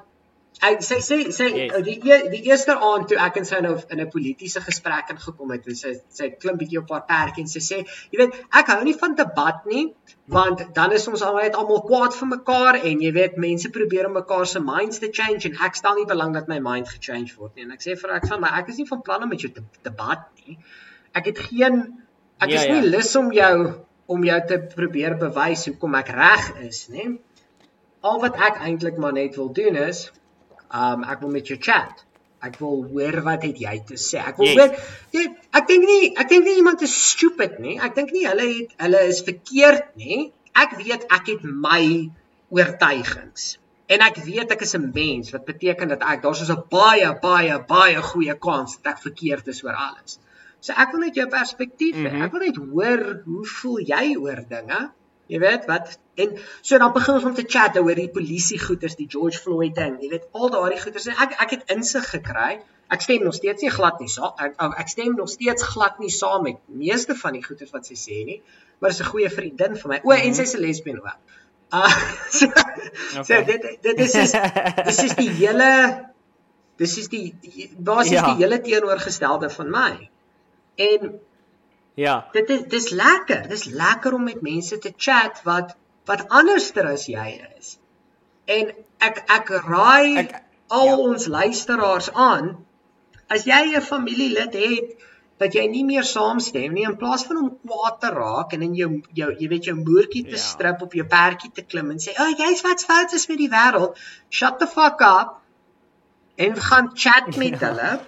[0.63, 1.73] Ek sê sê sê yes.
[1.83, 1.99] die
[2.31, 5.95] die eerste aand toe ek en sy nou in 'n politieke gesprek ingekom het, sy
[6.09, 7.81] sy klim bietjie op haar perdjie en sy sê,
[8.13, 9.85] jy weet, ek hou nie van debat nie,
[10.37, 14.17] want dan is ons net almal kwaad vir mekaar en jy weet, mense probeer om
[14.21, 17.57] mekaar se minds te change en ek stel nie belang dat my mind gechange word
[17.57, 17.65] nie.
[17.65, 19.53] En ek sê vir ek van my ek is nie van plan om met jou
[19.53, 20.59] te debat nie.
[21.13, 21.83] Ek het geen
[22.41, 22.91] ek ja, is nie ja.
[22.97, 23.55] lus om jou
[24.07, 27.17] om jou te probeer bewys hoekom ek reg is, nê?
[28.05, 30.11] Al wat ek eintlik maar net wil doen is
[30.73, 32.05] Um ek wil met jou chat.
[32.45, 34.21] Ek wil hoor wat het jy te sê.
[34.21, 34.57] Ek wil yes.
[34.57, 34.71] hoor
[35.17, 35.27] jy
[35.61, 37.79] ek dink nie ek dink nie iemand is stupid nie.
[37.81, 40.33] Ek dink nie hulle het hulle is verkeerd nie.
[40.55, 42.11] Ek weet ek het my
[42.55, 43.55] oortuigings.
[43.95, 47.59] En ek weet ek is 'n mens wat beteken dat ek daar's 'n baie baie
[47.69, 50.19] baie goeie kans dat ek verkeerd is oor alles.
[50.61, 52.09] So ek wil net jou perspektief hê.
[52.09, 52.23] Mm -hmm.
[52.25, 54.81] Ek wil net hoor hoe voel jy oor dinge?
[55.33, 58.97] Jy weet wat en so dan begin ons om te chat oor die polisie goeters,
[58.99, 59.97] die George Floyd ding.
[60.03, 62.59] Jy weet al daardie goeters en ek ek het insig gekry.
[62.93, 64.11] Ek stem nog steeds nie glad nie.
[64.13, 67.89] So ek ek stem nog steeds glad nie saam met meeste van die goeters wat
[67.89, 68.41] sy sê nie.
[68.79, 70.01] Maar sy is 'n goeie vriendin vir my.
[70.05, 70.27] O, mm -hmm.
[70.27, 71.17] en sy's 'n lesbien ook.
[71.75, 71.91] Uh
[72.31, 73.25] so, okay.
[73.25, 74.33] so dit dit is is
[74.85, 75.71] dis is die hele
[76.77, 77.35] dis is die
[77.79, 78.27] basies ja.
[78.35, 80.11] die hele teenoorgestelde van my.
[80.75, 81.19] En
[81.95, 82.29] Ja.
[82.33, 83.49] Dit is dis lekker.
[83.49, 87.79] Dis lekker om met mense te chat wat wat anderster as jy is.
[88.45, 90.35] En ek ek raai ek,
[90.69, 90.97] al ja.
[90.97, 92.57] ons luisteraars aan
[93.33, 95.05] as jy 'n familielid het
[95.39, 98.75] dat jy nie meer saamstem nie in plaas van om kwaad te raak en in
[98.79, 98.91] jou
[99.21, 100.43] jou jy weet jou moertjie te ja.
[100.43, 103.39] strip op jou perdjie te klim en sê, "Ag, oh, jy's wat fout is met
[103.39, 103.97] die wêreld."
[104.31, 105.41] Shut the fuck up
[106.37, 107.67] en gaan chat met ja.
[107.69, 108.01] hulle.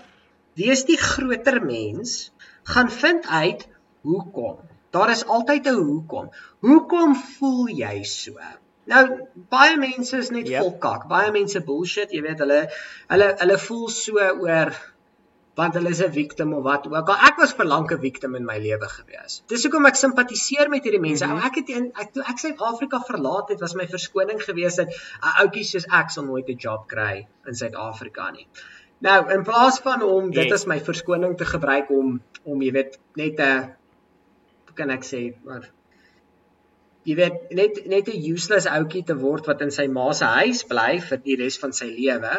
[0.56, 2.32] Wees die groter mens,
[2.62, 3.66] gaan vind uit
[4.06, 4.62] hoekom.
[4.96, 6.30] Daar is altyd 'n hoekom.
[6.68, 8.38] Hoekom voel jy so?
[8.86, 9.04] Nou
[9.50, 10.62] baie mense is net yep.
[10.62, 11.08] vol kak.
[11.10, 12.60] Baie mense bullshit, jy weet hulle
[13.12, 14.70] hulle hulle voel so oor
[15.56, 17.22] want hulle is 'n victim of wat ook al.
[17.28, 19.42] Ek was vir lank 'n victim in my lewe gewees.
[19.52, 21.26] Dis hoekom ek simpatiseer met hierdie mense.
[21.26, 21.46] Mm -hmm.
[21.46, 25.34] Ek het in ek toe ek Suid-Afrika verlaat het, was my verskoning gewees dat 'n
[25.42, 28.46] ouetjie soos ek sal nooit 'n job kry in Suid-Afrika nie.
[28.98, 32.98] Nou, in plaas van om dit as my verskoning te gebruik om om jy weet
[33.14, 33.74] net 'n
[34.76, 35.68] kan ek sê, maar
[37.06, 40.62] jy weet net net 'n useless ouetjie te word wat in sy ma se huis
[40.72, 42.34] bly vir die res van sy lewe,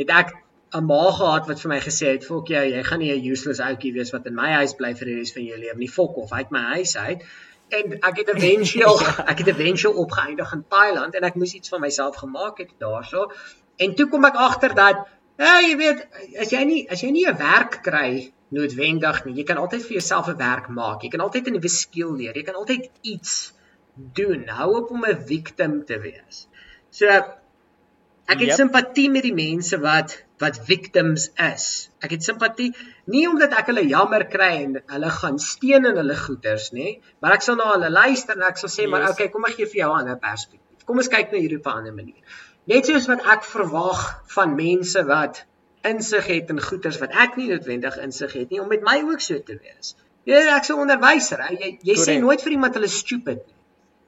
[0.00, 0.34] het ek
[0.78, 3.60] 'n ma gehad wat vir my gesê het, "Fok jou, jy gaan nie 'n useless
[3.60, 5.88] ouetjie wees wat in my huis bly vir die res van jou lewe nie.
[5.88, 7.22] Fok of uit my huis uit."
[7.68, 9.00] En ek het eventueel
[9.32, 13.30] ek het eventueel opgeëindig in Thailand en ek moes iets van myself gemaak het daarso.
[13.76, 15.06] En toe kom ek agter dat,
[15.38, 16.06] ja, jy weet,
[16.38, 19.98] as jy nie as jy nie 'n werk kry noodwendig nie, jy kan altyd vir
[19.98, 21.02] jouself 'n werk maak.
[21.02, 22.36] Jy kan altyd 'n nuwe skill leer.
[22.36, 23.52] Jy kan altyd iets
[23.94, 24.48] doen.
[24.48, 26.46] Hou op om 'n victim te wees.
[26.90, 28.56] So ek het yep.
[28.56, 31.90] simpatie met die mense wat wat victims is.
[32.02, 32.72] Ek het simpatie
[33.06, 37.36] nie omdat ek hulle jammer kry en hulle gaan steen in hulle goeters nê, maar
[37.36, 38.90] ek sal na hulle luister en ek sal sê yes.
[38.90, 40.84] maar okay, kom ek gee vir jou 'n ander perspektief.
[40.84, 42.22] Kom ons kyk na hierdie op 'n ander manier.
[42.66, 44.02] Net soos wat ek verwag
[44.34, 45.44] van mense wat
[45.88, 49.20] insig het in goeters wat ek nie noodwendig insig het nie om met my ook
[49.20, 49.94] so te wees.
[50.28, 53.58] Jy ek sou onderwyser, jy jy sê nooit vir iemand hulle stupid nie.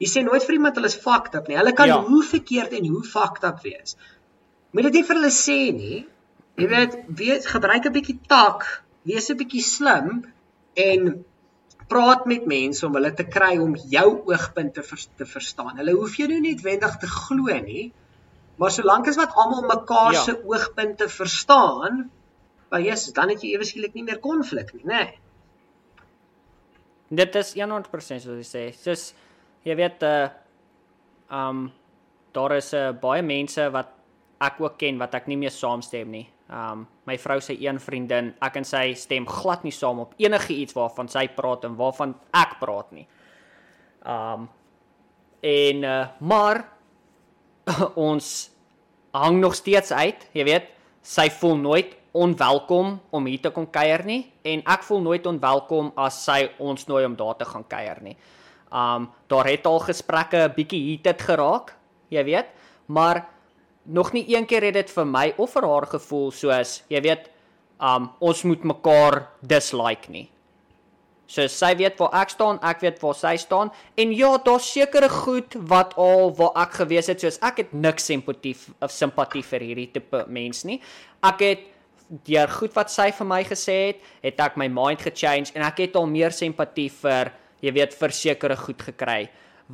[0.03, 1.57] Jy sê nooit vir iemand hulle is fucked up nie.
[1.59, 1.99] Hulle kan ja.
[2.03, 3.95] hoe verkeerd en hoe fucked up wees.
[4.75, 6.01] Moet dit nie vir hulle sê nie.
[6.59, 8.65] Jy weet, weet gebruik 'n bietjie tak,
[9.07, 10.23] wees 'n bietjie slim
[10.87, 11.25] en
[11.91, 15.77] praat met mense om hulle te kry om jou oogpunte vers, te verstaan.
[15.79, 17.91] Hulle hoef jou nie noodwendig te glo nie,
[18.61, 20.23] maar solank as wat almal mekaar ja.
[20.23, 22.05] se oogpunte verstaan,
[22.69, 25.03] maar Jesus, dan het jy ewe skielik nie meer konflik nie, nê?
[25.03, 25.21] Nee.
[27.15, 28.63] Dit is 100% soos jy sê.
[28.73, 29.11] Soos
[29.65, 30.27] jy weet, uh
[31.35, 31.67] um
[32.35, 33.93] daar is uh, baie mense wat
[34.43, 36.25] ek ook ken wat ek nie meer saamstem nie.
[36.49, 40.53] Um my vrou se een vriendin, ek en sy stem glad nie saam op enige
[40.53, 43.07] iets waarvan sy praat en waarvan ek praat nie.
[44.05, 44.49] Um
[45.45, 46.63] en uh, maar
[48.09, 48.31] ons
[49.15, 50.71] hang nog steeds uit, jy weet,
[51.05, 55.91] sy voel nooit onwelkom om hier te kom kuier nie en ek voel nooit onwelkom
[55.99, 58.15] as sy ons nooi om daar te gaan kuier nie.
[58.71, 61.75] Um daar het al gesprekke 'n bietjie heated geraak,
[62.09, 62.47] jy weet,
[62.87, 63.27] maar
[63.83, 67.29] nog nie een keer het dit vir my of vir haar gevoel soos jy weet
[67.79, 70.29] um ons moet mekaar dislike nie.
[71.27, 75.09] So sy weet waar ek staan, ek weet waar sy staan en ja, daar's sekere
[75.09, 79.65] goed wat al waar ek gewees het soos ek het niks simpatie of simpatie vir
[79.65, 80.77] hierdie tipe mens nie.
[81.25, 81.63] Ek het
[82.29, 85.81] deur goed wat sy vir my gesê het, het ek my mind gechange en ek
[85.87, 87.33] het al meer simpatie vir
[87.65, 89.23] jy weet vir sekere goed gekry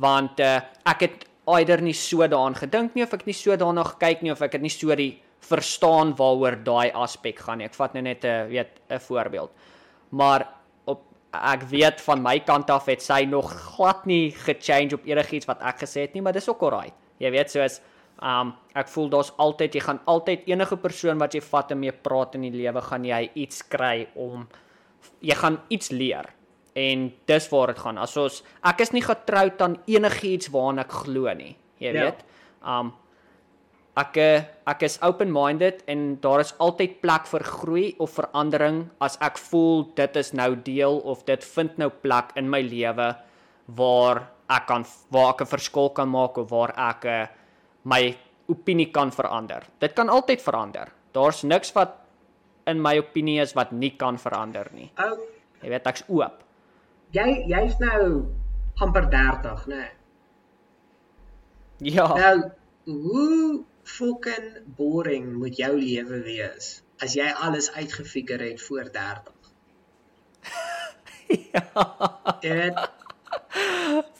[0.00, 3.84] want uh, ek het eider nie so daaraan gedink nie of ek nie so daarna
[3.84, 7.66] gekyk nie of ek het nie so die verstaan waaroor daai aspek gaan nie.
[7.66, 9.50] Ek vat nou net 'n weet 'n voorbeeld.
[10.10, 10.46] Maar
[11.32, 15.62] ek weet van my kant af het sy nog glad nie gechange op enigiets wat
[15.64, 16.94] ek gesê het nie, maar dis ook alright.
[17.22, 17.80] Jy weet soos
[18.22, 21.92] um ek voel daar's altyd jy gaan altyd enige persoon wat jy vat en mee
[21.92, 24.44] praat in die lewe gaan jy iets kry om
[25.24, 26.28] jy gaan iets leer
[26.78, 27.98] en dis waar dit gaan.
[27.98, 31.56] As ons ek is nie getroud aan enigiets waaraan ek glo nie.
[31.82, 32.04] Jy ja.
[32.06, 32.22] weet.
[32.62, 32.92] Um
[34.00, 34.16] ek
[34.66, 39.84] ek is open-minded en daar is altyd plek vir groei of verandering as ek voel
[39.96, 43.10] dit is nou deel of dit vind nou plek in my lewe
[43.66, 47.26] waar ek kan waar ek 'n verskil kan maak of waar ek uh,
[47.84, 48.16] my
[48.48, 49.64] opinie kan verander.
[49.78, 50.88] Dit kan altyd verander.
[51.12, 51.98] Daar's niks wat
[52.66, 54.90] in my opinie is wat nie kan verander nie.
[54.98, 55.18] Ou,
[55.62, 56.42] jy weet ek's oop
[57.12, 58.24] jy jy's nou
[58.80, 59.84] amper 30, né?
[61.84, 62.06] Ja.
[62.16, 62.36] Nou,
[62.86, 69.32] hoe fucking boring moet jou lewe wees as jy alles uitgefigure het voor 30?
[71.52, 71.64] ja.
[72.42, 72.78] Dit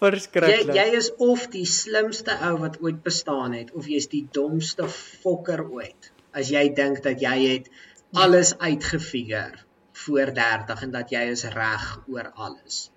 [0.01, 0.73] verskriklik.
[0.75, 4.89] Jy jy is of die slimste ou wat ooit bestaan het of jy's die domste
[4.91, 7.69] fokker ooit as jy dink dat jy het
[8.13, 9.63] alles uitgefigure
[10.05, 12.89] voor 30 en dat jy is reg oor alles.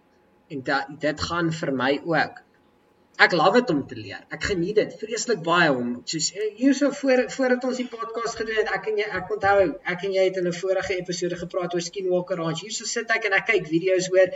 [0.47, 2.41] En dat dit gaan vir my ook.
[3.15, 4.23] Ek love dit om te leer.
[4.35, 8.57] Ek geniet dit vreeslik baie om soos eh, hierso voor voordat ons die podcast gedoen
[8.59, 9.59] het, ek en jy ek onthou
[9.93, 12.65] ek en jy het in 'n vorige episode gepraat oor Skinwalker Ranch.
[12.67, 14.33] Hierso sit ek en ek kyk video's oor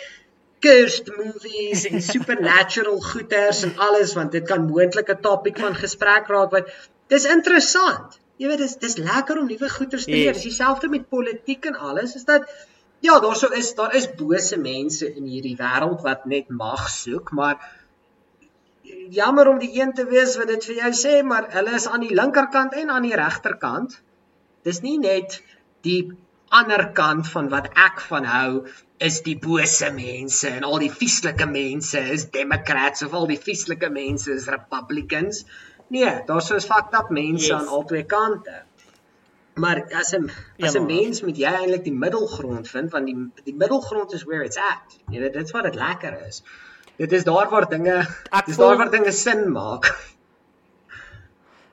[0.64, 6.28] cursed movies en supernatural goeters en alles want dit kan moontlik 'n topik van gesprek
[6.28, 6.72] raak wat
[7.08, 8.20] dis interessant.
[8.38, 10.34] Jy weet dis dis lekker om nuwe goeters te leer.
[10.34, 12.16] Dis dieselfde met politiek en alles.
[12.16, 12.48] Is dat
[13.00, 17.32] ja, daar sou is daar is bose mense in hierdie wêreld wat net mag soek,
[17.32, 17.60] maar
[19.10, 22.06] jammer om die een te wees wat dit vir jou sê, maar hulle is aan
[22.06, 24.02] die linkerkant en aan die regterkant.
[24.68, 25.40] Dis nie net
[25.88, 26.02] die
[26.50, 28.52] ander kant van wat ek van hou
[29.00, 33.90] is die bose mense en al die vieslike mense is democrats of al die vieslike
[33.94, 35.46] mense is republicans.
[35.94, 37.56] Nee, daar's soos fucked up mense yes.
[37.56, 38.64] aan albei kante.
[39.60, 40.30] Maar as 'n
[40.64, 44.24] as 'n ja, mens moet jy eintlik die middelgrond vind want die die middelgrond is
[44.24, 45.00] where it's at.
[45.10, 46.44] Jy weet dit's wat dit lekker is.
[47.00, 48.02] Dit is daar waar dinge
[48.46, 49.88] dis daar waar dinge sin maak.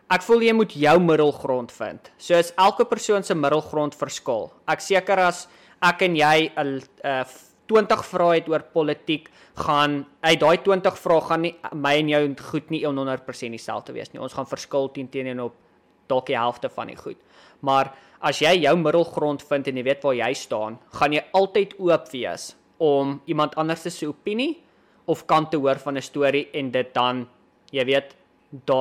[0.06, 2.12] Ek voel jy moet jou middelgrond vind.
[2.22, 4.52] So as elke persoon se middelgrond verskil.
[4.70, 5.48] Ek seker as
[5.82, 7.24] ek en jy 'n uh,
[7.66, 9.26] 20 vrae het oor politiek
[9.58, 12.22] gaan uit daai 20 vrae gaan nie my en jou
[12.52, 14.22] goed nie 100% dieselfde wees nie.
[14.22, 15.56] Ons gaan verskil teen teenoor op
[16.06, 17.18] dalk die helfte van die goed.
[17.66, 17.90] Maar
[18.20, 22.06] as jy jou middelgrond vind en jy weet waar jy staan, gaan jy altyd oop
[22.12, 24.62] wees om iemand anders se opinie
[25.06, 27.26] of kant te hoor van 'n storie en dit dan
[27.70, 28.16] jy weet
[28.50, 28.80] da,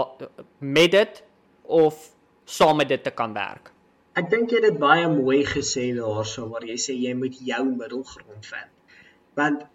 [0.59, 1.23] met dit
[1.61, 2.11] of
[2.45, 3.71] saam met dit te kan werk.
[4.15, 7.63] Ek dink jy het dit baie mooi gesê daarso waar jy sê jy moet jou
[7.65, 8.99] middelgrond vind.
[9.35, 9.65] Want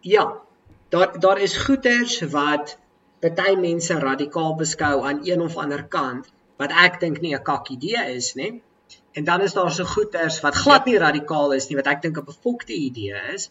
[0.00, 0.24] ja,
[0.90, 2.78] daar daar is goeters wat
[3.22, 6.26] baie mense radikaal beskou aan een of ander kant
[6.58, 8.62] wat ek dink nie 'n kak idee is nie.
[9.12, 12.18] En dan is daar so goeters wat glad nie radikaal is nie wat ek dink
[12.18, 13.50] 'n bevolkte idee is.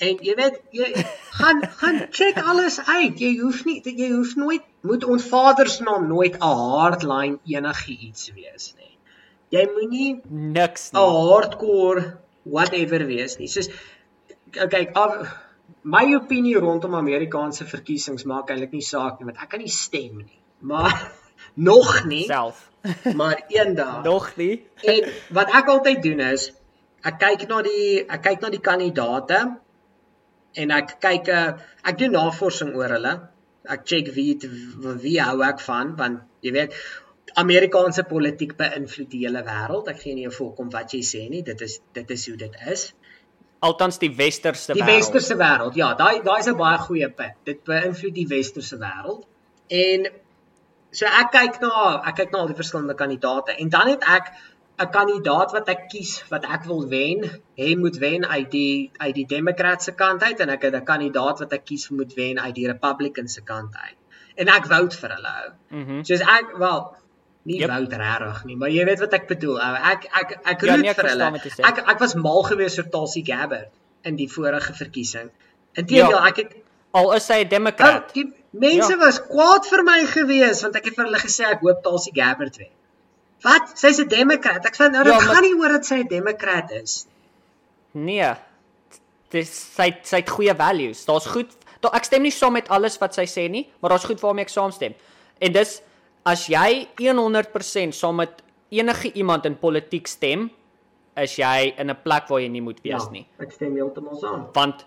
[0.00, 0.92] En jy weet, jy
[1.40, 3.18] gaan gaan check alles uit.
[3.20, 8.32] Jy hoef nie jy hoef nooit moet ons Vader se naam nooit 'n hardline enigiets
[8.34, 8.90] wees nie
[9.54, 10.10] jy moenie
[10.56, 12.02] niks nie 'n hardcore
[12.56, 13.48] whatever wees nie.
[13.48, 13.70] Soos
[14.64, 15.16] okay, af,
[15.82, 20.22] my opinie rondom Amerikaanse verkiesings maak eintlik nie saak nie, want ek kan nie stem
[20.22, 20.38] nie.
[20.72, 20.94] Maar
[21.70, 22.68] nog nie self.
[23.20, 24.04] maar eendag.
[24.04, 24.64] nog nie.
[24.82, 26.50] en wat ek altyd doen is
[27.04, 29.40] ek kyk na die ek kyk na die kandidaate
[30.54, 31.52] en ek kyk eh,
[31.84, 33.14] ek doen navorsing oor hulle.
[33.70, 34.34] Ek check wie
[35.04, 36.76] wie hou ek van want jy weet
[37.38, 39.90] Amerikaanse politiek beïnvloed die hele wêreld.
[39.92, 41.42] Ek gee nie 'n volk om wat jy sê nie.
[41.42, 42.92] Dit is dit is hoe dit is.
[43.60, 44.86] Althans die westerse wêreld.
[44.86, 45.74] Die westerse wêreld.
[45.76, 47.36] Ja, daai daai is 'n baie goeie punt.
[47.44, 49.26] Dit beïnvloed die westerse wêreld.
[49.68, 50.08] En
[50.90, 54.32] so ek kyk na ek kyk na al die verskillende kandidaate en dan het ek
[54.80, 57.26] 'n kandidaat wat ek kies wat ek wil wen.
[57.60, 61.42] Hy moet wen uit die uit die demokratiese kant uit en ek het 'n kandidaat
[61.44, 63.98] wat ek kies moet wen uit die republicanse kant uit.
[64.36, 65.36] En ek vote vir hulle.
[65.68, 65.96] Mhm.
[65.96, 66.80] Mm so ek wel
[67.42, 67.70] nie yep.
[67.72, 69.60] woud regtig nie, maar jy weet wat ek bedoel.
[69.60, 71.30] Ek ek ek ja, roep nee, vir hulle.
[71.70, 73.70] Ek ek was mal gewees vir Tulsi Gabbard
[74.02, 75.30] in die vorige verkiesing.
[75.72, 76.58] Inteendeel, ja, ek het
[76.90, 78.10] al is sy 'n demokrat.
[78.10, 78.98] Oh, die mense ja.
[78.98, 82.56] was kwaad vir my gewees want ek het vir hulle gesê ek hoop Tulsi Gabbard
[82.56, 82.72] wen.
[83.42, 83.72] Wat?
[83.74, 84.64] Sy's 'n demokrat.
[84.66, 87.06] Ek sê nou dit ja, gaan nie oor dat sy 'n demokrat is.
[87.92, 88.34] Nee.
[89.30, 91.04] Dis sy sy het goeie values.
[91.04, 91.50] Daar's goed.
[91.80, 94.44] Daar ek stem nie saam met alles wat sy sê nie, maar daar's goed waarmee
[94.44, 94.94] ek saamstem.
[95.40, 95.80] En dis
[96.24, 100.50] as jy 100% saam met enige iemand in politiek stem,
[101.16, 103.26] is jy in 'n plek waar jy nie moet wees ja, nie.
[103.38, 104.48] Ek stem heeltemal saam.
[104.52, 104.86] Want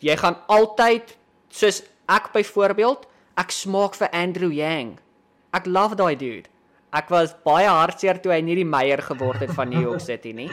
[0.00, 1.16] jy gaan altyd
[1.50, 3.06] soos ek byvoorbeeld,
[3.36, 4.98] ek smaak vir Andrew Yang.
[5.52, 6.48] Ek love daai dude.
[6.94, 10.32] Ek was baie hartseer toe hy nie die meier geword het van New York City
[10.32, 10.48] nie.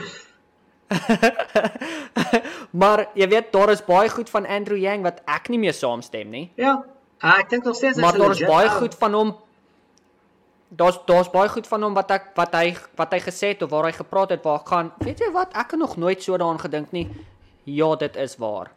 [2.82, 6.30] maar jy weet daar is baie goed van Andrew Yang wat ek nie mee saamstem
[6.30, 6.46] nie.
[6.60, 6.82] Ja.
[7.24, 9.36] Ek dink nog steeds Maar daar is baie goed van hom
[10.76, 13.72] daar's daar's baie goed van hom wat ek wat hy wat hy gesê het of
[13.72, 16.60] waar hy gepraat het waar gaan weet jy wat ek het nog nooit so daaraan
[16.60, 17.08] gedink nie
[17.64, 18.72] ja dit is waar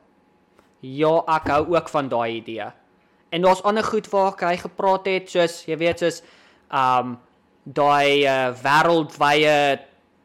[0.80, 2.68] ja ek hou ook van daai idee
[3.30, 6.22] en daar's ander goed waar hy gepraat het soos jy weet soos
[6.68, 7.16] um
[7.68, 9.78] daai uh, wêreldwye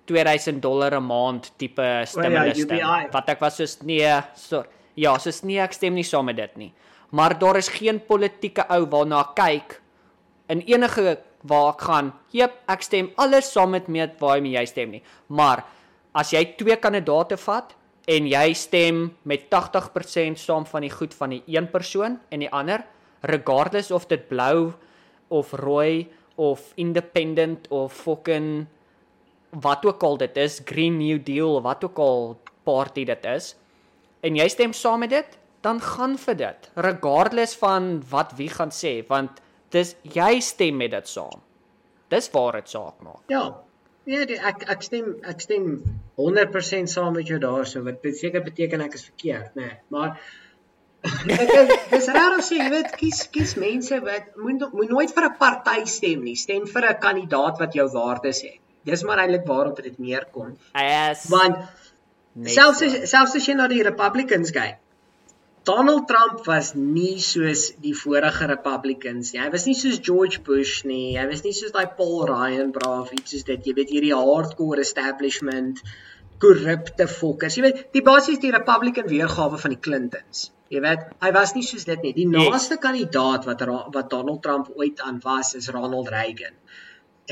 [0.08, 4.64] 2000 dollar 'n maand tipe stimulus oh, ja, wat ek was soos nee so
[4.96, 6.72] ja soos nee ek stem nie saam met dit nie.
[7.12, 9.82] Maar daar is geen politieke ou waarna kyk
[10.50, 14.90] in enige waar ek gaan, "Jep, ek stem alles saam met my waarmee jy stem
[14.92, 15.64] nie." Maar
[16.16, 17.76] as jy twee kandidaate vat
[18.08, 22.52] en jy stem met 80% saam van die goed van die een persoon en die
[22.52, 22.84] ander,
[23.22, 24.74] regardless of dit blou
[25.30, 28.66] of rooi of independent of fucking
[29.62, 33.54] wat ook al dit is, Green New Deal of wat ook al party dit is,
[34.22, 38.74] en jy stem saam met dit, dan gaan vir dit, regardless van wat wie gaan
[38.74, 39.42] sê, want
[39.74, 41.44] dis jy stem met dit saam.
[42.14, 43.22] Dis waar dit saak maak.
[43.32, 43.46] Ja.
[44.04, 45.68] Ja, die, ek ek stem ek stem
[46.20, 47.86] 100% saam met jou daarso.
[47.86, 49.70] Wat seker beteken ek is verkeerd, nê.
[49.70, 50.18] Nee, maar
[51.04, 55.38] is dis rarig sê, jy weet, kies kies mense wat moet moet nooit vir 'n
[55.40, 56.36] party stem nie.
[56.36, 58.60] Stem vir 'n kandidaat wat jou waardes het.
[58.86, 60.58] Dis maar eintlik waarop dit neerkom.
[60.76, 61.28] Yes.
[61.30, 61.58] Want
[62.44, 64.80] selfs as, selfs as jy na die Republicans kyk,
[65.64, 69.40] Donald Trump was nie soos die vorige Republicans nie.
[69.40, 71.16] Hy was nie soos George Bush nie.
[71.16, 73.70] Hy was nie soos daai Paul Ryan braaf iets soos dit.
[73.70, 75.80] Jy weet hierdie hardcore establishment
[76.44, 77.56] korrupte fokkers.
[77.56, 80.50] Jy weet, die basies die Republican weergawe van die Clintons.
[80.74, 82.14] Jy weet, hy was nie soos dit nie.
[82.18, 86.58] Die naaste kandidaat wat wat Donald Trump ooit aan was is Ronald Reagan.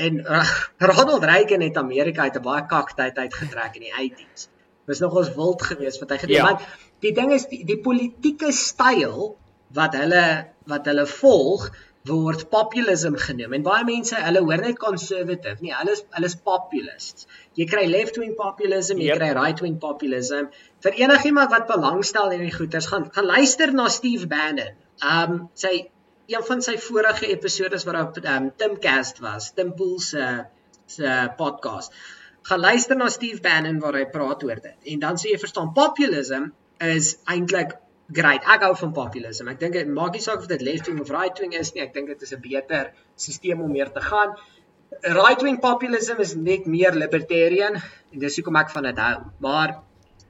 [0.06, 0.46] En uh,
[0.92, 4.48] Ronald Reagan het Amerika uit 'n baie kaktyd uitgetrek in die 80s.
[4.86, 6.60] Was nogals wild geweest wat hy gedoen het.
[6.60, 6.90] Ja.
[7.02, 9.36] Die ding is die, die politieke styl
[9.74, 10.26] wat hulle
[10.70, 11.70] wat hulle volg
[12.08, 13.52] word populism genoem.
[13.58, 15.62] En baie mense, hulle hoor net conservative.
[15.62, 17.28] Nee, hulle is hulle is populists.
[17.58, 19.20] Jy kry left-wing populism, jy yep.
[19.22, 20.50] kry right-wing populism.
[20.82, 24.72] Vir enigiemand wat belangstel in die goeters, gaan gaan luister na Steve Bannon.
[24.98, 25.76] Um sy
[26.32, 30.44] een van sy vorige episodes waar op um, Tim Cast was, Tim Pool se
[30.86, 31.94] se podcast.
[32.42, 34.76] Gaan luister na Steve Bannon waar hy praat oor dit.
[34.94, 36.50] En dan sê jy verstaan populism
[36.82, 37.76] is eintlik
[38.12, 38.42] great.
[38.42, 39.52] Ek hou van populism.
[39.52, 41.84] Ek dink dit maak nie saak of dit left wing of right wing is nie.
[41.86, 44.34] Ek dink dit is 'n beter stelsel om meer te gaan.
[45.02, 49.16] Right wing populism is net meer libertarian en dis hoekom ek van dit hou.
[49.38, 49.78] Maar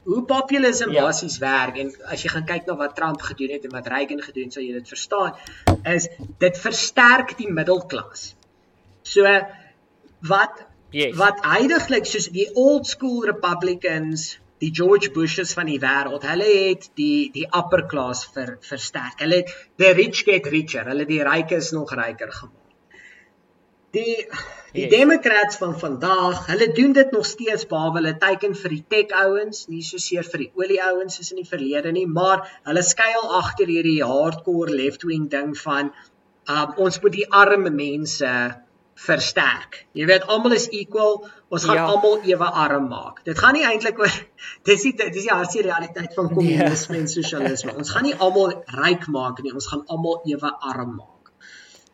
[0.05, 1.05] hoe populisme ja.
[1.05, 4.23] basies werk en as jy gaan kyk na wat Trump gedoen het en wat Reagan
[4.23, 5.35] gedoen het, sal jy dit verstaan,
[5.95, 6.09] is
[6.43, 8.33] dit versterk die middelklas.
[9.07, 9.27] So
[10.27, 10.65] wat
[10.95, 11.17] yes.
[11.19, 16.89] wat heidaglik soos die old school Republicans, die George Bushes van die wêreld, hulle het
[16.99, 19.23] die die upper class ver, versterk.
[19.23, 22.59] Hulle het the rich get richer, hulle die rykes nog ryker gemaak.
[23.93, 24.27] Die
[24.73, 24.93] die yes.
[24.93, 29.67] Democrats van vandag, hulle doen dit nog steeds behalwe hulle teiken vir die tech ouens,
[29.69, 33.29] nie so seer vir die olie ouens soos in die verlede nie, maar hulle skuil
[33.43, 35.93] agter hierdie hardcore left-wing ding van
[36.49, 38.33] um, ons moet die arme mense
[39.03, 39.83] versterk.
[39.97, 41.23] Jy weet almal is equal,
[41.53, 41.87] ons gaan ja.
[41.91, 43.23] almal ewe arm maak.
[43.27, 44.13] Dit gaan nie eintlik oor
[44.69, 47.05] dis die dis die hartse realiteit van kommunisme nee.
[47.05, 47.77] en sosialisme.
[47.77, 51.33] Ons gaan nie almal ryk maak nie, ons gaan almal ewe arm maak.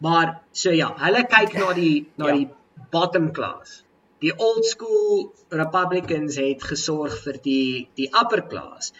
[0.05, 2.39] Maar so ja, hulle kyk na die na ja.
[2.39, 2.49] die
[2.91, 3.83] bottom class.
[4.25, 8.93] Die old school Republicans het gesorg vir die die upper class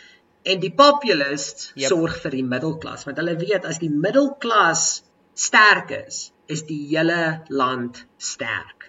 [0.43, 1.91] en die populists yep.
[1.91, 5.03] sorg vir die middelklas want hulle weet as die middelklas
[5.39, 8.89] sterk is, is die hele land sterk.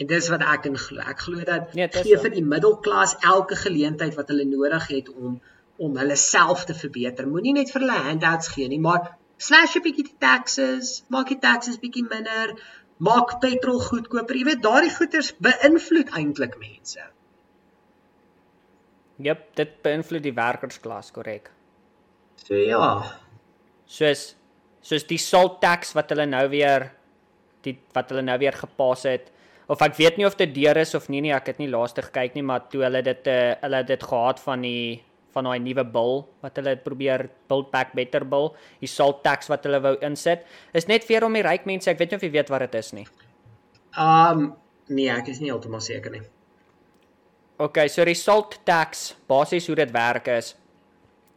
[0.00, 1.02] En dis wat ek in glo.
[1.04, 5.40] Ek glo dat nee, gee vir die middelklas elke geleentheid wat hulle nodig het om
[5.80, 7.24] om hulle self te verbeter.
[7.28, 11.38] Moenie net vir hulle handouts gee nie, maar slash 'n bietjie die taxes, maak die
[11.40, 12.52] taxes bietjie minder,
[13.00, 14.36] maak petrol goedkoper.
[14.36, 17.06] Jy weet, daardie goeders beïnvloed eintlik mense.
[19.20, 21.50] Jep, dit beïnvloed die werkersklas, korrek.
[22.40, 22.92] So ja.
[23.90, 24.30] Soos
[24.80, 26.86] soos die salt tax wat hulle nou weer
[27.66, 29.28] die wat hulle nou weer gepas het
[29.70, 32.02] of ek weet nie of dit deur is of nie nie ek het nie laaste
[32.06, 35.02] gekyk nie maar toe hulle dit uh, hulle dit gehad van die
[35.34, 39.64] van daai nuwe bil wat hulle probeer build back better bil, die salt tax wat
[39.64, 42.32] hulle wou insit, is net vir om die ryk mense, ek weet nie of jy
[42.34, 43.06] weet wat dit is nie.
[43.98, 44.54] Um
[44.88, 46.22] nee, ek is nie heeltemal seker nie.
[47.60, 50.54] OK, so die salt tax, basies hoe dit werk is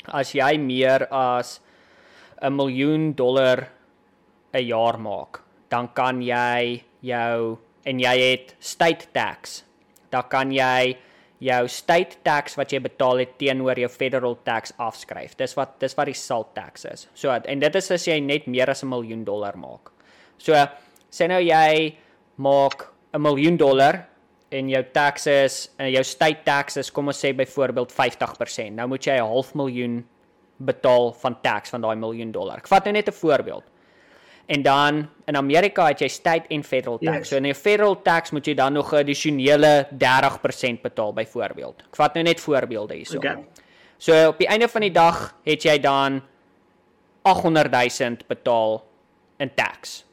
[0.07, 1.59] as jy meer as
[2.41, 3.69] 'n miljoen dollar
[4.53, 9.63] 'n jaar maak, dan kan jy jou en jy het state tax,
[10.11, 10.97] dan kan jy
[11.39, 15.35] jou state tax wat jy betaal het teenoor jou federal tax afskryf.
[15.37, 17.07] Dis wat dis wat die salt tax is.
[17.13, 19.91] So en dit is as jy net meer as 'n miljoen dollar maak.
[20.37, 20.53] So
[21.11, 21.97] sê nou jy
[22.37, 24.07] maak 'n miljoen dollar
[24.51, 28.75] en jou taxes en jou state taxes kom ons sê byvoorbeeld 50%.
[28.75, 30.05] Nou moet jy 'n half miljoen
[30.57, 32.57] betaal van tax van daai miljoen dollar.
[32.57, 33.63] Ek vat nou net 'n voorbeeld.
[34.45, 37.17] En dan in Amerika het jy state en federal tax.
[37.17, 37.27] Yes.
[37.27, 41.83] So in 'n federal tax moet jy dan nog 'n addisionele 30% betaal byvoorbeeld.
[41.87, 43.17] Ek vat nou net voorbeelde hierso.
[43.17, 43.45] Okay.
[43.97, 46.21] So op die einde van die dag het jy dan
[47.21, 48.83] 800 000 betaal
[49.37, 50.05] in tax.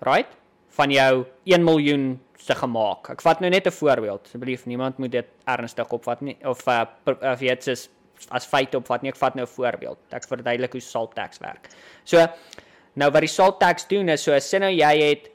[0.00, 0.28] Right?
[0.68, 3.08] Van jou 1 miljoen se gemaak.
[3.08, 4.26] Ek vat nou net 'n voorbeeld.
[4.26, 7.90] Asseblief niemand moet dit ernstig opvat nie of uh, of jy dit
[8.28, 9.10] as feit opvat nie.
[9.10, 9.98] Ek vat nou 'n voorbeeld.
[10.10, 11.68] Ek verduidelik hoe salt tax werk.
[12.04, 12.28] So
[12.94, 15.30] Nou wat die salt tax doen is so as sien nou jy het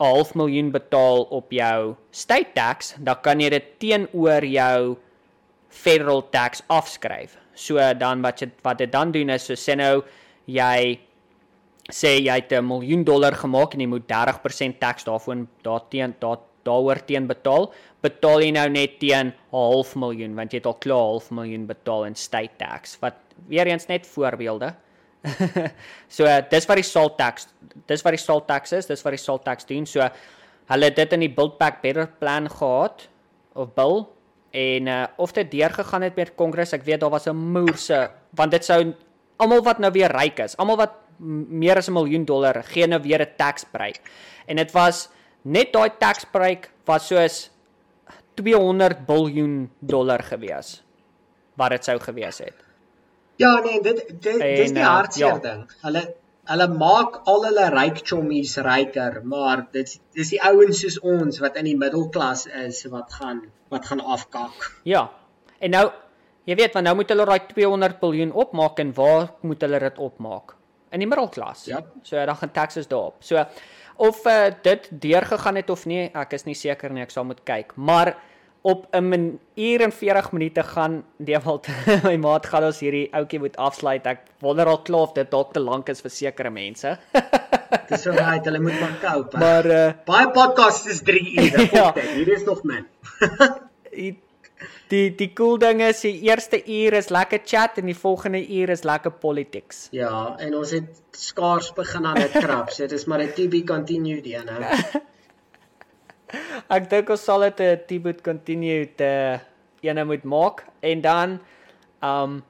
[0.00, 4.96] 'n half miljoen betaal op jou state tax, dan kan jy dit teenoor jou
[5.68, 7.36] federal tax afskryf.
[7.54, 10.02] So dan wat jy wat dit dan doen is so sê nou
[10.46, 10.98] jy
[11.90, 16.38] sê jy het 'n miljoen dollar gemaak en jy moet 30% tax daarvoor daarteen daar
[16.64, 17.72] daaroor teen betaal,
[18.02, 21.66] betaal jy nou net teen 'n half miljoen want jy het al klaar half miljoen
[21.66, 22.98] betaal in state tax.
[23.00, 23.14] Wat
[23.48, 24.74] weer eens net voorbeelde.
[26.16, 27.48] so dis wat die salt tax,
[27.86, 29.86] dis wat die salt tax is, dis wat die salt tax doen.
[29.88, 30.06] So
[30.70, 33.08] hulle het dit in die Build Back Better plan gehad
[33.58, 34.04] of bill
[34.56, 38.50] en uh, of dit deurgegaan het met Kongres, ek weet daar was 'n moerse want
[38.50, 38.94] dit sou
[39.38, 43.00] almal wat nou weer ryk is, almal wat meer as 'n miljoen dollar gee nou
[43.02, 44.00] weer 'n tax break.
[44.46, 45.08] En dit was
[45.42, 47.50] net daai tax break was soos
[48.34, 50.82] 200 biljoen dollar gewees
[51.56, 52.69] wat dit sou gewees het.
[53.40, 55.38] Ja nee, dit dit dis die En, uh, hartseer ja.
[55.44, 55.62] ding.
[55.84, 56.02] Hulle
[56.50, 61.56] hulle maak al hulle ryk chommies ryker, maar dit dis die ouens soos ons wat
[61.60, 64.70] in die middelklas is wat gaan wat gaan afkak.
[64.88, 65.08] Ja.
[65.60, 65.86] En nou
[66.48, 70.00] jy weet want nou moet hulle daai 200 biljoen opmaak en waar moet hulle dit
[70.10, 70.56] opmaak?
[70.90, 71.68] In die middelklas.
[71.70, 71.84] Ja.
[72.02, 73.22] So dan gaan taxes daarop.
[73.22, 73.44] So
[74.00, 77.44] of uh, dit deurgegaan het of nie, ek is nie seker nie, ek sal moet
[77.44, 77.76] kyk.
[77.76, 78.16] Maar
[78.62, 81.66] op 'n uur en 40 minute gaan Dewald
[82.08, 84.06] my maat gaan ons hierdie ouetjie moet afsluit.
[84.06, 86.98] Ek wonder al klaar of dit dalk te lank is vir sekere mense.
[87.90, 89.38] Dis so right, hulle moet maar cope.
[89.38, 91.68] maar uh Baie podcasts is 3 ure.
[91.80, 91.94] Ja.
[92.14, 92.86] Hier is nog min.
[93.90, 94.18] die
[94.88, 98.68] die die cool ding is die eerste uur is lekker chat en die volgende uur
[98.68, 99.86] is lekker politics.
[99.90, 102.70] Ja, en ons het skaars begin aan dit krap.
[102.70, 104.62] So dis maar 'n to be continued een nou.
[106.76, 109.40] Ek dink ons sal dit 'n Tibet continue te
[109.82, 110.64] ene moet maak.
[110.82, 111.40] En dan
[112.02, 112.42] um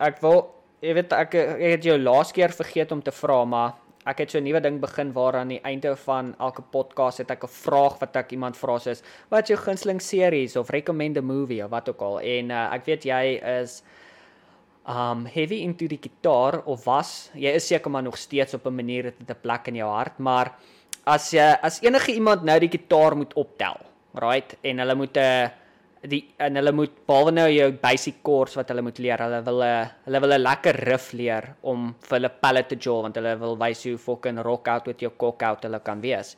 [0.00, 3.74] ek wil jy weet ek, ek het jou laas keer vergeet om te vra maar
[4.04, 7.30] ek het so 'n nuwe ding begin waar aan die einde van elke podcast het
[7.30, 11.16] ek 'n vraag wat ek iemand vra soos wat is jou gunsteling series of recommend
[11.16, 12.20] a movie of wat ook al?
[12.20, 13.82] En uh, ek weet jy is
[14.88, 17.30] um heavy into die gitaar of was.
[17.34, 20.18] Jy is seker maar nog steeds op 'n manier dit 'n plek in jou hart
[20.18, 20.52] maar
[21.04, 23.80] as jy as enige iemand nou die gitaar moet optel
[24.22, 25.50] right en hulle moet 'n uh,
[26.02, 29.62] die en hulle moet behalwe nou jou basic chords wat hulle moet leer hulle wil
[29.62, 33.36] 'n hulle wil 'n lekker riff leer om vir hulle palette te jaw want hulle
[33.38, 36.36] wil wys hoe fucking rock out met jou cock out hulle kan wees.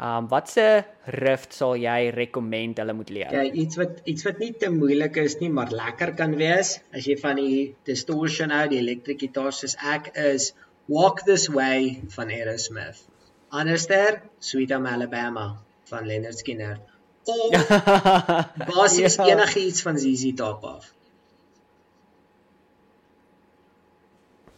[0.00, 3.30] Um watse riff sal jy recommend hulle moet leer?
[3.32, 6.80] Ja, iets wat iets wat nie te moeilik is nie, maar lekker kan wees.
[6.92, 10.52] As jy van die distortion hou, die electric guitar soos ek is,
[10.88, 13.06] Walk This Way van Aerosmith.
[13.54, 15.46] Anderster, Sweet Home Alabama
[15.90, 16.78] van Leonard Skinner.
[17.24, 17.68] Of
[18.74, 19.26] basies Ja.
[19.32, 20.90] enigiets van ZZ Top af.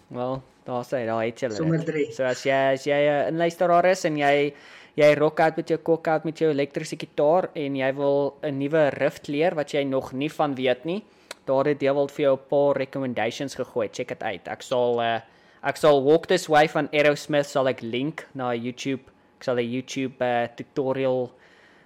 [0.09, 1.85] Wel, daar sê daar het jy dit.
[1.87, 2.07] drie.
[2.15, 4.55] So as jy as jy 'n inluisteraar is en jy
[4.97, 8.59] jy rock out met jou cock out met jou elektriese gitaar en jy wil 'n
[8.59, 11.03] nuwe riff leer wat jy nog nie van weet nie,
[11.45, 13.89] daar het Dewald vir jou 'n paar recommendations gegooi.
[13.93, 14.49] Check dit uit.
[14.49, 15.21] Ek sal uh,
[15.63, 19.09] ek sal Walk This Way van Aerosmith sal ek link na YouTube.
[19.39, 21.33] Ek sal 'n YouTube uh, tutorial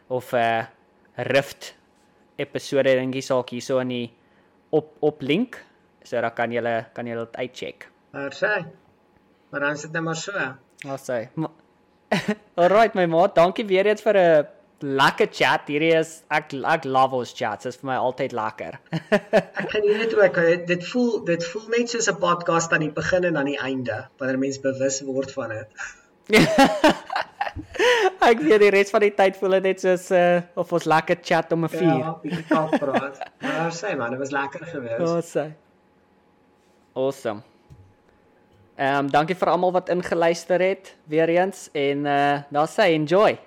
[0.09, 0.67] of 'n uh,
[1.31, 1.75] rift
[2.39, 4.09] episode dingetjie sal ek hierso in die
[4.71, 5.61] op op link.
[6.03, 6.63] So dan kan jy
[6.95, 7.89] kan jy dit uitcheck.
[8.13, 8.65] Maar sê.
[9.51, 10.33] Maar dan sit dit maar so.
[10.85, 11.29] I'll say.
[12.61, 14.47] Alright my maat, dankie weer eens vir 'n
[14.83, 15.69] lekker chat.
[15.69, 17.65] Hierdie is ek ek love ons chats.
[17.65, 18.79] Dit is vir my altyd lekker.
[18.91, 22.91] Ek kan hierdie ook dit- dit voel dit voel net soos 'n podcast aan die
[22.93, 25.69] begin en aan die einde wanneer mens bewus word van dit.
[28.31, 31.19] ek weet die res van die tyd voel dit net soos uh, of ons lekker
[31.23, 31.99] chat om 'n vuur.
[31.99, 33.19] Ja, bietjie kak praat.
[33.43, 35.01] Maar sê man, dit was lekker geweest.
[35.01, 35.55] Awesome.
[36.95, 37.43] Awesome.
[38.81, 43.39] Ehm um, dankie vir almal wat ingeluister het weer eens en uh daar sê enjoy.